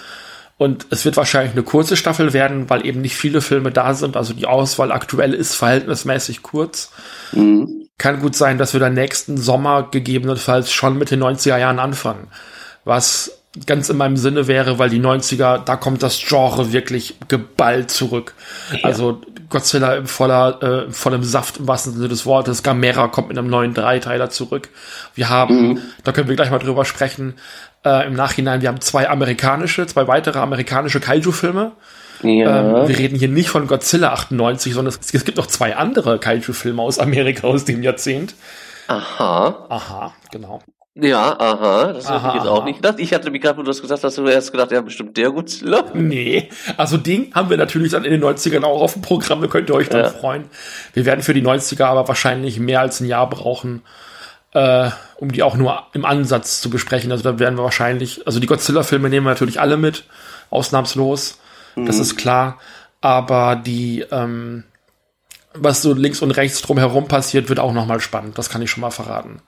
Und 0.58 0.86
es 0.90 1.04
wird 1.04 1.16
wahrscheinlich 1.16 1.52
eine 1.52 1.62
kurze 1.62 1.96
Staffel 1.96 2.32
werden, 2.32 2.68
weil 2.70 2.86
eben 2.86 3.00
nicht 3.00 3.16
viele 3.16 3.40
Filme 3.40 3.72
da 3.72 3.94
sind. 3.94 4.16
Also 4.16 4.34
die 4.34 4.46
Auswahl 4.46 4.92
aktuell 4.92 5.34
ist 5.34 5.54
verhältnismäßig 5.54 6.42
kurz. 6.42 6.92
Mhm. 7.32 7.88
Kann 7.98 8.20
gut 8.20 8.36
sein, 8.36 8.58
dass 8.58 8.72
wir 8.72 8.80
dann 8.80 8.94
nächsten 8.94 9.38
Sommer 9.38 9.88
gegebenenfalls 9.90 10.70
schon 10.72 10.98
mit 10.98 11.10
den 11.10 11.22
90er 11.22 11.58
Jahren 11.58 11.78
anfangen. 11.78 12.28
Was 12.84 13.41
ganz 13.66 13.90
in 13.90 13.98
meinem 13.98 14.16
Sinne 14.16 14.46
wäre, 14.46 14.78
weil 14.78 14.88
die 14.88 15.00
90er, 15.00 15.58
da 15.58 15.76
kommt 15.76 16.02
das 16.02 16.18
Genre 16.26 16.72
wirklich 16.72 17.16
geballt 17.28 17.90
zurück. 17.90 18.34
Ja. 18.72 18.84
Also 18.84 19.20
Godzilla 19.50 19.94
im 19.94 20.06
voller, 20.06 20.62
äh, 20.62 20.90
vollem 20.90 21.22
Saft 21.22 21.58
im 21.58 21.68
wahrsten 21.68 21.92
Sinne 21.92 22.08
des 22.08 22.24
Wortes. 22.24 22.62
Gamera 22.62 23.08
kommt 23.08 23.28
mit 23.28 23.38
einem 23.38 23.48
neuen 23.48 23.74
Dreiteiler 23.74 24.30
zurück. 24.30 24.70
Wir 25.14 25.28
haben, 25.28 25.68
mhm. 25.68 25.78
da 26.04 26.12
können 26.12 26.28
wir 26.28 26.36
gleich 26.36 26.50
mal 26.50 26.58
drüber 26.58 26.86
sprechen, 26.86 27.34
äh, 27.84 28.06
im 28.06 28.14
Nachhinein, 28.14 28.62
wir 28.62 28.68
haben 28.68 28.80
zwei 28.80 29.10
amerikanische, 29.10 29.86
zwei 29.86 30.06
weitere 30.06 30.38
amerikanische 30.38 31.00
Kaiju-Filme. 31.00 31.72
Ja. 32.22 32.80
Ähm, 32.82 32.88
wir 32.88 32.98
reden 32.98 33.18
hier 33.18 33.28
nicht 33.28 33.50
von 33.50 33.66
Godzilla 33.66 34.12
98, 34.12 34.72
sondern 34.72 34.94
es, 34.94 35.12
es 35.12 35.24
gibt 35.24 35.36
noch 35.36 35.46
zwei 35.46 35.76
andere 35.76 36.18
Kaiju-Filme 36.18 36.80
aus 36.80 36.98
Amerika 36.98 37.46
aus 37.46 37.64
dem 37.64 37.82
Jahrzehnt. 37.82 38.34
Aha. 38.88 39.66
Aha, 39.68 40.14
genau. 40.30 40.62
Ja, 40.94 41.40
aha, 41.40 41.94
das 41.94 42.10
habe 42.10 42.28
ich 42.28 42.34
jetzt 42.34 42.46
auch 42.46 42.64
nicht 42.66 42.76
gedacht. 42.76 42.96
Ich 42.98 43.14
hatte 43.14 43.30
mir 43.30 43.38
gerade, 43.38 43.56
wo 43.56 43.62
du 43.62 43.68
das 43.68 43.80
gesagt 43.80 44.04
hast, 44.04 44.18
du 44.18 44.26
erst 44.26 44.52
gedacht, 44.52 44.72
ja, 44.72 44.82
bestimmt 44.82 45.16
der 45.16 45.30
Godzilla. 45.30 45.84
Nee, 45.94 46.50
also 46.76 46.98
den 46.98 47.34
haben 47.34 47.48
wir 47.48 47.56
natürlich 47.56 47.92
dann 47.92 48.04
in 48.04 48.10
den 48.10 48.22
90ern 48.22 48.62
auch 48.62 48.82
auf 48.82 48.92
dem 48.92 49.00
Programm, 49.00 49.40
da 49.40 49.46
könnt 49.46 49.70
ihr 49.70 49.74
euch 49.74 49.88
dann 49.88 50.02
ja. 50.02 50.10
freuen. 50.10 50.44
Wir 50.92 51.06
werden 51.06 51.22
für 51.22 51.32
die 51.32 51.42
90er 51.42 51.84
aber 51.84 52.08
wahrscheinlich 52.08 52.60
mehr 52.60 52.80
als 52.80 53.00
ein 53.00 53.06
Jahr 53.06 53.28
brauchen, 53.30 53.80
äh, 54.52 54.90
um 55.16 55.32
die 55.32 55.42
auch 55.42 55.56
nur 55.56 55.82
im 55.94 56.04
Ansatz 56.04 56.60
zu 56.60 56.68
besprechen. 56.68 57.10
Also 57.10 57.24
da 57.24 57.38
werden 57.38 57.56
wir 57.56 57.64
wahrscheinlich, 57.64 58.26
also 58.26 58.38
die 58.38 58.46
Godzilla-Filme 58.46 59.08
nehmen 59.08 59.24
wir 59.24 59.30
natürlich 59.30 59.60
alle 59.60 59.78
mit, 59.78 60.04
ausnahmslos, 60.50 61.38
mhm. 61.74 61.86
das 61.86 61.98
ist 61.98 62.16
klar. 62.16 62.58
Aber 63.00 63.56
die, 63.56 64.04
ähm, 64.10 64.64
was 65.54 65.80
so 65.80 65.94
links 65.94 66.20
und 66.20 66.32
rechts 66.32 66.60
drumherum 66.60 67.08
passiert, 67.08 67.48
wird 67.48 67.60
auch 67.60 67.72
nochmal 67.72 68.00
spannend. 68.00 68.36
Das 68.36 68.50
kann 68.50 68.60
ich 68.60 68.70
schon 68.70 68.82
mal 68.82 68.90
verraten. 68.90 69.40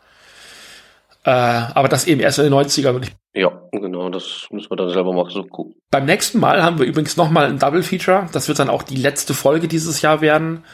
Äh, 1.25 1.31
aber 1.31 1.89
das 1.89 2.07
eben 2.07 2.21
erst 2.21 2.39
in 2.39 2.45
den 2.45 2.55
90ern. 2.55 3.09
Ja, 3.35 3.51
genau, 3.73 4.11
das 4.11 4.47
müssen 4.51 4.71
wir 4.71 4.77
dann 4.77 4.91
selber 4.91 5.13
mal 5.13 5.29
so 5.31 5.43
gucken. 5.43 5.75
Beim 5.91 6.05
nächsten 6.05 6.39
Mal 6.39 6.63
haben 6.63 6.79
wir 6.79 6.87
übrigens 6.87 7.17
nochmal 7.17 7.47
ein 7.47 7.59
Double 7.59 7.83
Feature. 7.83 8.29
Das 8.33 8.47
wird 8.49 8.59
dann 8.59 8.69
auch 8.69 8.83
die 8.83 8.97
letzte 8.97 9.33
Folge 9.33 9.67
dieses 9.67 10.03
Jahr 10.03 10.21
werden. 10.21 10.65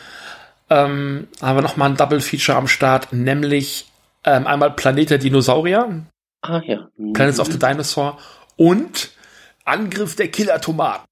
Ähm, 0.68 1.28
haben 1.40 1.56
wir 1.56 1.62
nochmal 1.62 1.90
ein 1.90 1.96
Double 1.96 2.20
Feature 2.20 2.58
am 2.58 2.68
Start, 2.68 3.12
nämlich 3.12 3.86
ähm, 4.24 4.46
einmal 4.46 4.72
Planet 4.72 5.10
der 5.10 5.18
Dinosaurier. 5.18 6.04
Ah 6.42 6.60
ja. 6.64 6.88
Mhm. 6.96 7.12
Planets 7.12 7.40
of 7.40 7.48
the 7.48 7.58
Dinosaur 7.58 8.18
und 8.56 9.10
Angriff 9.64 10.16
der 10.16 10.28
Killer 10.28 10.60
Tomaten. 10.60 11.04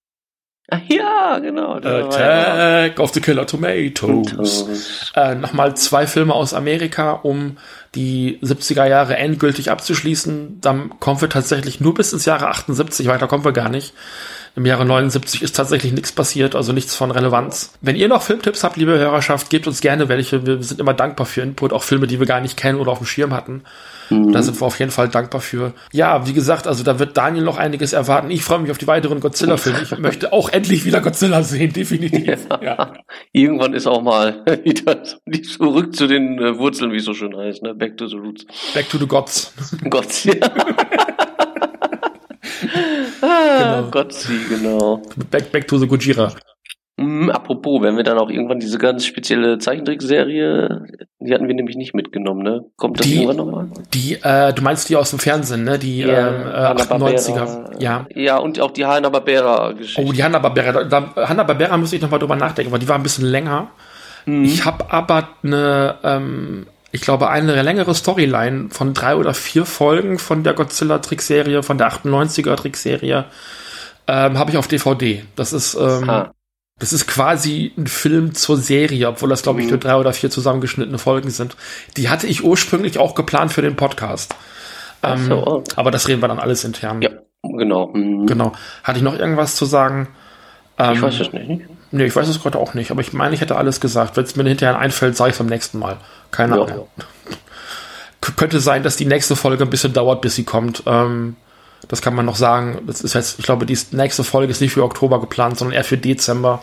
Ach 0.70 0.81
ja, 0.88 1.38
genau. 1.38 1.77
Attack 1.77 2.98
of 2.98 3.14
the 3.14 3.20
Killer 3.20 3.46
Tomatoes. 3.46 5.12
Äh, 5.14 5.35
Nochmal 5.35 5.77
zwei 5.77 6.07
Filme 6.07 6.35
aus 6.35 6.53
Amerika, 6.53 7.12
um 7.12 7.57
die 7.98 8.38
70er 8.42 8.87
Jahre 8.87 9.16
endgültig 9.16 9.72
abzuschließen. 9.72 10.61
Dann 10.61 11.00
kommen 11.00 11.20
wir 11.20 11.28
tatsächlich 11.28 11.80
nur 11.80 11.94
bis 11.94 12.12
ins 12.12 12.26
Jahre 12.26 12.46
78, 12.46 13.08
weiter 13.08 13.26
kommen 13.26 13.44
wir 13.44 13.52
gar 13.52 13.68
nicht. 13.68 13.92
Im 14.56 14.66
Jahre 14.66 14.84
79 14.84 15.42
ist 15.42 15.56
tatsächlich 15.56 15.92
nichts 15.92 16.12
passiert, 16.12 16.54
also 16.54 16.72
nichts 16.72 16.94
von 16.94 17.11
Relevanz. 17.11 17.72
Wenn 17.80 17.96
ihr 17.96 18.08
noch 18.08 18.22
Filmtipps 18.22 18.64
habt, 18.64 18.76
liebe 18.76 18.98
Hörerschaft, 18.98 19.50
gebt 19.50 19.66
uns 19.66 19.80
gerne 19.80 20.08
welche. 20.08 20.46
Wir 20.46 20.62
sind 20.62 20.80
immer 20.80 20.94
dankbar 20.94 21.26
für 21.26 21.42
Input, 21.42 21.72
auch 21.72 21.82
Filme, 21.82 22.06
die 22.06 22.18
wir 22.18 22.26
gar 22.26 22.40
nicht 22.40 22.56
kennen 22.56 22.80
oder 22.80 22.92
auf 22.92 22.98
dem 22.98 23.06
Schirm 23.06 23.34
hatten. 23.34 23.62
Mhm. 24.11 24.32
Da 24.32 24.42
sind 24.42 24.61
wir 24.61 24.66
auf 24.66 24.78
jeden 24.78 24.90
Fall 24.90 25.08
dankbar 25.08 25.40
für. 25.40 25.72
Ja, 25.92 26.26
wie 26.26 26.32
gesagt, 26.32 26.66
also 26.66 26.82
da 26.82 26.98
wird 26.98 27.16
Daniel 27.16 27.44
noch 27.44 27.58
einiges 27.58 27.92
erwarten. 27.92 28.30
Ich 28.30 28.42
freue 28.42 28.58
mich 28.61 28.70
auf 28.70 28.78
die 28.78 28.87
weiteren 28.87 29.20
Godzilla-Filme. 29.20 29.82
Ich 29.82 29.98
möchte 29.98 30.32
auch 30.32 30.48
endlich 30.48 30.84
wieder 30.84 31.00
Godzilla 31.00 31.42
sehen, 31.42 31.72
definitiv. 31.72 32.46
Ja. 32.50 32.62
ja. 32.62 32.94
Irgendwann 33.32 33.74
ist 33.74 33.87
auch 33.87 34.02
mal 34.02 34.44
wieder 34.64 35.02
zurück 35.02 35.94
zu 35.94 36.06
den 36.06 36.38
äh, 36.38 36.58
Wurzeln, 36.58 36.92
wie 36.92 36.96
es 36.96 37.04
so 37.04 37.14
schön 37.14 37.37
heißt, 37.37 37.62
ne? 37.62 37.74
Back 37.74 37.96
to 37.96 38.06
the 38.06 38.16
Roots. 38.16 38.46
Back 38.74 38.88
to 38.90 38.98
the 38.98 39.06
Gods. 39.06 39.52
Gods, 39.88 40.24
ja. 40.24 40.34
ah, 43.22 43.81
genau. 43.81 43.88
Gotzi, 43.90 44.33
genau. 44.48 45.02
Back, 45.31 45.52
back 45.52 45.68
to 45.68 45.78
the 45.78 45.87
Gojira. 45.87 46.33
Mm, 46.98 47.31
apropos, 47.31 47.81
wenn 47.81 47.96
wir 47.96 48.02
dann 48.02 48.18
auch 48.18 48.28
irgendwann 48.28 48.59
diese 48.59 48.76
ganz 48.76 49.07
spezielle 49.07 49.59
Zeichentrickserie, 49.59 50.83
die 51.20 51.33
hatten 51.33 51.46
wir 51.46 51.54
nämlich 51.54 51.76
nicht 51.76 51.94
mitgenommen, 51.94 52.42
ne? 52.42 52.64
Kommt 52.76 52.98
das 52.98 53.07
die, 53.07 53.22
irgendwann 53.22 53.37
nochmal? 53.37 53.68
Die, 53.94 54.14
äh, 54.20 54.52
du 54.52 54.62
meinst 54.62 54.88
die 54.88 54.96
aus 54.96 55.11
dem 55.11 55.20
Fernsehen, 55.20 55.62
ne? 55.62 55.78
Die 55.78 55.98
ja, 55.98 56.28
ähm, 56.28 56.78
äh, 56.78 56.83
98er. 56.83 57.81
Ja. 57.81 58.07
Ja, 58.12 58.38
und 58.38 58.59
auch 58.61 58.72
die 58.72 58.85
Hanna-Barbera-Geschichte. 58.85 60.02
Oh, 60.04 60.12
die 60.12 60.24
Hanna-Barbera. 60.24 61.09
Hanna-Barbera 61.28 61.76
müsste 61.76 61.94
ich 61.94 62.02
nochmal 62.02 62.18
drüber 62.18 62.35
nachdenken, 62.35 62.72
weil 62.72 62.81
die 62.81 62.88
war 62.88 62.96
ein 62.96 63.04
bisschen 63.04 63.26
länger. 63.26 63.70
Mhm. 64.26 64.44
Ich 64.44 64.64
habe 64.64 64.92
aber 64.92 65.28
eine, 65.44 65.94
ähm, 66.02 66.66
ich 66.90 67.01
glaube, 67.03 67.29
eine 67.29 67.61
längere 67.62 67.94
Storyline 67.94 68.70
von 68.70 68.94
drei 68.94 69.16
oder 69.16 69.35
vier 69.35 69.66
Folgen 69.66 70.18
von 70.18 70.42
der 70.42 70.55
Godzilla-Trickserie, 70.55 71.62
von 71.62 71.79
der 71.79 71.92
98er-Trickserie, 71.92 73.24
ähm, 74.07 74.38
habe 74.38 74.51
ich 74.51 74.57
auf 74.57 74.68
DVD. 74.68 75.22
Das 75.37 75.53
ist, 75.53 75.74
ähm, 75.74 76.09
ah. 76.09 76.33
Das 76.79 76.92
ist 76.92 77.09
quasi 77.09 77.72
ein 77.77 77.88
Film 77.88 78.35
zur 78.35 78.57
Serie, 78.57 79.09
obwohl 79.09 79.29
das, 79.29 79.42
glaube 79.42 79.61
ich, 79.61 79.66
nur 79.66 79.79
mhm. 79.79 79.81
drei 79.81 79.96
oder 79.96 80.12
vier 80.12 80.31
zusammengeschnittene 80.31 80.98
Folgen 80.98 81.31
sind. 81.31 81.57
Die 81.96 82.09
hatte 82.09 82.29
ich 82.29 82.44
ursprünglich 82.44 82.98
auch 82.98 83.16
geplant 83.16 83.53
für 83.53 83.62
den 83.62 83.74
Podcast. 83.74 84.37
Ähm, 85.03 85.27
so, 85.27 85.46
okay. 85.46 85.72
Aber 85.77 85.90
das 85.90 86.07
reden 86.07 86.22
wir 86.22 86.29
dann 86.29 86.38
alles 86.38 86.64
intern. 86.64 87.03
Ja, 87.03 87.11
genau. 87.42 87.88
Mhm. 87.88 88.27
Genau. 88.27 88.53
Hatte 88.85 88.98
ich 88.98 89.05
noch 89.05 89.18
irgendwas 89.18 89.57
zu 89.57 89.64
sagen? 89.64 90.09
Ähm, 90.79 90.92
ich 90.94 91.03
weiß 91.03 91.20
es 91.20 91.33
nicht. 91.33 91.62
Nee, 91.90 92.05
ich 92.05 92.14
weiß 92.14 92.29
es 92.29 92.42
gerade 92.42 92.59
auch 92.59 92.74
nicht. 92.74 92.90
Aber 92.90 93.01
ich 93.01 93.12
meine, 93.12 93.35
ich 93.35 93.40
hätte 93.40 93.57
alles 93.57 93.81
gesagt. 93.81 94.16
Wenn 94.16 94.24
es 94.24 94.37
mir 94.37 94.44
hinterher 94.44 94.79
einfällt, 94.79 95.16
sage 95.16 95.31
ich 95.31 95.35
es 95.35 95.38
beim 95.38 95.46
nächsten 95.46 95.79
Mal. 95.79 95.96
Keine 96.31 96.57
ja, 96.57 96.64
Ahnung. 96.64 96.88
Ja. 96.96 97.05
Könnte 98.37 98.61
sein, 98.61 98.83
dass 98.83 98.96
die 98.96 99.07
nächste 99.07 99.37
Folge 99.37 99.64
ein 99.64 99.70
bisschen 99.70 99.94
dauert, 99.94 100.20
bis 100.20 100.35
sie 100.35 100.44
kommt. 100.44 100.83
Ähm, 100.87 101.37
das 101.88 102.03
kann 102.03 102.14
man 102.14 102.27
noch 102.27 102.37
sagen. 102.37 102.83
Das 102.87 103.01
ist 103.01 103.14
jetzt, 103.14 103.38
ich 103.38 103.44
glaube, 103.44 103.64
die 103.64 103.79
nächste 103.92 104.24
Folge 104.24 104.51
ist 104.51 104.61
nicht 104.61 104.72
für 104.72 104.85
Oktober 104.85 105.20
geplant, 105.20 105.59
sondern 105.59 105.77
eher 105.77 105.85
für 105.85 105.96
Dezember, 105.96 106.62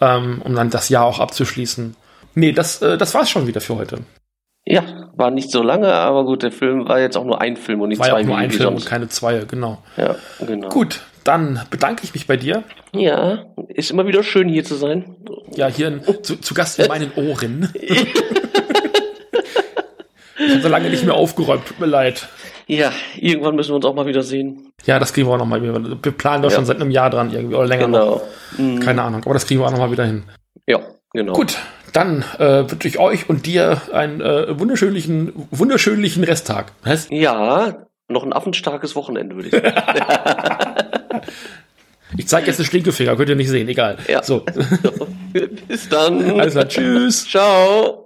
ähm, 0.00 0.40
um 0.44 0.54
dann 0.54 0.70
das 0.70 0.88
Jahr 0.88 1.04
auch 1.04 1.18
abzuschließen. 1.18 1.96
Nee, 2.34 2.52
das, 2.52 2.82
äh, 2.82 2.96
das 2.98 3.14
war's 3.14 3.30
schon 3.30 3.46
wieder 3.46 3.60
für 3.60 3.76
heute. 3.76 4.00
Ja, 4.66 4.82
war 5.14 5.30
nicht 5.30 5.50
so 5.50 5.62
lange, 5.62 5.92
aber 5.92 6.24
gut, 6.24 6.42
der 6.42 6.52
Film 6.52 6.88
war 6.88 6.98
jetzt 6.98 7.16
auch 7.16 7.24
nur 7.24 7.40
ein 7.40 7.56
Film 7.56 7.80
und 7.82 7.90
nicht 7.90 7.98
war 7.98 8.06
zwei. 8.06 8.14
War 8.14 8.22
nur 8.22 8.36
ein 8.36 8.50
Film 8.50 8.62
sonst. 8.62 8.84
und 8.84 8.88
keine 8.88 9.08
zwei, 9.08 9.44
genau. 9.46 9.82
Ja, 9.96 10.16
genau. 10.40 10.68
Gut, 10.68 11.02
dann 11.24 11.60
bedanke 11.70 12.04
ich 12.04 12.14
mich 12.14 12.26
bei 12.26 12.36
dir. 12.36 12.62
Ja, 12.94 13.46
ist 13.68 13.90
immer 13.90 14.06
wieder 14.06 14.22
schön 14.22 14.48
hier 14.48 14.64
zu 14.64 14.74
sein. 14.74 15.16
Ja, 15.54 15.68
hier 15.68 15.88
in, 15.88 16.02
zu, 16.22 16.36
zu 16.36 16.54
Gast 16.54 16.78
in 16.78 16.88
meinen 16.88 17.12
Ohren. 17.14 17.70
ich 17.74 18.14
habe 20.38 20.60
so 20.62 20.68
lange 20.68 20.90
nicht 20.90 21.04
mehr 21.04 21.14
aufgeräumt, 21.14 21.66
tut 21.66 21.80
mir 21.80 21.86
leid. 21.86 22.28
Ja, 22.66 22.92
irgendwann 23.16 23.56
müssen 23.56 23.70
wir 23.70 23.76
uns 23.76 23.84
auch 23.84 23.94
mal 23.94 24.06
wieder 24.06 24.22
sehen. 24.22 24.72
Ja, 24.86 24.98
das 24.98 25.12
kriegen 25.12 25.28
wir 25.28 25.34
auch 25.34 25.38
noch 25.38 25.46
mal. 25.46 25.62
Wir 25.62 26.12
planen 26.12 26.42
doch 26.42 26.50
ja. 26.50 26.56
schon 26.56 26.64
seit 26.64 26.80
einem 26.80 26.90
Jahr 26.90 27.10
dran 27.10 27.30
irgendwie 27.32 27.56
oder 27.56 27.66
länger 27.66 27.86
genau. 27.86 28.06
noch. 28.06 28.22
Mhm. 28.58 28.80
Keine 28.80 29.02
Ahnung, 29.02 29.22
aber 29.24 29.34
das 29.34 29.46
kriegen 29.46 29.60
wir 29.60 29.66
auch 29.66 29.70
noch 29.70 29.78
mal 29.78 29.90
wieder 29.90 30.04
hin. 30.04 30.24
Ja, 30.66 30.80
genau. 31.12 31.34
Gut, 31.34 31.58
dann 31.92 32.24
äh, 32.38 32.70
wünsche 32.70 32.88
ich 32.88 32.98
euch 32.98 33.28
und 33.28 33.46
dir 33.46 33.82
einen 33.92 34.20
äh, 34.20 34.58
wunderschönlichen, 34.58 35.32
wunderschönlichen 35.50 36.24
Resttag. 36.24 36.72
Was? 36.82 37.08
Ja, 37.10 37.86
noch 38.08 38.24
ein 38.24 38.32
affenstarkes 38.32 38.96
Wochenende, 38.96 39.36
würde 39.36 39.48
ich 39.48 39.54
sagen. 39.54 40.94
ich 42.16 42.28
zeige 42.28 42.46
jetzt 42.46 42.58
den 42.58 42.66
Stinkefinger, 42.66 43.16
könnt 43.16 43.28
ihr 43.28 43.36
nicht 43.36 43.48
sehen, 43.48 43.68
egal. 43.68 43.98
Ja. 44.08 44.22
So. 44.22 44.44
Bis 45.68 45.88
dann. 45.88 46.40
Also, 46.40 46.62
tschüss. 46.64 47.28
Ciao. 47.28 48.03